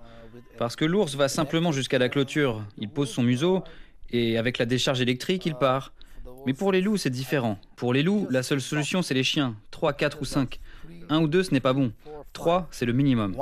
Parce 0.57 0.75
que 0.75 0.83
l'ours 0.83 1.13
va 1.13 1.27
simplement 1.27 1.71
jusqu'à 1.71 1.99
la 1.99 2.09
clôture. 2.09 2.63
Il 2.79 2.89
pose 2.89 3.11
son 3.11 3.21
museau 3.21 3.63
et 4.11 4.37
avec 4.37 4.57
la 4.57 4.65
décharge 4.65 5.01
électrique, 5.01 5.45
il 5.45 5.55
part. 5.55 5.93
Mais 6.45 6.53
pour 6.53 6.71
les 6.71 6.81
loups, 6.81 6.97
c'est 6.97 7.09
différent. 7.09 7.59
Pour 7.75 7.93
les 7.93 8.03
loups, 8.03 8.27
la 8.29 8.43
seule 8.43 8.61
solution, 8.61 9.01
c'est 9.01 9.13
les 9.13 9.23
chiens. 9.23 9.55
3, 9.71 9.93
4 9.93 10.21
ou 10.21 10.25
5. 10.25 10.59
Un 11.09 11.21
ou 11.21 11.27
deux, 11.27 11.43
ce 11.43 11.51
n'est 11.51 11.59
pas 11.59 11.73
bon. 11.73 11.91
3, 12.33 12.67
c'est 12.71 12.85
le 12.85 12.93
minimum. 12.93 13.35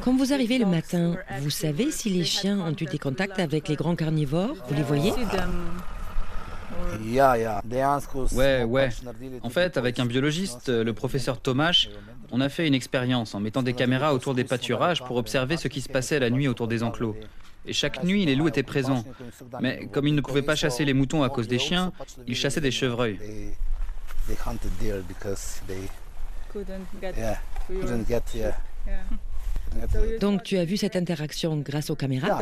Quand 0.00 0.16
vous 0.16 0.32
arrivez 0.32 0.58
le 0.58 0.66
matin, 0.66 1.16
vous 1.40 1.50
savez 1.50 1.92
si 1.92 2.10
les 2.10 2.24
chiens 2.24 2.58
ont 2.60 2.72
eu 2.72 2.84
des 2.84 2.98
contacts 2.98 3.38
avec 3.38 3.68
les 3.68 3.76
grands 3.76 3.94
carnivores? 3.94 4.56
Vous 4.68 4.74
les 4.74 4.82
voyez? 4.82 5.12
Ouais, 8.32 8.64
ouais. 8.64 8.88
En 9.42 9.50
fait, 9.50 9.76
avec 9.76 9.98
un 9.98 10.06
biologiste, 10.06 10.68
le 10.68 10.92
professeur 10.92 11.40
Thomas, 11.40 11.86
on 12.30 12.40
a 12.40 12.48
fait 12.48 12.66
une 12.66 12.74
expérience 12.74 13.34
en 13.34 13.40
mettant 13.40 13.62
des 13.62 13.72
caméras 13.72 14.14
autour 14.14 14.34
des 14.34 14.44
pâturages 14.44 15.02
pour 15.04 15.16
observer 15.16 15.56
ce 15.56 15.68
qui 15.68 15.80
se 15.80 15.88
passait 15.88 16.18
la 16.18 16.30
nuit 16.30 16.48
autour 16.48 16.68
des 16.68 16.82
enclos. 16.82 17.16
Et 17.66 17.72
chaque 17.72 18.02
nuit, 18.04 18.24
les 18.24 18.34
loups 18.34 18.48
étaient 18.48 18.62
présents. 18.62 19.04
Mais 19.60 19.86
comme 19.92 20.06
ils 20.06 20.14
ne 20.14 20.20
pouvaient 20.20 20.42
pas 20.42 20.56
chasser 20.56 20.84
les 20.84 20.94
moutons 20.94 21.22
à 21.22 21.28
cause 21.28 21.48
des 21.48 21.58
chiens, 21.58 21.92
ils 22.26 22.36
chassaient 22.36 22.60
des 22.60 22.70
chevreuils. 22.70 23.18
Donc 30.20 30.42
tu 30.44 30.56
as 30.56 30.64
vu 30.64 30.76
cette 30.76 30.96
interaction 30.96 31.56
grâce 31.58 31.90
aux 31.90 31.96
caméras? 31.96 32.38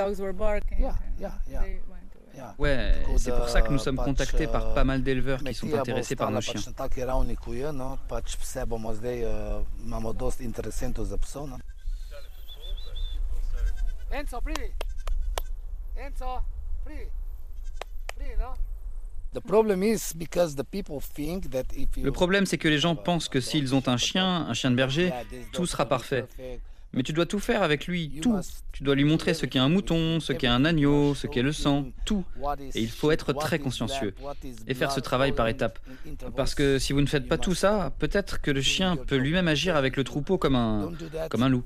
Ouais, 2.58 2.92
c'est 3.18 3.34
pour 3.34 3.48
ça 3.48 3.62
que 3.62 3.72
nous 3.72 3.78
sommes 3.78 3.96
contactés 3.96 4.46
par 4.46 4.74
pas 4.74 4.84
mal 4.84 5.02
d'éleveurs 5.02 5.42
qui 5.42 5.54
sont 5.54 5.72
intéressés 5.74 6.16
par 6.16 6.30
nos 6.30 6.40
chiens. 6.40 6.60
Le 22.02 22.12
problème, 22.12 22.46
c'est 22.46 22.58
que 22.58 22.68
les 22.68 22.78
gens 22.78 22.96
pensent 22.96 23.28
que 23.28 23.40
s'ils 23.40 23.74
ont 23.74 23.86
un 23.86 23.96
chien, 23.96 24.46
un 24.48 24.54
chien 24.54 24.70
de 24.70 24.76
berger, 24.76 25.12
tout 25.52 25.66
sera 25.66 25.86
parfait. 25.86 26.26
Mais 26.96 27.02
tu 27.02 27.12
dois 27.12 27.26
tout 27.26 27.38
faire 27.38 27.62
avec 27.62 27.86
lui, 27.86 28.08
tout. 28.22 28.40
Tu 28.72 28.82
dois 28.82 28.94
lui 28.94 29.04
montrer 29.04 29.34
ce 29.34 29.46
qu'est 29.46 29.58
un 29.58 29.68
mouton, 29.68 30.18
ce 30.20 30.32
qu'est 30.32 30.46
un 30.46 30.64
agneau, 30.64 31.14
ce 31.14 31.26
qu'est 31.26 31.42
le 31.42 31.52
sang, 31.52 31.84
tout. 32.04 32.24
Et 32.74 32.80
il 32.80 32.90
faut 32.90 33.10
être 33.10 33.32
très 33.34 33.58
consciencieux 33.58 34.14
et 34.66 34.74
faire 34.74 34.90
ce 34.90 35.00
travail 35.00 35.32
par 35.32 35.46
étapes. 35.48 35.78
Parce 36.34 36.54
que 36.54 36.78
si 36.78 36.92
vous 36.92 37.02
ne 37.02 37.06
faites 37.06 37.28
pas 37.28 37.38
tout 37.38 37.54
ça, 37.54 37.92
peut-être 37.98 38.40
que 38.40 38.50
le 38.50 38.62
chien 38.62 38.96
peut 38.96 39.16
lui-même 39.16 39.48
agir 39.48 39.76
avec 39.76 39.96
le 39.96 40.04
troupeau 40.04 40.38
comme 40.38 40.56
un, 40.56 40.92
comme 41.30 41.42
un 41.42 41.48
loup. 41.48 41.64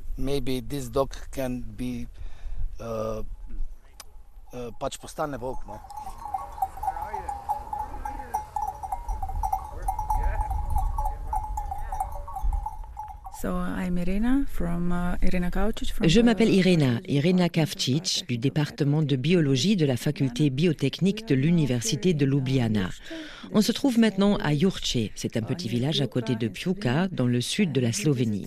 Je 16.05 16.21
m'appelle 16.21 16.53
Irena, 16.53 17.01
Irena 17.09 17.49
Kavcic, 17.49 18.25
du 18.29 18.37
département 18.37 19.03
de 19.03 19.17
biologie 19.17 19.77
de 19.77 19.87
la 19.87 19.97
faculté 19.97 20.51
biotechnique 20.51 21.27
de 21.27 21.35
l'université 21.35 22.13
de 22.13 22.27
Ljubljana. 22.27 22.91
On 23.53 23.63
se 23.63 23.73
trouve 23.73 23.99
maintenant 23.99 24.37
à 24.37 24.55
Jurce, 24.55 24.99
c'est 25.15 25.39
un 25.39 25.43
petit 25.43 25.69
village 25.69 26.03
à 26.03 26.07
côté 26.07 26.37
de 26.37 26.49
Pjuka, 26.49 27.09
dans 27.09 27.27
le 27.27 27.41
sud 27.41 27.73
de 27.73 27.81
la 27.81 27.93
Slovénie. 27.93 28.47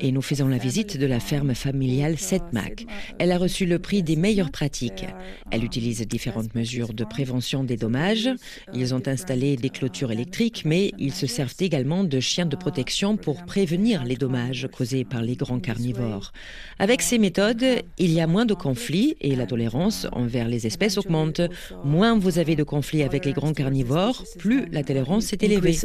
Et 0.00 0.12
nous 0.12 0.20
faisons 0.20 0.48
la 0.48 0.58
visite 0.58 0.98
de 0.98 1.06
la 1.06 1.20
ferme 1.20 1.54
familiale 1.54 2.18
Setmak. 2.18 2.84
Elle 3.18 3.32
a 3.32 3.38
reçu 3.38 3.64
le 3.64 3.78
prix 3.78 4.02
des 4.02 4.16
meilleures 4.16 4.50
pratiques. 4.50 5.06
Elle 5.50 5.64
utilise 5.64 6.06
différentes 6.06 6.54
mesures 6.54 6.92
de 6.92 7.04
prévention 7.04 7.64
des 7.64 7.78
dommages. 7.78 8.28
Ils 8.74 8.94
ont 8.94 9.06
installé 9.06 9.56
des 9.56 9.70
clôtures 9.70 10.12
électriques, 10.12 10.64
mais 10.66 10.92
ils 10.98 11.14
se 11.14 11.26
servent 11.26 11.54
également 11.60 12.04
de 12.04 12.20
chiens 12.20 12.46
de 12.46 12.56
protection 12.56 13.16
pour 13.16 13.44
prévenir 13.46 14.04
les 14.04 14.17
dommages 14.18 14.68
causés 14.76 15.04
par 15.04 15.22
les 15.22 15.36
grands 15.36 15.60
carnivores. 15.60 16.32
Avec 16.78 17.02
ces 17.02 17.18
méthodes, 17.18 17.64
il 17.98 18.12
y 18.12 18.20
a 18.20 18.26
moins 18.26 18.44
de 18.44 18.54
conflits 18.54 19.16
et 19.20 19.34
la 19.34 19.46
tolérance 19.46 20.06
envers 20.12 20.48
les 20.48 20.66
espèces 20.66 20.98
augmente. 20.98 21.40
Moins 21.84 22.18
vous 22.18 22.38
avez 22.38 22.56
de 22.56 22.64
conflits 22.64 23.02
avec 23.02 23.24
les 23.24 23.32
grands 23.32 23.54
carnivores, 23.54 24.24
plus 24.38 24.66
la 24.70 24.82
tolérance 24.82 25.32
est 25.32 25.42
élevée. 25.42 25.76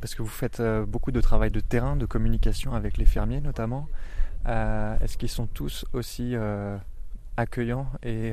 Parce 0.00 0.14
que 0.14 0.22
vous 0.22 0.28
faites 0.28 0.60
euh, 0.60 0.84
beaucoup 0.84 1.12
de 1.12 1.20
travail 1.20 1.50
de 1.50 1.60
terrain, 1.60 1.96
de 1.96 2.06
communication 2.06 2.72
avec 2.72 2.96
les 2.98 3.04
fermiers 3.04 3.40
notamment. 3.40 3.88
Euh, 4.46 4.96
est-ce 5.02 5.18
qu'ils 5.18 5.28
sont 5.28 5.46
tous 5.46 5.84
aussi 5.92 6.34
euh, 6.34 6.76
accueillants 7.36 7.86
et 8.02 8.32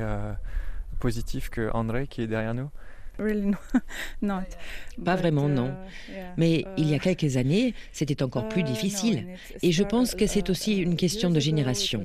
positifs 0.99 1.49
que 1.49 1.69
André 1.73 2.07
qui 2.07 2.21
est 2.21 2.27
derrière 2.27 2.53
nous? 2.53 2.69
Pas 5.03 5.15
vraiment, 5.15 5.49
non. 5.49 5.67
Uh, 5.67 6.13
Mais 6.37 6.65
il 6.77 6.89
y 6.89 6.93
a 6.93 6.97
uh, 6.97 6.99
quelques 6.99 7.37
années, 7.37 7.73
c'était 7.91 8.23
encore 8.23 8.47
plus 8.47 8.61
uh, 8.61 8.65
difficile. 8.65 9.27
Et 9.61 9.71
je 9.71 9.83
pense 9.83 10.15
que 10.15 10.25
c'est 10.27 10.49
aussi 10.49 10.77
une 10.77 10.95
question 10.95 11.29
de 11.29 11.39
génération. 11.39 12.03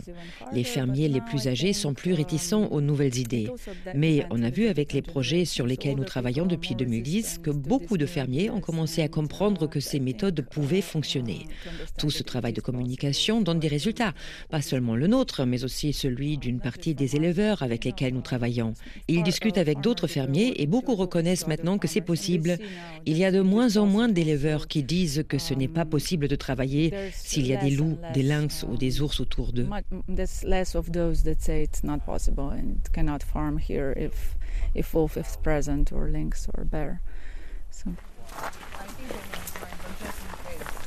Les 0.53 0.65
fermiers 0.65 1.09
les 1.09 1.21
plus 1.21 1.49
âgés 1.49 1.73
sont 1.73 1.95
plus 1.95 2.15
réticents 2.15 2.67
aux 2.67 2.81
nouvelles 2.81 3.17
idées. 3.19 3.51
Mais 3.95 4.27
on 4.31 4.43
a 4.43 4.51
vu 4.51 4.67
avec 4.67 4.93
les 4.93 5.03
projets 5.03 5.45
sur 5.45 5.67
lesquels 5.67 5.97
nous 5.97 6.05
travaillons 6.05 6.47
depuis 6.47 6.75
2010 6.75 7.39
que 7.43 7.51
beaucoup 7.51 7.97
de 7.97 8.07
fermiers 8.07 8.51
ont 8.51 8.61
commencé 8.61 9.03
à 9.03 9.09
comprendre 9.09 9.69
que 9.69 9.81
ces 9.81 10.01
méthodes 10.01 10.41
pouvaient 10.43 10.81
fonctionner. 10.81 11.47
Tout 11.99 12.11
ce 12.11 12.23
travail 12.23 12.53
de 12.53 12.61
communication 12.61 13.41
donne 13.41 13.61
des 13.61 13.69
résultats, 13.69 14.15
pas 14.51 14.63
seulement 14.63 14.97
le 14.97 15.07
nôtre, 15.07 15.45
mais 15.45 15.65
aussi 15.65 15.93
celui 15.93 16.39
d'une 16.39 16.61
partie 16.61 16.95
des 16.95 17.17
éleveurs 17.17 17.63
avec 17.63 17.85
lesquels 17.85 18.15
nous 18.15 18.21
travaillons. 18.21 18.75
Ils 19.09 19.23
discutent 19.23 19.59
avec 19.59 19.81
d'autres 19.81 20.07
fermiers 20.07 20.55
et 20.61 20.67
beaucoup 20.67 20.95
reconnaissent 21.01 21.47
maintenant 21.47 21.79
que 21.79 21.89
c'est 21.89 22.01
possible. 22.01 22.59
Il 23.07 23.17
y 23.17 23.25
a 23.25 23.33
de 23.33 23.41
moins 23.41 23.77
en 23.77 23.87
moins 23.87 24.09
d'éleveurs 24.09 24.69
qui 24.69 24.83
disent 24.83 25.25
que 25.29 25.39
ce 25.39 25.55
n'est 25.55 25.69
pas 25.69 25.85
possible 25.85 26.29
de 26.29 26.37
travailler 26.37 26.93
s'il 27.13 27.47
y 27.47 27.55
a 27.55 27.61
des 27.61 27.71
loups, 27.71 27.99
des 28.15 28.23
lynx 28.23 28.65
ou 28.69 28.77
des 28.77 29.01
ours 29.01 29.21
autour 29.21 29.53
d'eux. 29.53 29.67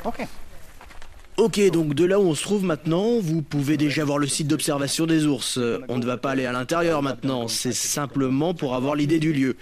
Ok. 0.06 0.28
Ok, 1.38 1.60
donc 1.72 1.96
de 1.96 2.06
là 2.06 2.20
où 2.20 2.24
on 2.24 2.36
se 2.36 2.44
trouve 2.44 2.64
maintenant, 2.64 3.20
vous 3.20 3.42
pouvez 3.42 3.76
déjà 3.76 4.06
voir 4.06 4.20
le 4.20 4.28
site 4.28 4.48
d'observation 4.48 5.08
des 5.08 5.26
ours. 5.26 5.60
On 5.90 5.98
ne 5.98 6.06
va 6.06 6.18
pas 6.18 6.32
aller 6.32 6.46
à 6.46 6.52
l'intérieur 6.52 7.02
maintenant, 7.02 7.48
c'est 7.48 7.74
simplement 7.74 8.54
pour 8.54 8.76
avoir 8.76 8.96
l'idée 8.96 9.20
du 9.20 9.34
lieu. 9.34 9.56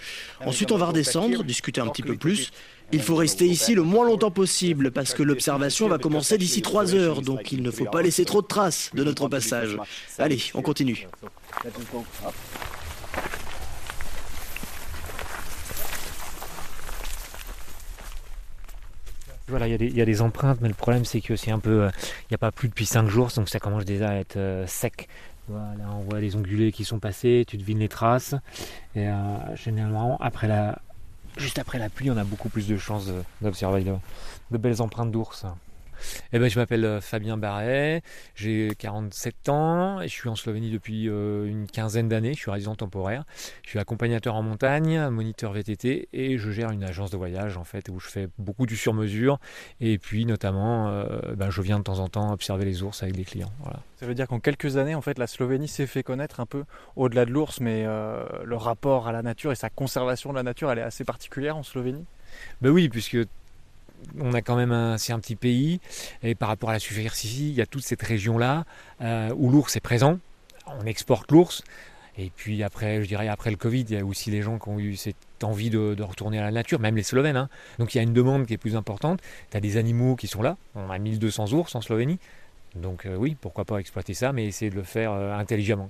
Ensuite, 0.44 0.70
on 0.70 0.76
va 0.76 0.86
redescendre, 0.86 1.44
discuter 1.44 1.80
un 1.80 1.88
petit 1.88 2.02
peu 2.02 2.16
plus. 2.16 2.50
Il 2.92 3.00
faut 3.00 3.16
rester 3.16 3.46
ici 3.46 3.74
le 3.74 3.82
moins 3.82 4.04
longtemps 4.04 4.30
possible 4.30 4.90
parce 4.90 5.14
que 5.14 5.22
l'observation 5.22 5.88
va 5.88 5.96
commencer 5.96 6.36
d'ici 6.36 6.60
3 6.60 6.94
heures, 6.94 7.22
donc 7.22 7.50
il 7.50 7.62
ne 7.62 7.70
faut 7.70 7.86
pas 7.86 8.02
laisser 8.02 8.26
trop 8.26 8.42
de 8.42 8.46
traces 8.46 8.90
de 8.92 9.02
notre 9.02 9.28
passage. 9.28 9.78
Allez, 10.18 10.42
on 10.52 10.60
continue. 10.60 11.08
Voilà, 19.52 19.68
il 19.68 19.94
y, 19.94 20.00
a 20.00 20.06
des 20.06 20.22
empreintes, 20.22 20.62
mais 20.62 20.68
le 20.68 20.74
problème 20.74 21.04
c'est 21.04 21.20
que 21.20 21.36
c'est 21.36 21.50
un 21.50 21.58
peu. 21.58 21.82
Euh, 21.82 21.90
il 22.22 22.28
n'y 22.30 22.36
a 22.36 22.38
pas 22.38 22.50
plus 22.50 22.70
depuis 22.70 22.86
5 22.86 23.06
jours, 23.06 23.28
donc 23.36 23.50
ça 23.50 23.58
commence 23.58 23.84
déjà 23.84 24.08
à 24.08 24.14
être 24.14 24.38
euh, 24.38 24.66
sec. 24.66 25.08
Voilà, 25.46 25.90
on 25.94 26.00
voit 26.00 26.20
les 26.20 26.36
ongulés 26.36 26.72
qui 26.72 26.84
sont 26.84 26.98
passés, 26.98 27.44
tu 27.46 27.58
devines 27.58 27.78
les 27.78 27.90
traces. 27.90 28.34
Et 28.94 29.08
euh, 29.08 29.12
généralement, 29.54 30.16
après 30.22 30.48
la, 30.48 30.78
juste 31.36 31.58
après 31.58 31.78
la 31.78 31.90
pluie, 31.90 32.10
on 32.10 32.16
a 32.16 32.24
beaucoup 32.24 32.48
plus 32.48 32.66
de 32.66 32.78
chances 32.78 33.10
d'observer 33.42 33.84
de 33.84 34.56
belles 34.56 34.80
empreintes 34.80 35.10
d'ours. 35.10 35.44
Eh 36.32 36.38
ben, 36.38 36.48
je 36.48 36.58
m'appelle 36.58 36.84
euh, 36.84 37.00
Fabien 37.00 37.36
Barret, 37.36 38.02
j'ai 38.34 38.72
47 38.78 39.48
ans 39.48 40.00
et 40.00 40.08
je 40.08 40.12
suis 40.12 40.28
en 40.28 40.36
Slovénie 40.36 40.70
depuis 40.70 41.08
euh, 41.08 41.46
une 41.46 41.66
quinzaine 41.66 42.08
d'années. 42.08 42.34
Je 42.34 42.38
suis 42.38 42.50
résident 42.50 42.74
temporaire. 42.74 43.24
Je 43.64 43.70
suis 43.70 43.78
accompagnateur 43.78 44.34
en 44.34 44.42
montagne, 44.42 45.08
moniteur 45.08 45.52
VTT 45.52 46.08
et 46.12 46.38
je 46.38 46.50
gère 46.50 46.70
une 46.70 46.84
agence 46.84 47.10
de 47.10 47.16
voyage 47.16 47.56
en 47.56 47.64
fait 47.64 47.88
où 47.88 48.00
je 48.00 48.08
fais 48.08 48.28
beaucoup 48.38 48.66
du 48.66 48.76
sur-mesure 48.76 49.38
et 49.80 49.98
puis 49.98 50.24
notamment 50.24 50.88
euh, 50.88 51.34
ben, 51.36 51.50
je 51.50 51.62
viens 51.62 51.78
de 51.78 51.84
temps 51.84 51.98
en 51.98 52.08
temps 52.08 52.32
observer 52.32 52.64
les 52.64 52.82
ours 52.82 53.02
avec 53.02 53.16
des 53.16 53.24
clients. 53.24 53.52
Ça 53.96 54.06
veut 54.06 54.14
dire 54.14 54.26
qu'en 54.26 54.40
quelques 54.40 54.76
années 54.76 54.94
en 54.94 55.02
fait 55.02 55.18
la 55.18 55.26
Slovénie 55.26 55.68
s'est 55.68 55.86
fait 55.86 56.02
connaître 56.02 56.40
un 56.40 56.46
peu 56.46 56.64
au-delà 56.96 57.24
de 57.24 57.30
l'ours 57.30 57.60
mais 57.60 57.84
le 57.84 58.56
rapport 58.56 59.08
à 59.08 59.12
la 59.12 59.22
nature 59.22 59.52
et 59.52 59.56
sa 59.56 59.70
conservation 59.70 60.30
de 60.30 60.36
la 60.36 60.42
nature 60.42 60.70
elle 60.70 60.78
est 60.78 60.82
assez 60.82 61.04
particulière 61.04 61.56
en 61.56 61.62
Slovénie? 61.62 62.04
Ben 62.60 62.70
oui 62.70 62.88
puisque 62.88 63.18
on 64.20 64.34
a 64.34 64.42
quand 64.42 64.56
même 64.56 64.72
un, 64.72 64.98
c'est 64.98 65.12
un 65.12 65.18
petit 65.18 65.36
pays, 65.36 65.80
et 66.22 66.34
par 66.34 66.48
rapport 66.48 66.70
à 66.70 66.72
la 66.72 66.78
superficie, 66.78 67.50
il 67.50 67.54
y 67.54 67.62
a 67.62 67.66
toute 67.66 67.84
cette 67.84 68.02
région-là 68.02 68.64
euh, 69.00 69.32
où 69.36 69.50
l'ours 69.50 69.74
est 69.76 69.80
présent. 69.80 70.18
On 70.66 70.86
exporte 70.86 71.30
l'ours. 71.30 71.62
Et 72.18 72.30
puis 72.34 72.62
après, 72.62 73.02
je 73.02 73.08
dirais 73.08 73.28
après 73.28 73.50
le 73.50 73.56
Covid, 73.56 73.80
il 73.80 73.92
y 73.92 73.96
a 73.96 74.04
aussi 74.04 74.30
les 74.30 74.42
gens 74.42 74.58
qui 74.58 74.68
ont 74.68 74.78
eu 74.78 74.96
cette 74.96 75.16
envie 75.42 75.70
de, 75.70 75.96
retourner 76.02 76.38
à 76.38 76.42
la 76.42 76.50
nature, 76.50 76.78
même 76.78 76.94
les 76.94 77.02
Slovènes. 77.02 77.36
Hein. 77.36 77.48
Donc 77.78 77.94
il 77.94 77.98
y 77.98 78.00
a 78.00 78.02
une 78.02 78.12
demande 78.12 78.46
qui 78.46 78.52
est 78.52 78.58
plus 78.58 78.76
importante. 78.76 79.20
Tu 79.50 79.56
as 79.56 79.60
des 79.60 79.76
animaux 79.78 80.14
qui 80.14 80.26
sont 80.26 80.42
là. 80.42 80.56
On 80.74 80.90
a 80.90 80.98
1200 80.98 81.52
ours 81.52 81.74
en 81.74 81.80
Slovénie. 81.80 82.18
Donc 82.74 83.06
euh, 83.06 83.16
oui, 83.16 83.36
pourquoi 83.40 83.64
pas 83.64 83.78
exploiter 83.78 84.14
ça, 84.14 84.32
mais 84.32 84.46
essayer 84.46 84.70
de 84.70 84.76
le 84.76 84.82
faire 84.82 85.12
euh, 85.12 85.34
intelligemment. 85.34 85.88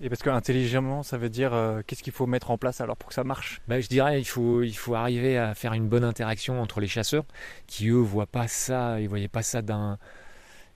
Et 0.00 0.10
parce 0.10 0.22
que 0.22 0.28
intelligemment, 0.28 1.02
ça 1.02 1.16
veut 1.16 1.30
dire 1.30 1.54
euh, 1.54 1.80
qu'est-ce 1.86 2.02
qu'il 2.02 2.12
faut 2.12 2.26
mettre 2.26 2.50
en 2.50 2.58
place 2.58 2.80
alors 2.80 2.96
pour 2.96 3.08
que 3.08 3.14
ça 3.14 3.24
marche? 3.24 3.62
Bah, 3.66 3.80
Je 3.80 3.88
dirais 3.88 4.20
il 4.20 4.24
faut, 4.24 4.94
arriver 4.94 5.38
à 5.38 5.54
faire 5.54 5.72
une 5.72 5.88
bonne 5.88 6.04
interaction 6.04 6.60
entre 6.60 6.80
les 6.80 6.86
chasseurs 6.86 7.24
qui 7.66 7.88
eux 7.88 7.94
voient 7.94 8.26
pas 8.26 8.46
ça, 8.46 9.00
ils 9.00 9.08
voyaient 9.08 9.28
pas 9.28 9.42
ça 9.42 9.62
d'un, 9.62 9.98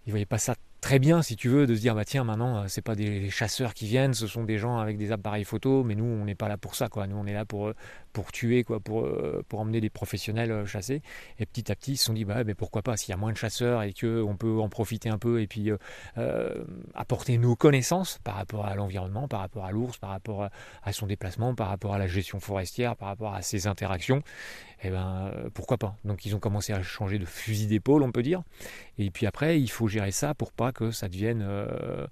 ils 0.07 0.11
voyaient 0.11 0.25
pas 0.25 0.39
ça 0.39 0.55
très 0.81 0.99
bien, 0.99 1.21
si 1.21 1.37
tu 1.37 1.51
veux, 1.51 1.67
de 1.67 1.75
se 1.75 1.81
dire 1.81 1.95
bah 1.95 2.07
tiens 2.07 2.25
maintenant 2.25 2.63
euh, 2.63 2.65
c'est 2.69 2.81
pas 2.81 2.95
des 2.95 3.29
chasseurs 3.29 3.75
qui 3.75 3.87
viennent, 3.87 4.15
ce 4.15 4.27
sont 4.27 4.45
des 4.45 4.57
gens 4.57 4.79
avec 4.79 4.97
des 4.97 5.13
appareils 5.13 5.45
photo, 5.45 5.85
mais 5.85 5.95
nous 5.95 6.05
on 6.05 6.25
n'est 6.25 6.35
pas 6.35 6.49
là 6.49 6.57
pour 6.57 6.75
ça 6.75 6.89
quoi. 6.89 7.07
Nous 7.07 7.17
on 7.17 7.27
est 7.27 7.35
là 7.35 7.45
pour 7.45 7.69
euh, 7.69 7.75
pour 8.13 8.33
tuer 8.33 8.65
quoi, 8.65 8.81
pour 8.81 9.05
euh, 9.05 9.45
pour 9.49 9.61
emmener 9.61 9.81
des 9.81 9.91
professionnels 9.91 10.67
chasser. 10.67 11.03
Et 11.39 11.47
petit 11.47 11.71
à 11.71 11.75
petit 11.75 11.93
ils 11.93 11.97
se 11.97 12.05
sont 12.05 12.13
dit 12.13 12.25
bah 12.25 12.45
mais 12.45 12.55
pourquoi 12.55 12.83
pas 12.83 12.97
s'il 12.97 13.11
y 13.11 13.15
a 13.15 13.17
moins 13.17 13.33
de 13.33 13.37
chasseurs 13.37 13.83
et 13.83 13.93
que 13.93 14.23
on 14.23 14.37
peut 14.37 14.61
en 14.61 14.69
profiter 14.69 15.09
un 15.09 15.19
peu 15.19 15.41
et 15.41 15.47
puis 15.47 15.71
apporter 16.95 17.39
nos 17.39 17.57
connaissances 17.57 18.19
par 18.25 18.35
rapport 18.37 18.67
à 18.67 18.75
l'environnement, 18.75 19.29
par 19.29 19.41
rapport 19.41 19.65
à 19.65 19.73
l'ours, 19.73 19.99
par 19.99 20.11
rapport 20.11 20.49
à 20.83 20.93
son 20.93 21.07
déplacement, 21.07 21.55
par 21.55 21.69
rapport 21.69 21.95
à 21.95 21.99
la 21.99 22.07
gestion 22.07 22.41
forestière, 22.41 22.97
par 22.97 23.09
rapport 23.09 23.35
à 23.35 23.43
ses 23.43 23.67
interactions 23.67 24.23
eh 24.83 24.91
ben, 24.91 25.31
euh, 25.35 25.51
pourquoi 25.53 25.77
pas 25.77 25.97
Donc 26.05 26.25
ils 26.25 26.35
ont 26.35 26.39
commencé 26.39 26.73
à 26.73 26.83
changer 26.83 27.19
de 27.19 27.27
fusil 27.27 27.67
d'épaule, 27.67 28.03
on 28.03 28.13
peut 28.13 28.23
dire. 28.23 28.43
Et 28.99 29.11
puis 29.11 29.27
après, 29.27 29.61
il 29.61 29.69
faut 29.69 29.89
gérer 29.89 30.11
ça 30.11 30.35
pour 30.35 30.53
pas 30.53 30.73
que 30.73 30.91
ça 30.91 31.09
devienne 31.09 31.43
euh, 31.43 32.07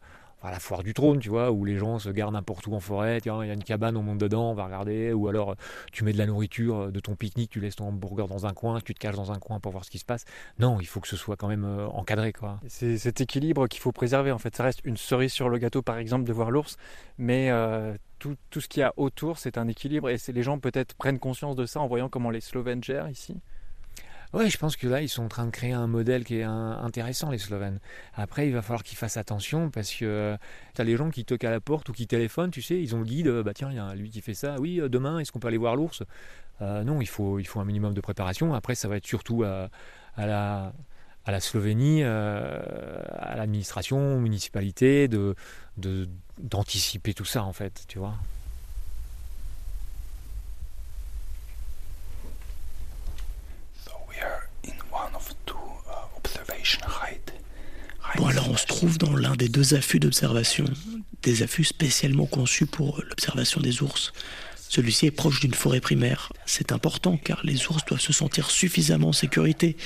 la 0.45 0.61
foire 0.61 0.83
du 0.83 0.95
trône, 0.95 1.19
tu 1.19 1.29
vois, 1.29 1.51
où 1.51 1.65
les 1.65 1.77
gens 1.77 1.99
se 1.99 2.09
gardent 2.11 2.35
n'importe 2.35 2.67
où 2.67 2.75
en 2.75 2.81
forêt, 2.81 3.19
il 3.19 3.27
y 3.27 3.31
a 3.31 3.53
une 3.53 3.65
cabane, 3.65 3.97
on 3.97 4.03
monte 4.03 4.19
dedans, 4.19 4.51
on 4.51 4.55
va 4.55 4.65
regarder, 4.65 5.13
ou 5.13 5.29
alors 5.29 5.57
tu 5.93 6.05
mets 6.05 6.13
de 6.13 6.19
la 6.19 6.27
nourriture 6.27 6.77
euh, 6.77 6.91
de 6.91 7.01
ton 7.01 7.17
pique-nique, 7.17 7.51
tu 7.51 7.61
laisses 7.61 7.77
ton 7.77 7.89
hamburger 7.89 8.29
dans 8.29 8.47
un 8.47 8.53
coin, 8.53 8.81
tu 8.81 8.95
te 8.95 8.99
caches 8.99 9.17
dans 9.17 9.33
un 9.33 9.39
coin 9.39 9.61
pour 9.61 9.73
voir 9.73 9.85
ce 9.85 9.91
qui 9.91 9.99
se 9.99 10.05
passe. 10.05 10.25
Non, 10.59 10.81
il 10.81 10.87
faut 10.87 11.01
que 11.01 11.09
ce 11.09 11.17
soit 11.17 11.37
quand 11.37 11.49
même 11.49 11.67
encadré, 11.93 12.33
quoi. 12.33 12.61
C'est 12.69 12.99
cet 12.99 13.21
équilibre 13.21 13.67
qu'il 13.67 13.81
faut 13.81 13.93
préserver, 13.93 14.33
en 14.33 14.39
fait. 14.39 14.55
Ça 14.55 14.63
reste 14.63 14.81
une 14.85 14.97
cerise 14.97 15.33
sur 15.33 15.49
le 15.49 15.59
gâteau, 15.59 15.83
par 15.83 15.99
exemple, 15.99 16.25
de 16.25 16.33
voir 16.33 16.51
l'ours, 16.51 16.77
mais 17.19 17.51
tout, 18.19 18.37
tout, 18.51 18.61
ce 18.61 18.69
qu'il 18.69 18.81
y 18.81 18.85
a 18.85 18.93
autour, 18.97 19.39
c'est 19.39 19.59
un 19.59 19.69
équilibre 19.69 20.09
et 20.11 20.17
les 20.29 20.43
gens 20.43 20.59
peut-être 20.59 20.95
prennent 20.95 21.19
conscience 21.19 21.57
de 21.57 21.67
ça 21.67 21.81
en 21.81 21.87
voyant 21.87 22.09
comment 22.09 22.31
les 22.31 22.41
Slovènes 22.41 22.83
gèrent 22.83 23.09
ici. 23.09 23.41
Oui, 24.35 24.51
je 24.51 24.59
pense 24.59 24.77
que 24.77 24.87
là, 24.87 25.01
ils 25.01 25.09
sont 25.09 25.25
en 25.25 25.29
train 25.29 25.47
de 25.47 25.51
créer 25.51 25.73
un 25.73 25.87
modèle 25.87 26.23
qui 26.23 26.37
est 26.37 26.43
intéressant, 26.43 27.31
les 27.31 27.39
Slovènes. 27.39 27.81
Après, 28.15 28.47
il 28.47 28.53
va 28.53 28.61
falloir 28.61 28.83
qu'ils 28.83 28.99
fassent 28.99 29.17
attention 29.17 29.71
parce 29.71 29.91
que 29.95 30.05
euh, 30.05 30.37
tu 30.75 30.81
as 30.83 30.85
les 30.85 30.97
gens 30.97 31.09
qui 31.09 31.25
toquent 31.25 31.45
à 31.45 31.51
la 31.51 31.61
porte 31.61 31.89
ou 31.89 31.93
qui 31.93 32.07
téléphonent, 32.07 32.51
tu 32.51 32.61
sais, 32.61 32.79
ils 32.79 32.95
ont 32.95 32.99
le 32.99 33.07
guide, 33.07 33.31
bah 33.43 33.55
tiens, 33.55 33.71
il 33.71 33.77
y 33.77 33.79
a 33.79 33.95
lui 33.95 34.11
qui 34.11 34.21
fait 34.21 34.35
ça, 34.35 34.57
oui, 34.61 34.81
euh, 34.81 34.91
demain, 34.91 35.19
est-ce 35.19 35.33
qu'on 35.33 35.39
peut 35.39 35.49
aller 35.49 35.57
voir 35.57 35.77
l'ours? 35.77 36.03
Euh, 36.61 36.85
Non, 36.85 37.01
il 37.01 37.07
faut, 37.09 37.39
il 37.39 37.47
faut 37.47 37.61
un 37.61 37.65
minimum 37.65 37.95
de 37.95 38.01
préparation. 38.03 38.53
Après, 38.53 38.75
ça 38.75 38.87
va 38.87 38.97
être 38.99 39.07
surtout 39.07 39.45
à, 39.45 39.71
à 40.17 40.27
la 40.27 40.73
la 41.31 41.41
Slovénie, 41.41 42.05
à 42.05 43.35
l'administration, 43.37 44.17
aux 44.17 44.19
municipalités, 44.19 45.09
de, 45.09 45.35
d'anticiper 46.39 47.13
tout 47.13 47.27
ça 47.27 47.45
en 47.45 47.53
fait, 47.53 47.85
tu 47.87 47.99
vois. 47.99 48.15
Bon 58.17 58.27
alors 58.27 58.51
on 58.51 58.57
se 58.57 58.67
trouve 58.67 58.99
dans 58.99 59.15
l'un 59.15 59.37
des 59.37 59.49
deux 59.49 59.75
affûts 59.75 60.01
d'observation, 60.01 60.65
des 61.23 61.43
affûts 61.43 61.65
spécialement 61.65 62.27
conçus 62.27 62.67
pour 62.67 63.03
l'observation 63.09 63.61
des 63.61 63.83
ours. 63.83 64.13
Celui-ci 64.69 65.07
est 65.07 65.11
proche 65.11 65.41
d'une 65.41 65.55
forêt 65.55 65.81
primaire. 65.81 66.33
C'est 66.47 66.73
important 66.73 67.17
car 67.17 67.41
les 67.45 67.67
ours 67.67 67.85
doivent 67.87 68.01
se 68.01 68.13
sentir 68.13 68.51
suffisamment 68.51 69.09
en 69.09 69.13
sécurité 69.13 69.77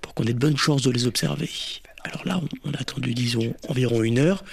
pour 0.00 0.14
qu'on 0.14 0.24
ait 0.24 0.34
de 0.34 0.38
bonnes 0.38 0.56
chances 0.56 0.82
de 0.82 0.90
les 0.90 1.06
observer. 1.06 1.50
Alors 2.04 2.26
là, 2.26 2.40
on 2.64 2.72
a 2.72 2.78
attendu, 2.78 3.14
disons, 3.14 3.54
environ 3.68 4.02
une 4.02 4.18
heure, 4.18 4.44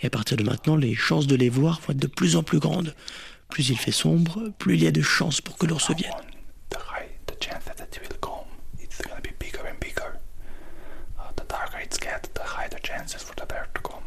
et 0.00 0.06
à 0.06 0.10
partir 0.10 0.36
de 0.36 0.42
maintenant, 0.42 0.76
les 0.76 0.94
chances 0.94 1.26
de 1.26 1.36
les 1.36 1.48
voir 1.48 1.80
vont 1.80 1.92
être 1.92 1.98
de 1.98 2.06
plus 2.06 2.36
en 2.36 2.42
plus 2.42 2.58
grandes. 2.58 2.94
Plus 3.48 3.70
il 3.70 3.78
fait 3.78 3.92
sombre, 3.92 4.52
plus 4.58 4.74
il 4.74 4.84
y 4.84 4.86
a 4.86 4.90
de 4.90 5.02
chances 5.02 5.40
pour 5.40 5.56
que 5.56 5.66
l'ours 5.66 5.90
vienne. 5.94 6.12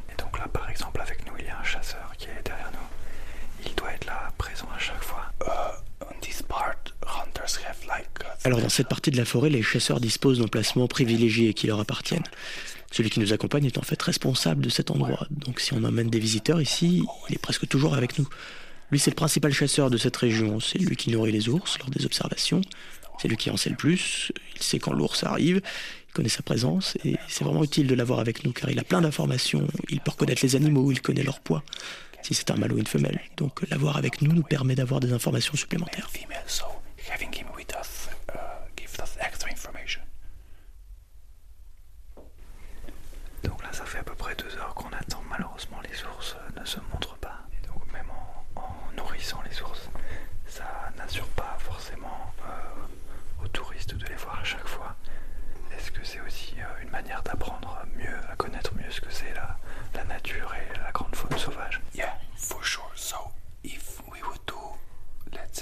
Et 0.09 0.21
donc 0.21 0.37
là, 0.37 0.47
par 0.51 0.69
exemple, 0.69 1.01
avec 1.01 1.25
nous, 1.25 1.33
il 1.39 1.45
y 1.45 1.49
a 1.49 1.59
un 1.59 1.63
chasseur 1.63 2.11
qui 2.17 2.25
est 2.25 2.45
derrière 2.45 2.71
nous. 2.73 3.67
Il 3.67 3.75
doit 3.75 3.93
être 3.93 4.05
là, 4.05 4.31
présent 4.37 4.67
à 4.75 4.79
chaque 4.79 5.03
fois. 5.03 5.31
Uh, 5.45 6.03
uh, 6.03 6.07
Alors 8.43 8.59
dans 8.59 8.69
cette 8.69 8.87
partie 8.87 9.11
de 9.11 9.17
la 9.17 9.25
forêt, 9.25 9.49
les 9.49 9.61
chasseurs 9.61 9.99
disposent 9.99 10.39
d'emplacements 10.39 10.87
privilégiés 10.87 11.53
qui 11.53 11.67
leur 11.67 11.79
appartiennent. 11.79 12.23
Celui 12.91 13.09
qui 13.09 13.19
nous 13.19 13.33
accompagne 13.33 13.65
est 13.65 13.77
en 13.77 13.83
fait 13.83 14.01
responsable 14.01 14.63
de 14.63 14.69
cet 14.69 14.91
endroit. 14.91 15.27
Donc 15.29 15.59
si 15.59 15.73
on 15.73 15.83
emmène 15.83 16.09
des 16.09 16.19
visiteurs 16.19 16.61
ici, 16.61 17.03
il 17.29 17.35
est 17.35 17.41
presque 17.41 17.67
toujours 17.67 17.93
avec 17.93 18.17
nous. 18.17 18.27
Lui, 18.91 18.99
c'est 18.99 19.11
le 19.11 19.15
principal 19.15 19.53
chasseur 19.53 19.89
de 19.89 19.97
cette 19.97 20.17
région. 20.17 20.59
C'est 20.59 20.79
lui 20.79 20.95
qui 20.95 21.11
nourrit 21.11 21.31
les 21.31 21.49
ours 21.49 21.77
lors 21.79 21.89
des 21.89 22.05
observations. 22.05 22.61
C'est 23.21 23.27
lui 23.27 23.37
qui 23.37 23.51
en 23.51 23.57
sait 23.57 23.69
le 23.69 23.75
plus. 23.75 24.31
Il 24.55 24.63
sait 24.63 24.79
quand 24.79 24.91
l'ours 24.91 25.23
arrive 25.23 25.61
connaît 26.11 26.29
sa 26.29 26.43
présence 26.43 26.97
et 27.03 27.15
c'est 27.27 27.43
vraiment 27.43 27.63
utile 27.63 27.87
de 27.87 27.95
l'avoir 27.95 28.19
avec 28.19 28.43
nous 28.43 28.51
car 28.51 28.69
il 28.69 28.79
a 28.79 28.83
plein 28.83 29.01
d'informations, 29.01 29.67
il 29.89 29.99
peut 29.99 30.11
reconnaître 30.11 30.41
les 30.43 30.55
animaux, 30.55 30.91
il 30.91 31.01
connaît 31.01 31.23
leur 31.23 31.39
poids, 31.39 31.63
si 32.21 32.33
c'est 32.33 32.51
un 32.51 32.55
mâle 32.55 32.73
ou 32.73 32.77
une 32.77 32.87
femelle. 32.87 33.19
Donc 33.37 33.67
l'avoir 33.69 33.97
avec 33.97 34.21
nous 34.21 34.33
nous 34.33 34.43
permet 34.43 34.75
d'avoir 34.75 34.99
des 34.99 35.13
informations 35.13 35.55
supplémentaires. 35.55 36.09
Uh, 36.13 36.27
Donc 43.43 43.63
là 43.63 43.69
ça 43.73 43.85
fait 43.85 43.99
à 43.99 44.03
peu 44.03 44.13
près 44.15 44.35
2 44.35 44.45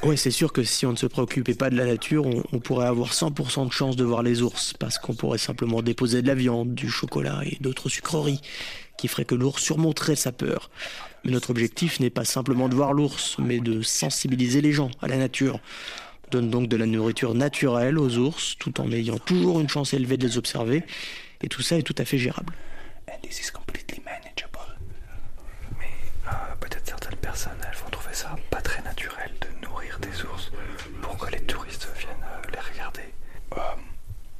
Ouais, 0.03 0.15
c'est 0.15 0.31
sûr 0.31 0.53
que 0.53 0.63
si 0.63 0.85
on 0.85 0.91
ne 0.91 0.97
se 0.97 1.05
préoccupait 1.05 1.53
pas 1.53 1.69
de 1.69 1.75
la 1.75 1.85
nature, 1.85 2.25
on, 2.25 2.59
pourrait 2.59 2.87
avoir 2.87 3.11
100% 3.11 3.67
de 3.67 3.71
chance 3.71 3.95
de 3.97 4.03
voir 4.05 4.23
les 4.23 4.41
ours, 4.41 4.73
parce 4.73 4.97
qu'on 4.97 5.13
pourrait 5.13 5.37
simplement 5.37 5.81
déposer 5.81 6.21
de 6.21 6.27
la 6.27 6.35
viande, 6.35 6.73
du 6.73 6.89
chocolat 6.89 7.41
et 7.45 7.57
d'autres 7.59 7.89
sucreries, 7.89 8.39
qui 8.97 9.09
feraient 9.09 9.25
que 9.25 9.35
l'ours 9.35 9.61
surmonterait 9.61 10.15
sa 10.15 10.31
peur. 10.31 10.69
Mais 11.23 11.31
notre 11.31 11.49
objectif 11.49 11.99
n'est 11.99 12.09
pas 12.09 12.23
simplement 12.23 12.69
de 12.69 12.75
voir 12.75 12.93
l'ours, 12.93 13.37
mais 13.39 13.59
de 13.59 13.81
sensibiliser 13.81 14.61
les 14.61 14.71
gens 14.71 14.89
à 15.01 15.07
la 15.07 15.17
nature. 15.17 15.59
On 16.27 16.29
donne 16.31 16.49
donc 16.49 16.69
de 16.69 16.77
la 16.77 16.85
nourriture 16.85 17.33
naturelle 17.33 17.99
aux 17.99 18.17
ours, 18.17 18.55
tout 18.57 18.79
en 18.79 18.91
ayant 18.91 19.17
toujours 19.17 19.59
une 19.59 19.69
chance 19.69 19.93
élevée 19.93 20.15
de 20.15 20.25
les 20.25 20.37
observer, 20.37 20.83
et 21.43 21.49
tout 21.49 21.61
ça 21.61 21.77
est 21.77 21.83
tout 21.83 21.95
à 21.97 22.05
fait 22.05 22.17
gérable. 22.17 22.53
and 23.11 23.21
this 23.23 23.39
is 23.39 23.51
manageable. 24.05 24.77
Mais 25.79 25.93
euh, 26.27 26.55
peut-être 26.59 26.87
certaines 26.87 27.17
personnes, 27.17 27.57
elles 27.67 27.77
vont 27.77 27.89
trouver 27.89 28.13
ça 28.13 28.35
pas 28.49 28.61
très 28.61 28.81
naturel 28.83 29.31
de 29.41 29.65
nourrir 29.65 29.99
des 29.99 30.23
ours 30.25 30.51
pour 31.01 31.17
que 31.17 31.31
les 31.31 31.41
touristes 31.41 31.87
viennent 31.97 32.23
euh, 32.23 32.51
les 32.53 32.59
regarder. 32.59 33.13
Um, 33.51 33.81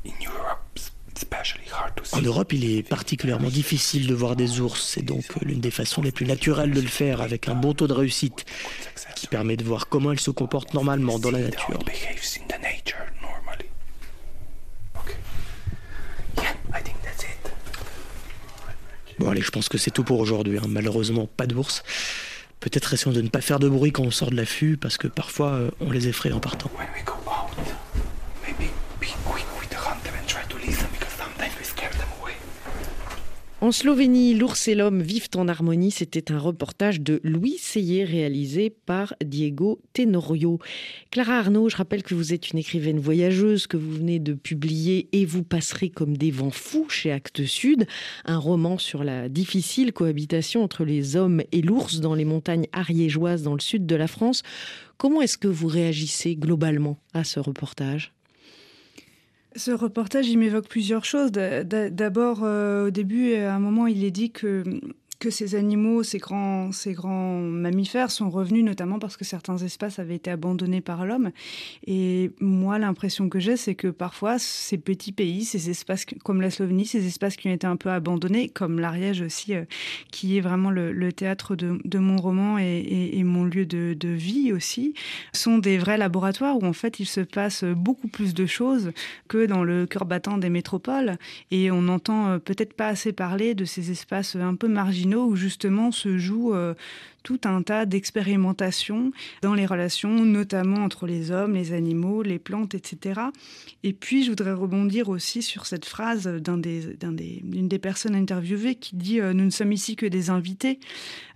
in 0.05 0.13
Europe, 0.25 0.59
it's 0.75 0.91
especially 1.15 1.17
hard 1.17 1.17
to 1.17 1.19
see. 1.19 1.28
En 2.13 2.21
Europe, 2.21 2.53
il 2.53 2.77
est 2.77 2.83
particulièrement 2.83 3.49
difficile 3.49 4.07
de 4.07 4.13
voir 4.13 4.35
des 4.35 4.59
ours. 4.59 4.81
C'est 4.93 5.01
donc 5.03 5.23
l'une 5.41 5.59
des 5.59 5.71
façons 5.71 6.01
les 6.01 6.11
plus 6.11 6.25
naturelles 6.25 6.71
de 6.71 6.81
le 6.81 6.87
faire 6.87 7.21
avec 7.21 7.47
un 7.47 7.55
bon 7.55 7.73
taux 7.73 7.87
de 7.87 7.93
réussite 7.93 8.45
qui 9.15 9.27
permet 9.27 9.57
de 9.57 9.63
voir 9.63 9.87
comment 9.87 10.11
elles 10.11 10.19
se 10.19 10.31
comportent 10.31 10.73
normalement 10.73 11.19
dans 11.19 11.31
la 11.31 11.39
nature. 11.39 11.79
Bon 19.19 19.29
allez, 19.29 19.41
je 19.41 19.51
pense 19.51 19.67
que 19.67 19.77
c'est 19.77 19.91
tout 19.91 20.03
pour 20.03 20.19
aujourd'hui. 20.19 20.57
hein. 20.57 20.67
Malheureusement, 20.67 21.27
pas 21.27 21.45
d'ours. 21.45 21.83
Peut-être 22.61 22.93
essayons 22.93 23.11
de 23.13 23.21
ne 23.21 23.29
pas 23.29 23.41
faire 23.41 23.59
de 23.59 23.67
bruit 23.69 23.91
quand 23.91 24.03
on 24.03 24.11
sort 24.11 24.31
de 24.31 24.35
l'affût, 24.35 24.77
parce 24.77 24.97
que 24.97 25.07
parfois 25.07 25.51
euh, 25.51 25.71
on 25.81 25.91
les 25.91 26.07
effraie 26.07 26.31
en 26.31 26.39
partant. 26.39 26.69
When 26.77 26.87
we 26.95 27.03
go 27.05 27.13
out, 27.29 27.49
maybe 28.45 28.69
be 28.99 29.07
quick 29.25 29.45
with 29.59 29.69
the 29.69 29.75
hunt 29.75 30.01
them 30.03 30.13
and 30.21 30.25
try 30.27 30.41
to 30.49 30.57
listen 30.57 30.87
because 30.91 31.13
sometimes 31.17 31.51
we 31.57 31.65
scare 31.65 31.91
them 31.91 32.07
away. 32.21 32.33
En 33.61 33.73
Slovénie, 33.73 34.35
l'ours 34.35 34.69
et 34.69 34.75
l'homme 34.75 35.01
vivent 35.01 35.27
en 35.35 35.49
harmonie. 35.49 35.91
C'était 35.91 36.31
un 36.31 36.39
reportage 36.39 37.01
de 37.01 37.19
Louis 37.25 37.57
Seyé 37.59 38.05
réalisé 38.05 38.69
par 38.69 39.13
Diego 39.21 39.81
Tenorio. 39.91 40.59
Clara 41.11 41.39
Arnaud, 41.39 41.67
je 41.67 41.75
rappelle 41.75 42.01
que 42.01 42.15
vous 42.15 42.33
êtes 42.33 42.51
une 42.51 42.59
écrivaine 42.59 42.99
voyageuse 42.99 43.67
que 43.67 43.75
vous 43.75 43.91
venez 43.91 44.19
de 44.19 44.31
publier 44.31 45.09
Et 45.11 45.25
vous 45.25 45.43
passerez 45.43 45.89
comme 45.89 46.15
des 46.15 46.31
vents 46.31 46.51
fous 46.51 46.87
chez 46.87 47.11
Actes 47.11 47.43
Sud, 47.43 47.85
un 48.23 48.37
roman 48.37 48.77
sur 48.77 49.03
la 49.03 49.27
difficile 49.27 49.91
cohabitation 49.91 50.63
entre 50.63 50.85
les 50.85 51.17
hommes 51.17 51.41
et 51.51 51.61
l'ours 51.61 51.99
dans 51.99 52.15
les 52.15 52.25
montagnes 52.25 52.67
ariégeoises 52.71 53.43
dans 53.43 53.55
le 53.55 53.59
sud 53.59 53.85
de 53.85 53.95
la 53.97 54.07
France. 54.07 54.41
Comment 54.97 55.21
est-ce 55.21 55.37
que 55.37 55.49
vous 55.49 55.67
réagissez 55.67 56.37
globalement 56.37 56.97
à 57.13 57.25
ce 57.25 57.41
reportage? 57.41 58.13
Ce 59.55 59.71
reportage, 59.71 60.27
il 60.27 60.37
m'évoque 60.37 60.67
plusieurs 60.67 61.05
choses. 61.05 61.31
D'abord, 61.31 62.43
euh, 62.43 62.87
au 62.87 62.89
début, 62.91 63.33
à 63.35 63.55
un 63.55 63.59
moment, 63.59 63.87
il 63.87 64.03
est 64.03 64.11
dit 64.11 64.31
que, 64.31 64.63
que 65.19 65.29
ces 65.29 65.55
animaux, 65.55 66.01
ces 66.03 66.17
grands, 66.17 66.71
ces 66.71 66.93
grands 66.93 67.39
mammifères 67.39 68.09
sont 68.09 68.29
revenus 68.29 68.63
notamment 68.63 68.99
parce 68.99 69.17
que 69.17 69.25
certains 69.25 69.57
espaces 69.57 69.99
avaient 69.99 70.15
été 70.15 70.31
abandonnés 70.31 70.81
par 70.81 71.05
l'homme. 71.05 71.31
Et 71.85 72.31
moi, 72.39 72.79
l'impression 72.79 73.27
que 73.27 73.39
j'ai, 73.39 73.57
c'est 73.57 73.75
que 73.75 73.89
parfois, 73.89 74.39
ces 74.39 74.77
petits 74.77 75.11
pays, 75.11 75.43
ces 75.43 75.69
espaces 75.69 76.05
comme 76.23 76.41
la 76.41 76.49
Slovénie, 76.49 76.85
ces 76.85 77.05
espaces 77.05 77.35
qui 77.35 77.49
ont 77.49 77.53
été 77.53 77.67
un 77.67 77.75
peu 77.75 77.89
abandonnés, 77.89 78.47
comme 78.47 78.79
l'Ariège 78.79 79.21
aussi, 79.21 79.53
euh, 79.53 79.65
qui 80.11 80.37
est 80.37 80.41
vraiment 80.41 80.71
le, 80.71 81.11
théâtre 81.11 81.55
de, 81.55 81.99
mon 81.99 82.17
roman 82.17 82.57
et 82.59 83.23
mon 83.23 83.43
lieu 83.43 83.65
de, 83.65 83.93
de 83.93 84.09
vie 84.09 84.53
aussi, 84.53 84.93
sont 85.33 85.57
des 85.57 85.77
vrais 85.77 85.97
laboratoires 85.97 86.57
où 86.57 86.65
en 86.65 86.73
fait 86.73 86.99
il 86.99 87.05
se 87.05 87.21
passe 87.21 87.63
beaucoup 87.63 88.07
plus 88.07 88.33
de 88.33 88.45
choses 88.45 88.91
que 89.27 89.45
dans 89.45 89.63
le 89.63 89.85
cœur 89.85 90.05
battant 90.05 90.37
des 90.37 90.49
métropoles. 90.49 91.17
Et 91.51 91.71
on 91.71 91.81
n'entend 91.81 92.29
euh, 92.29 92.37
peut-être 92.39 92.73
pas 92.73 92.87
assez 92.87 93.11
parler 93.11 93.55
de 93.55 93.65
ces 93.65 93.91
espaces 93.91 94.35
un 94.35 94.55
peu 94.55 94.67
marginaux 94.67 95.08
où 95.17 95.35
justement 95.35 95.91
se 95.91 96.17
joue 96.17 96.53
euh, 96.53 96.73
tout 97.23 97.41
un 97.45 97.61
tas 97.61 97.85
d'expérimentations 97.85 99.11
dans 99.41 99.53
les 99.53 99.65
relations, 99.65 100.25
notamment 100.25 100.83
entre 100.83 101.07
les 101.07 101.31
hommes, 101.31 101.53
les 101.53 101.73
animaux, 101.73 102.23
les 102.23 102.39
plantes, 102.39 102.75
etc. 102.75 103.21
Et 103.83 103.93
puis, 103.93 104.23
je 104.23 104.29
voudrais 104.29 104.53
rebondir 104.53 105.09
aussi 105.09 105.41
sur 105.41 105.65
cette 105.65 105.85
phrase 105.85 106.27
des, 106.27 106.81
des, 107.01 107.41
d'une 107.43 107.67
des 107.67 107.79
personnes 107.79 108.15
interviewées 108.15 108.75
qui 108.75 108.95
dit 108.95 109.19
euh, 109.21 109.33
Nous 109.33 109.45
ne 109.45 109.49
sommes 109.49 109.71
ici 109.71 109.95
que 109.95 110.05
des 110.05 110.29
invités. 110.29 110.79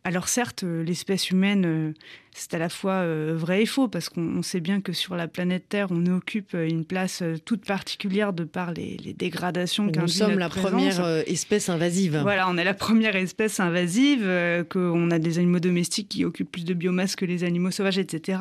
Alors 0.06 0.28
certes, 0.28 0.66
euh, 0.66 0.84
l'espèce 0.84 1.30
humaine, 1.30 1.64
euh, 1.66 1.94
c'est 2.36 2.54
à 2.54 2.58
la 2.58 2.68
fois 2.68 3.06
vrai 3.34 3.62
et 3.62 3.66
faux, 3.66 3.88
parce 3.88 4.10
qu'on 4.10 4.38
on 4.38 4.42
sait 4.42 4.60
bien 4.60 4.82
que 4.82 4.92
sur 4.92 5.16
la 5.16 5.28
planète 5.28 5.70
Terre, 5.70 5.88
on 5.92 6.06
occupe 6.08 6.56
une 6.56 6.84
place 6.84 7.22
toute 7.46 7.64
particulière 7.64 8.34
de 8.34 8.44
par 8.44 8.74
les, 8.74 8.98
les 8.98 9.14
dégradations 9.14 9.84
Nous 9.86 9.92
qu'induit 9.92 10.14
sommes 10.14 10.30
notre 10.30 10.40
la 10.40 10.50
présence. 10.50 10.72
première 10.72 11.24
espèce 11.28 11.70
invasive. 11.70 12.20
Voilà, 12.24 12.50
on 12.50 12.58
est 12.58 12.64
la 12.64 12.74
première 12.74 13.16
espèce 13.16 13.60
invasive, 13.60 14.28
qu'on 14.70 15.12
a 15.12 15.20
des 15.20 15.38
animaux 15.38 15.60
domestiques 15.60 15.73
qui 15.82 16.26
occupent 16.26 16.52
plus 16.52 16.66
de 16.66 16.74
biomasse 16.74 17.16
que 17.16 17.26
les 17.26 17.44
animaux 17.44 17.72
sauvages, 17.72 17.98
etc. 17.98 18.40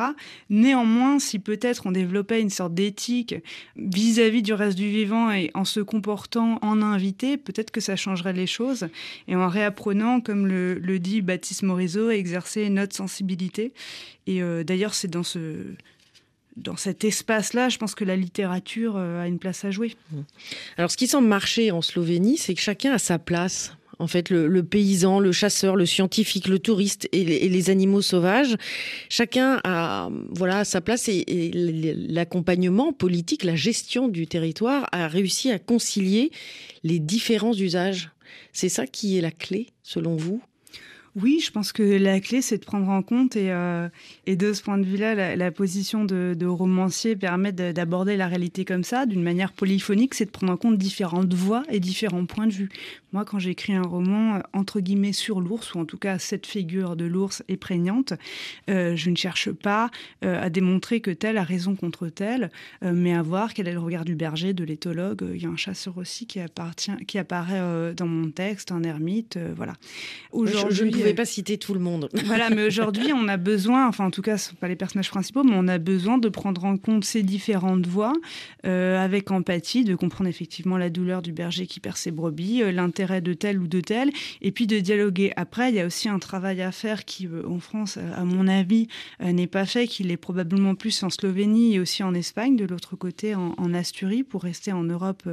Néanmoins, 0.51 1.19
si 1.19 1.39
peut-être 1.39 1.87
on 1.87 1.93
développait 1.93 2.41
une 2.41 2.51
sorte 2.51 2.75
d'éthique 2.75 3.35
vis-à-vis 3.77 4.43
du 4.43 4.53
reste 4.53 4.77
du 4.77 4.89
vivant 4.89 5.31
et 5.31 5.51
en 5.55 5.65
se 5.65 5.81
comportant 5.81 6.59
en 6.63 6.83
invité, 6.83 7.37
peut-être 7.37 7.71
que 7.71 7.81
ça 7.81 7.97
changerait 7.97 8.33
les 8.33 8.47
choses. 8.47 8.89
Et 9.29 9.37
en 9.37 9.49
réapprenant, 9.49 10.21
comme 10.21 10.47
le, 10.47 10.99
dit 10.99 11.23
Baptiste 11.23 11.63
Morisot, 11.63 12.09
à 12.09 12.15
exercer 12.15 12.69
notre 12.69 12.95
sensibilité. 12.95 13.73
Et 14.27 14.43
euh, 14.43 14.63
d'ailleurs, 14.65 14.95
c'est 14.95 15.09
dans 15.09 15.23
ce 15.23 15.75
dans 16.57 16.77
cet 16.77 17.05
espace-là, 17.05 17.71
je 17.71 17.79
pense 17.79 17.95
que 17.95 18.05
la 18.05 18.17
littérature 18.17 18.97
euh, 18.97 19.23
a 19.23 19.27
une 19.27 19.39
place 19.39 19.65
à 19.65 19.71
jouer. 19.71 19.97
Alors, 20.77 20.91
ce 20.91 20.97
qui 20.97 21.07
semble 21.07 21.27
marcher 21.27 21.71
en 21.71 21.81
Slovénie, 21.81 22.37
c'est 22.37 22.55
que 22.55 22.61
chacun 22.61 22.93
a 22.93 22.99
sa 22.99 23.19
place. 23.19 23.75
En 23.99 24.07
fait, 24.07 24.31
le, 24.31 24.63
paysan, 24.63 25.21
le 25.21 25.33
chasseur, 25.33 25.77
le 25.77 25.87
scientifique, 25.87 26.49
le 26.49 26.59
touriste 26.59 27.09
et 27.13 27.25
les, 27.25 27.71
animaux 27.71 28.03
sauvages, 28.03 28.57
chacun 29.09 29.61
a 29.65 30.11
voilà 30.31 30.65
sa 30.65 30.81
place 30.81 31.09
et 31.09 31.51
l'accompagnement 32.09 32.93
politique, 32.93 33.45
la 33.45 33.55
gestion 33.55 34.09
du 34.09 34.27
territoire 34.27 34.89
a 34.93 35.07
réussi 35.09 35.51
à 35.51 35.59
concilier 35.59 36.33
les 36.83 36.99
différents 36.99 37.55
usages. 37.55 38.11
C'est 38.53 38.69
ça 38.69 38.87
qui 38.87 39.17
est 39.19 39.21
la 39.21 39.31
clé, 39.31 39.69
selon 39.83 40.17
vous? 40.17 40.43
Oui, 41.15 41.43
je 41.45 41.51
pense 41.51 41.73
que 41.73 41.83
la 41.83 42.21
clé, 42.21 42.41
c'est 42.41 42.57
de 42.57 42.65
prendre 42.65 42.89
en 42.89 43.03
compte, 43.03 43.37
et, 43.37 43.53
euh, 43.53 43.89
et 44.27 44.35
de 44.35 44.55
ce 44.55 44.63
point 44.63 44.79
de 44.79 44.85
vue-là, 44.87 45.15
la, 45.15 45.37
la 45.37 45.51
position 45.51 46.07
de, 46.07 46.35
de 46.35 46.47
romancier 46.47 47.17
permet 47.17 47.53
de- 47.53 47.71
d'aborder 47.71 48.17
la 48.17 48.29
réalité 48.29 48.65
comme 48.65 48.83
ça, 48.83 49.05
d'une 49.05 49.23
manière 49.23 49.53
polyphonique, 49.53 50.15
c'est 50.15 50.25
de 50.25 50.31
prendre 50.31 50.55
en 50.55 50.57
compte 50.57 50.79
différentes 50.79 51.35
voix 51.35 51.65
et 51.71 51.81
différents 51.81 52.25
points 52.25 52.47
de 52.47 52.53
vue. 52.55 52.71
Moi, 53.13 53.27
quand 53.27 53.39
j'écris 53.39 53.75
un 53.75 53.83
roman, 53.83 54.37
euh, 54.37 54.41
entre 54.55 54.81
guillemets, 54.81 55.13
sur 55.13 55.43
l'ours, 55.43 55.75
ou 55.75 55.81
en 55.81 55.85
tout 55.85 55.99
cas 55.99 56.19
cette 56.19 56.47
figure 56.47 56.97
de 56.97 57.05
l'ours 57.05 57.43
est 57.49 57.59
prégnante, 57.59 58.15
euh, 58.71 58.97
je 58.97 59.11
ne 59.11 59.17
cherche 59.17 59.51
pas 59.53 59.91
euh, 60.25 60.43
à 60.43 60.49
démontrer 60.49 61.01
que 61.01 61.11
tel 61.11 61.37
a 61.37 61.43
raison 61.45 61.77
contre 61.77 62.09
tel, 62.09 62.51
mais 62.81 63.13
à 63.15 63.21
voir 63.21 63.53
quel 63.53 63.69
est 63.69 63.73
le 63.75 63.79
regard 63.81 64.07
du 64.07 64.15
berger, 64.15 64.55
de 64.55 64.65
l'éthologue. 64.65 65.23
Il 65.35 65.43
y 65.43 65.47
a 65.47 65.51
un 65.51 65.57
chasseur 65.57 65.99
aussi 65.99 66.27
qui, 66.27 66.41
appartient, 66.41 66.97
qui 67.07 67.19
apparaît 67.19 67.93
dans 67.95 68.07
mon 68.07 68.31
texte, 68.31 68.73
un 68.73 68.83
ermite, 68.83 69.39
voilà. 69.57 69.75
Ne 70.85 71.02
pouvez 71.03 71.15
pas 71.15 71.25
citer 71.25 71.59
tout 71.59 71.75
le 71.75 71.81
monde. 71.81 72.09
voilà, 72.25 72.51
mais 72.51 72.67
aujourd'hui, 72.67 73.13
on 73.13 73.29
a 73.29 73.37
besoin, 73.37 73.89
enfin 73.89 74.07
en 74.07 74.11
tout 74.11 74.23
cas, 74.23 74.39
ce 74.39 74.51
sont 74.51 74.57
pas 74.57 74.69
les 74.69 74.77
personnages 74.77 75.11
principaux, 75.11 75.45
mais 75.45 75.55
on 75.55 75.69
a 75.69 75.79
besoin 75.79 76.19
de 76.19 76.29
prendre 76.29 76.65
en 76.65 76.77
compte 76.77 77.05
ces 77.05 77.23
différentes 77.23 77.87
voix 77.87 78.13
avec 78.65 79.31
empathie, 79.31 79.85
de 79.85 79.95
comprendre 79.95 80.31
effectivement 80.31 80.79
la 80.79 80.91
douleur 80.91 81.23
du 81.23 81.33
berger 81.33 81.67
qui 81.67 81.81
perd 81.81 81.97
ses 81.97 82.11
brebis, 82.11 82.63
l'intérêt 82.73 83.21
de 83.21 83.35
tel 83.35 83.59
ou 83.59 83.67
de 83.67 83.81
tel, 83.81 84.11
et 84.41 84.53
puis 84.53 84.67
de 84.67 84.79
dialoguer. 84.79 85.33
Après, 85.37 85.71
il 85.71 85.75
y 85.75 85.81
a 85.81 85.87
aussi 85.87 86.09
un 86.09 86.19
travail 86.19 86.63
à 86.63 86.73
faire 86.73 87.05
qui, 87.05 87.29
en 87.47 87.59
France, 87.59 87.99
à 88.17 88.25
mon 88.25 88.47
avis, 88.49 88.89
n'est 89.21 89.47
pas 89.47 89.67
fait, 89.67 89.87
qu'il 89.87 90.11
est 90.11 90.17
probablement 90.17 90.75
plus 90.75 91.03
en 91.03 91.11
Slovénie 91.11 91.75
et 91.75 91.81
aussi 91.81 92.03
en 92.03 92.15
Espagne, 92.15 92.57
de 92.57 92.65
l'autre 92.65 92.97
côté 92.97 93.35
en, 93.35 93.55
en 93.59 93.75
Asturie, 93.75 94.23
pour 94.23 94.43
rester 94.43 94.73
en 94.73 94.85
Europe 94.85 95.29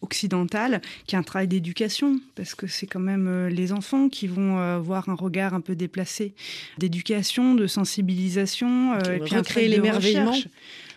occidentale, 0.00 0.80
qui 1.06 1.14
est 1.14 1.18
un 1.18 1.22
travail 1.22 1.48
d'éducation, 1.48 2.20
parce 2.34 2.54
que 2.54 2.66
c'est 2.66 2.86
quand 2.86 3.00
même 3.00 3.26
euh, 3.28 3.48
les 3.48 3.72
enfants 3.72 4.08
qui 4.08 4.26
vont 4.26 4.58
avoir 5.06 5.20
un 5.20 5.24
regard 5.24 5.54
un 5.54 5.60
peu 5.60 5.74
déplacé, 5.74 6.34
d'éducation, 6.78 7.54
de 7.54 7.66
sensibilisation, 7.66 8.94
euh, 8.94 9.16
et 9.16 9.20
puis 9.20 9.36
recréer 9.36 9.68
l'émerveillement 9.68 10.36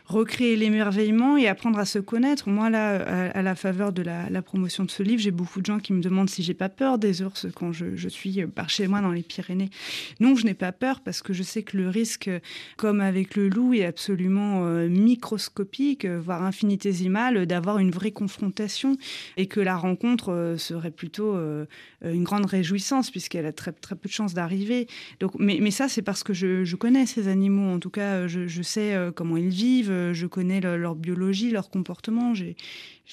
recréer 0.09 0.55
l'émerveillement 0.55 1.37
et 1.37 1.47
apprendre 1.47 1.77
à 1.77 1.85
se 1.85 1.99
connaître. 1.99 2.49
Moi, 2.49 2.71
là, 2.71 3.29
à, 3.31 3.41
la 3.43 3.55
faveur 3.55 3.93
de 3.93 4.01
la, 4.01 4.41
promotion 4.41 4.83
de 4.83 4.89
ce 4.89 5.03
livre, 5.03 5.21
j'ai 5.21 5.31
beaucoup 5.31 5.61
de 5.61 5.65
gens 5.67 5.77
qui 5.77 5.93
me 5.93 6.01
demandent 6.01 6.29
si 6.29 6.41
j'ai 6.41 6.55
pas 6.55 6.67
peur 6.67 6.97
des 6.97 7.21
ours 7.21 7.45
quand 7.53 7.71
je, 7.71 8.09
suis 8.09 8.45
par 8.47 8.69
chez 8.69 8.87
moi 8.87 9.01
dans 9.01 9.11
les 9.11 9.21
Pyrénées. 9.21 9.69
Non, 10.19 10.35
je 10.35 10.45
n'ai 10.45 10.55
pas 10.55 10.71
peur 10.71 11.01
parce 11.01 11.21
que 11.21 11.31
je 11.31 11.43
sais 11.43 11.61
que 11.61 11.77
le 11.77 11.89
risque, 11.89 12.29
comme 12.75 13.01
avec 13.01 13.35
le 13.35 13.49
loup, 13.49 13.75
est 13.75 13.85
absolument 13.85 14.65
euh, 14.65 14.89
microscopique, 14.89 16.05
euh, 16.05 16.19
voire 16.19 16.43
infinitésimal, 16.43 17.45
d'avoir 17.45 17.77
une 17.77 17.91
vraie 17.91 18.11
confrontation 18.11 18.97
et 19.37 19.45
que 19.45 19.59
la 19.59 19.77
rencontre 19.77 20.33
euh, 20.33 20.57
serait 20.57 20.91
plutôt 20.91 21.37
une 22.01 22.23
grande 22.23 22.45
réjouissance 22.45 23.11
puisqu'elle 23.11 23.45
a 23.45 23.51
très, 23.51 23.71
très 23.71 23.95
peu 23.95 24.09
de 24.09 24.13
chances 24.13 24.33
d'arriver. 24.33 24.87
Donc, 25.19 25.33
mais, 25.37 25.69
ça, 25.69 25.87
c'est 25.87 26.01
parce 26.01 26.23
que 26.23 26.33
je, 26.33 26.75
connais 26.75 27.05
ces 27.05 27.27
animaux. 27.27 27.73
En 27.73 27.79
tout 27.79 27.89
cas, 27.91 28.27
je 28.27 28.61
sais 28.61 28.95
comment 29.15 29.37
ils 29.37 29.49
vivent 29.49 29.98
je 30.13 30.25
connais 30.27 30.61
leur 30.61 30.95
biologie, 30.95 31.51
leur 31.51 31.69
comportement. 31.69 32.33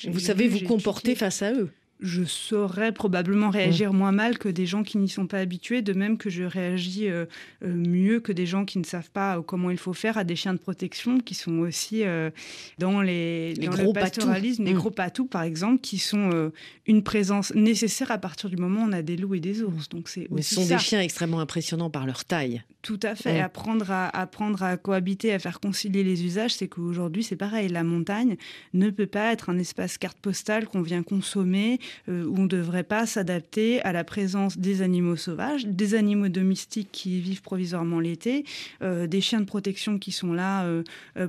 vous 0.08 0.20
savez 0.20 0.48
vous 0.48 0.60
comporter 0.60 1.14
face 1.14 1.42
à 1.42 1.52
eux? 1.52 1.70
Je 2.00 2.24
saurais 2.24 2.92
probablement 2.92 3.50
réagir 3.50 3.92
mmh. 3.92 3.96
moins 3.96 4.12
mal 4.12 4.38
que 4.38 4.48
des 4.48 4.66
gens 4.66 4.82
qui 4.82 4.98
n'y 4.98 5.08
sont 5.08 5.26
pas 5.26 5.38
habitués, 5.38 5.82
de 5.82 5.92
même 5.92 6.18
que 6.18 6.28
je 6.28 6.44
réagis 6.44 7.08
euh, 7.08 7.24
euh, 7.64 7.74
mieux 7.74 8.20
que 8.20 8.32
des 8.32 8.44
gens 8.46 8.64
qui 8.64 8.78
ne 8.78 8.84
savent 8.84 9.10
pas 9.10 9.42
comment 9.42 9.70
il 9.70 9.78
faut 9.78 9.94
faire 9.94 10.18
à 10.18 10.24
des 10.24 10.36
chiens 10.36 10.52
de 10.52 10.58
protection 10.58 11.20
qui 11.20 11.34
sont 11.34 11.58
aussi 11.58 12.04
euh, 12.04 12.30
dans, 12.78 13.00
les, 13.00 13.54
gros 13.58 13.92
le 13.92 13.92
pastoralisme, 13.92 14.64
les 14.64 14.74
mmh. 14.74 14.76
gros 14.76 14.90
patous 14.90 15.28
par 15.28 15.42
exemple, 15.42 15.80
qui 15.80 15.98
sont 15.98 16.50
une 16.86 17.02
présence 17.02 17.54
nécessaire 17.54 18.10
à 18.10 18.18
partir 18.18 18.50
du 18.50 18.56
moment 18.56 18.82
où 18.82 18.88
on 18.88 18.92
a 18.92 19.02
des 19.02 19.16
loups 19.16 19.34
et 19.34 19.40
des 19.40 19.62
ours. 19.62 19.88
Donc 19.88 20.08
c'est 20.08 20.28
ce 20.40 20.54
sont 20.54 20.66
des 20.66 20.78
chiens 20.78 21.00
extrêmement 21.00 21.40
impressionnants 21.40 21.90
par 21.90 22.06
leur 22.06 22.24
taille. 22.24 22.62
Tout 22.82 23.00
à 23.02 23.14
fait. 23.16 23.40
Apprendre, 23.40 23.90
à, 23.90 24.08
apprendre 24.16 24.62
à 24.62 24.76
cohabiter, 24.76 25.32
à 25.32 25.38
faire 25.38 25.58
concilier 25.60 26.04
les 26.04 26.24
usages, 26.24 26.54
c'est 26.54 26.68
qu'aujourd'hui 26.68 27.24
c'est 27.24 27.36
pareil. 27.36 27.68
La 27.68 27.82
montagne 27.82 28.36
ne 28.74 28.90
peut 28.90 29.06
pas 29.06 29.32
être 29.32 29.50
un 29.50 29.58
espace 29.58 29.98
carte 29.98 30.18
postale 30.18 30.66
qu'on 30.66 30.82
vient 30.82 31.02
consommer 31.02 31.80
euh, 31.80 31.85
où 32.08 32.34
on 32.36 32.42
ne 32.42 32.48
devrait 32.48 32.84
pas 32.84 33.06
s'adapter 33.06 33.80
à 33.82 33.92
la 33.92 34.04
présence 34.04 34.58
des 34.58 34.82
animaux 34.82 35.16
sauvages, 35.16 35.66
des 35.66 35.94
animaux 35.94 36.28
domestiques 36.28 36.88
qui 36.92 37.20
vivent 37.20 37.42
provisoirement 37.42 38.00
l'été, 38.00 38.44
euh, 38.82 39.06
des 39.06 39.20
chiens 39.20 39.40
de 39.40 39.46
protection 39.46 39.98
qui 39.98 40.12
sont 40.12 40.32
là 40.32 40.64
euh, 40.64 40.82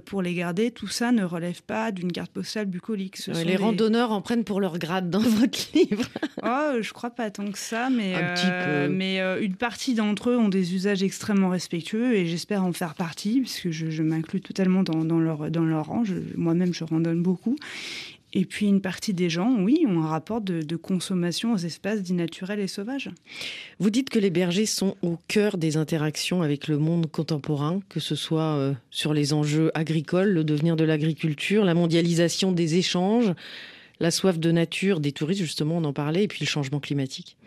pour 0.06 0.22
les 0.22 0.34
garder. 0.34 0.72
Tout 0.72 0.88
ça 0.88 1.12
ne 1.12 1.24
relève 1.24 1.62
pas 1.64 1.92
d'une 1.92 2.12
carte 2.12 2.32
postale 2.32 2.66
bucolique. 2.66 3.18
les 3.28 3.56
randonneurs 3.56 4.12
en 4.12 4.22
prennent 4.22 4.44
pour 4.44 4.60
leur 4.60 4.78
grade 4.80 5.10
dans 5.10 5.20
votre 5.40 5.60
livre. 5.74 6.06
oh, 6.44 6.82
je 6.82 6.94
crois 6.94 7.10
pas 7.10 7.30
tant 7.32 7.52
que 7.52 7.60
ça, 7.60 7.90
mais, 7.90 8.14
mais 8.90 9.20
une 9.42 9.56
partie 9.56 9.94
d'entre 9.94 10.30
eux 10.30 10.38
ont 10.38 10.50
des 10.50 10.74
usages 10.74 11.04
extrêmement 11.04 11.50
respectueux 11.50 12.16
et 12.16 12.26
j'espère 12.26 12.64
en 12.64 12.74
faire 12.74 12.96
partie, 12.96 13.42
puisque 13.42 13.72
je, 13.72 13.90
je 13.90 14.04
m'inclus 14.04 14.42
totalement 14.42 14.84
dans, 14.84 15.04
dans, 15.04 15.20
leur, 15.20 15.50
dans 15.52 15.64
leur 15.64 15.88
rang. 15.88 16.04
Moi-même, 16.36 16.74
je 16.74 16.84
randonne 16.84 17.22
beaucoup. 17.22 17.56
Et 18.40 18.46
puis 18.46 18.68
une 18.68 18.82
partie 18.82 19.16
des 19.16 19.32
gens, 19.32 19.56
oui, 19.58 19.84
ont 19.88 20.04
un 20.04 20.08
rapport 20.08 20.42
de, 20.42 20.76
consommation 20.76 21.54
aux 21.54 21.58
espaces 21.58 22.04
dits 22.04 22.14
naturels 22.14 22.60
et 22.60 22.68
sauvages. 22.68 23.10
Vous 23.80 23.90
dites 23.90 24.12
que 24.12 24.20
les 24.20 24.30
bergers 24.30 24.68
sont 24.68 24.96
au 25.02 25.18
cœur 25.28 25.58
des 25.58 25.76
interactions 25.76 26.44
avec 26.44 26.68
le 26.68 26.78
monde 26.78 27.10
contemporain, 27.10 27.80
que 27.90 28.00
ce 28.00 28.14
soit 28.14 28.56
euh, 28.56 28.74
sur 28.92 29.16
les 29.16 29.34
enjeux 29.34 29.72
agricoles, 29.74 30.30
le 30.30 30.44
devenir 30.44 30.76
de 30.76 30.84
l'agriculture, 30.84 31.66
la 31.66 31.74
mondialisation 31.74 32.52
des 32.52 32.76
échanges, 32.76 33.34
la 34.00 34.12
soif 34.12 34.38
de 34.38 34.52
nature 34.52 35.00
des 35.00 35.14
touristes, 35.14 35.42
justement, 35.42 35.78
on 35.78 35.84
en 35.84 35.94
parlait, 35.94 36.26
et 36.26 36.28
puis 36.28 36.42
le 36.42 36.48
changement 36.48 36.80
climatique. 36.80 37.38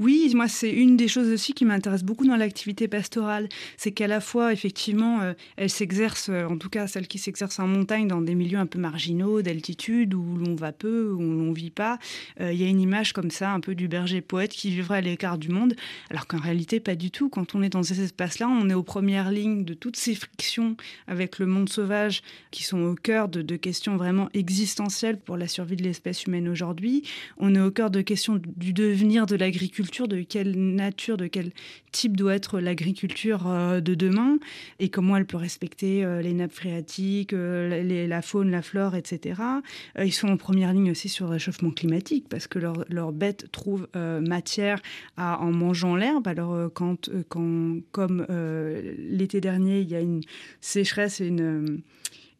Oui, 0.00 0.32
moi, 0.34 0.48
c'est 0.48 0.72
une 0.72 0.96
des 0.96 1.08
choses 1.08 1.28
aussi 1.30 1.52
qui 1.52 1.66
m'intéresse 1.66 2.04
beaucoup 2.04 2.26
dans 2.26 2.36
l'activité 2.36 2.88
pastorale. 2.88 3.50
C'est 3.76 3.92
qu'à 3.92 4.06
la 4.06 4.20
fois, 4.20 4.50
effectivement, 4.50 5.20
euh, 5.20 5.34
elle 5.58 5.68
s'exerce, 5.68 6.30
euh, 6.30 6.46
en 6.46 6.56
tout 6.56 6.70
cas 6.70 6.86
celle 6.86 7.06
qui 7.06 7.18
s'exerce 7.18 7.58
en 7.58 7.66
montagne, 7.66 8.08
dans 8.08 8.22
des 8.22 8.34
milieux 8.34 8.56
un 8.56 8.64
peu 8.64 8.78
marginaux, 8.78 9.42
d'altitude, 9.42 10.14
où 10.14 10.38
l'on 10.38 10.54
va 10.54 10.72
peu, 10.72 11.12
où 11.12 11.20
l'on 11.20 11.52
vit 11.52 11.70
pas. 11.70 11.98
Euh, 12.40 12.50
il 12.50 12.58
y 12.58 12.64
a 12.64 12.68
une 12.68 12.80
image 12.80 13.12
comme 13.12 13.30
ça, 13.30 13.52
un 13.52 13.60
peu 13.60 13.74
du 13.74 13.88
berger 13.88 14.22
poète 14.22 14.52
qui 14.52 14.70
vivrait 14.70 14.96
à 14.96 15.00
l'écart 15.02 15.36
du 15.36 15.50
monde, 15.50 15.74
alors 16.08 16.26
qu'en 16.26 16.38
réalité, 16.38 16.80
pas 16.80 16.94
du 16.94 17.10
tout. 17.10 17.28
Quand 17.28 17.54
on 17.54 17.62
est 17.62 17.68
dans 17.68 17.82
ces 17.82 18.00
espaces-là, 18.00 18.48
on 18.48 18.70
est 18.70 18.74
aux 18.74 18.82
premières 18.82 19.30
lignes 19.30 19.66
de 19.66 19.74
toutes 19.74 19.96
ces 19.96 20.14
frictions 20.14 20.78
avec 21.08 21.38
le 21.38 21.44
monde 21.44 21.68
sauvage 21.68 22.22
qui 22.50 22.64
sont 22.64 22.80
au 22.80 22.94
cœur 22.94 23.28
de, 23.28 23.42
de 23.42 23.56
questions 23.56 23.98
vraiment 23.98 24.30
existentielles 24.32 25.18
pour 25.18 25.36
la 25.36 25.46
survie 25.46 25.76
de 25.76 25.82
l'espèce 25.82 26.24
humaine 26.24 26.48
aujourd'hui. 26.48 27.02
On 27.36 27.54
est 27.54 27.60
au 27.60 27.70
cœur 27.70 27.90
de 27.90 28.00
questions 28.00 28.40
du 28.56 28.72
devenir 28.72 29.26
de 29.26 29.36
l'agriculture 29.36 29.89
de 29.90 30.22
quelle 30.22 30.56
nature, 30.56 31.16
de 31.16 31.26
quel 31.26 31.50
type 31.92 32.16
doit 32.16 32.34
être 32.34 32.60
l'agriculture 32.60 33.46
euh, 33.48 33.80
de 33.80 33.94
demain 33.94 34.38
et 34.78 34.88
comment 34.88 35.16
elle 35.16 35.26
peut 35.26 35.36
respecter 35.36 36.04
euh, 36.04 36.22
les 36.22 36.32
nappes 36.32 36.52
phréatiques, 36.52 37.32
euh, 37.32 38.06
la 38.06 38.22
faune, 38.22 38.50
la 38.50 38.62
flore, 38.62 38.94
etc. 38.94 39.40
Ils 39.98 40.12
sont 40.12 40.28
en 40.28 40.36
première 40.36 40.72
ligne 40.72 40.90
aussi 40.90 41.08
sur 41.08 41.26
le 41.26 41.32
réchauffement 41.32 41.70
climatique 41.70 42.26
parce 42.28 42.46
que 42.46 42.58
leurs 42.58 43.12
bêtes 43.12 43.50
trouvent 43.50 43.88
matière 43.94 44.80
en 45.16 45.50
mangeant 45.50 45.96
l'herbe. 45.96 46.28
Alors 46.28 46.70
quand, 46.72 47.10
quand 47.28 47.80
comme 47.92 48.26
l'été 48.98 49.40
dernier, 49.40 49.80
il 49.80 49.88
y 49.88 49.94
a 49.94 50.00
une 50.00 50.20
sécheresse 50.60 51.20
et 51.20 51.26
une 51.26 51.80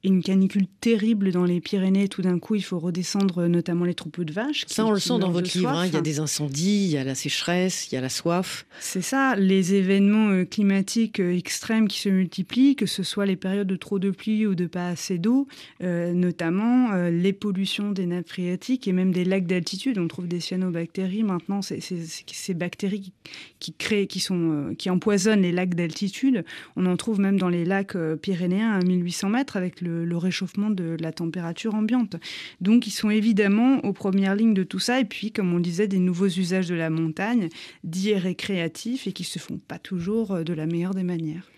une 0.02 0.22
canicule 0.22 0.66
terrible 0.80 1.30
dans 1.30 1.44
les 1.44 1.60
Pyrénées. 1.60 2.08
Tout 2.08 2.22
d'un 2.22 2.38
coup, 2.38 2.54
il 2.54 2.62
faut 2.62 2.78
redescendre 2.78 3.46
notamment 3.48 3.84
les 3.84 3.94
troupeaux 3.94 4.24
de 4.24 4.32
vaches. 4.32 4.64
Ça, 4.66 4.86
on 4.86 4.92
le 4.92 4.98
sent 4.98 5.18
dans 5.18 5.30
votre 5.30 5.56
livre. 5.56 5.68
Hein. 5.68 5.86
Il 5.86 5.92
y 5.92 5.96
a 5.96 6.00
des 6.00 6.20
incendies, 6.20 6.84
il 6.84 6.90
y 6.90 6.96
a 6.96 7.04
la 7.04 7.14
sécheresse, 7.14 7.90
il 7.90 7.94
y 7.94 7.98
a 7.98 8.00
la 8.00 8.08
soif. 8.08 8.64
C'est 8.80 9.02
ça, 9.02 9.36
les 9.36 9.74
événements 9.74 10.30
euh, 10.30 10.44
climatiques 10.44 11.20
euh, 11.20 11.36
extrêmes 11.36 11.86
qui 11.86 12.00
se 12.00 12.08
multiplient, 12.08 12.76
que 12.76 12.86
ce 12.86 13.02
soit 13.02 13.26
les 13.26 13.36
périodes 13.36 13.66
de 13.66 13.76
trop 13.76 13.98
de 13.98 14.10
pluie 14.10 14.46
ou 14.46 14.54
de 14.54 14.66
pas 14.66 14.88
assez 14.88 15.18
d'eau, 15.18 15.46
euh, 15.82 16.14
notamment 16.14 16.92
les 17.10 17.32
pollutions 17.32 17.92
des 17.92 18.06
nappes 18.06 18.28
phréatiques 18.28 18.88
et 18.88 18.92
même 18.92 19.12
des 19.12 19.24
lacs 19.24 19.46
d'altitude. 19.46 19.98
On 19.98 20.08
trouve 20.08 20.28
des 20.28 20.40
cyanobactéries 20.40 21.22
maintenant, 21.22 21.60
c'est 21.62 21.80
ces 21.80 22.54
bactéries 22.54 23.12
qui, 23.58 23.74
créent, 23.74 24.06
qui, 24.06 24.20
sont, 24.20 24.74
qui 24.78 24.88
empoisonnent 24.88 25.42
les 25.42 25.52
lacs 25.52 25.74
d'altitude. 25.74 26.44
On 26.76 26.86
en 26.86 26.96
trouve 26.96 27.20
même 27.20 27.38
dans 27.38 27.48
les 27.48 27.64
lacs 27.64 27.96
pyrénéens 28.22 28.72
à 28.72 28.82
1800 28.82 29.30
mètres 29.30 29.56
avec 29.56 29.80
le 29.80 29.89
le, 30.04 30.16
réchauffement 30.16 30.70
de 30.70 30.96
la 31.00 31.12
température 31.12 31.74
ambiante. 31.74 32.16
Donc 32.60 32.86
ils 32.86 32.92
sont 32.92 33.10
évidemment 33.10 33.78
aux 33.84 33.92
premières 33.92 34.34
lignes 34.34 34.54
de 34.54 34.62
tout 34.62 34.78
ça. 34.78 35.00
Et 35.00 35.04
puis, 35.04 35.32
comme 35.32 35.52
on 35.54 35.60
disait, 35.60 35.88
des 35.88 35.98
nouveaux 35.98 36.28
usages 36.28 36.68
de 36.68 36.74
la 36.74 36.90
montagne, 36.90 37.48
dits 37.84 38.14
récréatifs 38.14 39.06
et 39.06 39.12
qui 39.12 39.24
se 39.24 39.38
font 39.38 39.58
pas 39.58 39.78
toujours 39.78 40.32
euh, 40.32 40.42
de 40.42 40.52
la 40.52 40.66
meilleure 40.66 40.94
des 40.94 41.02
manières. 41.02 41.50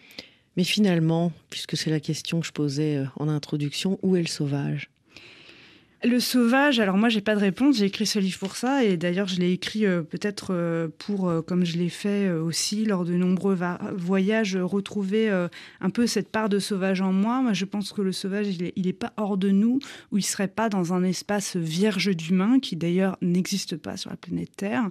Mais 0.56 0.64
finalement, 0.64 1.32
puisque 1.50 1.76
c'est 1.76 1.90
la 1.90 2.00
question 2.00 2.40
que 2.40 2.46
je 2.46 2.52
posais 2.52 2.96
euh, 2.96 3.06
en 3.16 3.28
introduction, 3.28 3.98
où 4.02 4.16
est 4.16 4.22
le 4.22 4.28
sauvage? 4.28 4.91
Le 6.04 6.18
sauvage, 6.18 6.80
alors 6.80 6.96
moi 6.96 7.08
j'ai 7.08 7.20
pas 7.20 7.34
de 7.34 7.40
réponse, 7.40 7.76
j'ai 7.76 7.86
écrit 7.86 8.06
ce 8.06 8.18
livre 8.18 8.38
pour 8.38 8.56
ça. 8.56 8.84
Et 8.84 8.96
d'ailleurs 8.96 9.28
je 9.28 9.38
l'ai 9.38 9.52
écrit 9.52 9.86
euh, 9.86 10.02
peut-être 10.02 10.48
euh, 10.50 10.88
pour, 10.98 11.28
euh, 11.28 11.42
comme 11.42 11.64
je 11.64 11.76
l'ai 11.76 11.88
fait 11.88 12.30
aussi 12.30 12.84
lors 12.84 13.04
de 13.04 13.14
nombreux 13.14 13.58
voyages, 13.94 14.56
retrouver 14.56 15.30
un 15.80 15.90
peu 15.90 16.06
cette 16.06 16.30
part 16.30 16.48
de 16.48 16.58
sauvage 16.58 17.00
en 17.00 17.12
moi. 17.12 17.40
Moi 17.42 17.52
je 17.52 17.64
pense 17.64 17.92
que 17.92 18.02
le 18.02 18.12
sauvage 18.12 18.46
il 18.48 18.86
est, 18.86 18.92
pas 18.92 19.12
hors 19.16 19.36
de 19.36 19.50
nous 19.50 19.78
ou 20.10 20.18
il 20.18 20.22
serait 20.22 20.48
pas 20.48 20.68
dans 20.68 20.92
un 20.92 21.02
espace 21.04 21.56
vierge 21.56 22.14
d'humain 22.14 22.58
qui 22.60 22.76
d'ailleurs 22.76 23.16
n'existe 23.22 23.76
pas 23.76 23.96
sur 23.96 24.10
la 24.10 24.16
planète 24.16 24.50
Terre. 24.56 24.90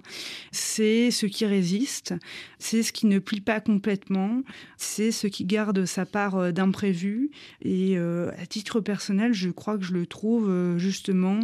C'est 0.50 1.10
ce 1.10 1.26
qui 1.26 1.46
résiste, 1.46 2.14
c'est 2.58 2.82
ce 2.82 2.92
qui 2.92 3.06
ne 3.06 3.18
plie 3.18 3.40
pas 3.40 3.60
complètement, 3.60 4.42
c'est 4.76 5.10
ce 5.10 5.26
qui 5.26 5.44
garde 5.44 5.84
sa 5.84 6.06
part 6.06 6.52
d'imprévu. 6.52 7.30
Et 7.62 7.96
à 7.98 8.46
titre 8.46 8.80
personnel 8.80 9.32
je 9.32 9.50
crois 9.50 9.78
que 9.78 9.84
je 9.84 9.92
le 9.92 10.06
trouve 10.06 10.78
juste 10.78 11.01
justement 11.02 11.40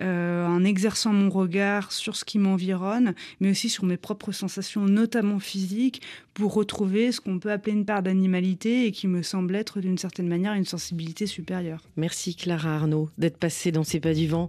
euh, 0.00 0.46
en 0.46 0.64
exerçant 0.64 1.12
mon 1.12 1.28
regard 1.28 1.92
sur 1.92 2.16
ce 2.16 2.24
qui 2.24 2.38
m'environne, 2.38 3.14
mais 3.40 3.50
aussi 3.50 3.68
sur 3.68 3.84
mes 3.84 3.98
propres 3.98 4.32
sensations, 4.32 4.86
notamment 4.86 5.38
physiques, 5.38 6.00
pour 6.32 6.54
retrouver 6.54 7.12
ce 7.12 7.20
qu'on 7.20 7.38
peut 7.38 7.52
appeler 7.52 7.76
une 7.76 7.84
part 7.84 8.02
d'animalité 8.02 8.86
et 8.86 8.92
qui 8.92 9.06
me 9.06 9.22
semble 9.22 9.54
être 9.54 9.80
d'une 9.80 9.98
certaine 9.98 10.28
manière 10.28 10.54
une 10.54 10.64
sensibilité 10.64 11.26
supérieure. 11.26 11.82
Merci 11.98 12.34
Clara 12.34 12.76
Arnaud 12.76 13.10
d'être 13.18 13.36
passée 13.36 13.70
dans 13.70 13.84
ces 13.84 14.00
pas 14.00 14.14
du 14.14 14.28
vent 14.28 14.48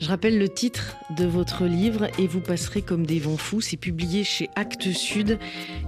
Je 0.00 0.08
rappelle 0.08 0.38
le 0.38 0.48
titre 0.48 0.96
de 1.10 1.26
votre 1.26 1.66
livre 1.66 2.08
et 2.18 2.26
vous 2.26 2.40
passerez 2.40 2.80
comme 2.80 3.04
des 3.04 3.18
vents 3.18 3.36
fous. 3.36 3.60
C'est 3.60 3.76
publié 3.76 4.24
chez 4.24 4.48
Actes 4.56 4.92
Sud. 4.92 5.38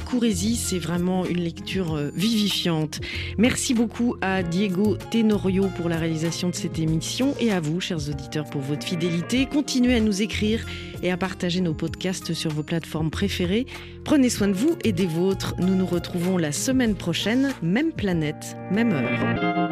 Courez-y, 0.04 0.56
c'est 0.56 0.78
vraiment 0.78 1.24
une 1.24 1.40
lecture 1.40 1.94
euh, 1.94 2.10
vivifiante. 2.14 3.00
Merci 3.38 3.72
beaucoup 3.72 4.16
à 4.20 4.42
Diego 4.42 4.98
Tenorio 5.10 5.68
pour 5.78 5.88
la 5.88 5.96
réalisation 5.96 6.50
de 6.50 6.54
cette 6.54 6.78
émission 6.78 7.34
et 7.40 7.50
à 7.50 7.60
vous, 7.60 7.80
chers 7.80 8.10
auditeurs, 8.10 8.44
pour 8.44 8.60
votre 8.60 8.86
fidélité. 8.86 9.46
Continuez 9.46 9.94
à 9.94 10.00
nous 10.00 10.20
écrire 10.20 10.66
et 11.02 11.10
à 11.10 11.16
partager 11.16 11.62
nos 11.62 11.74
podcasts 11.74 12.34
sur 12.34 12.50
vos 12.50 12.62
plateformes 12.62 13.10
préférées. 13.10 13.66
Prenez 14.04 14.28
soin 14.28 14.48
de 14.48 14.52
vous 14.52 14.76
et 14.84 14.92
des 14.92 15.06
vôtres. 15.06 15.54
Nous 15.58 15.74
nous 15.74 15.86
retrouvons 15.86 16.36
la 16.36 16.52
semaine 16.52 16.96
prochaine, 16.96 17.54
même 17.62 17.92
planète, 17.92 18.58
même 18.70 18.92
heure. 18.92 19.71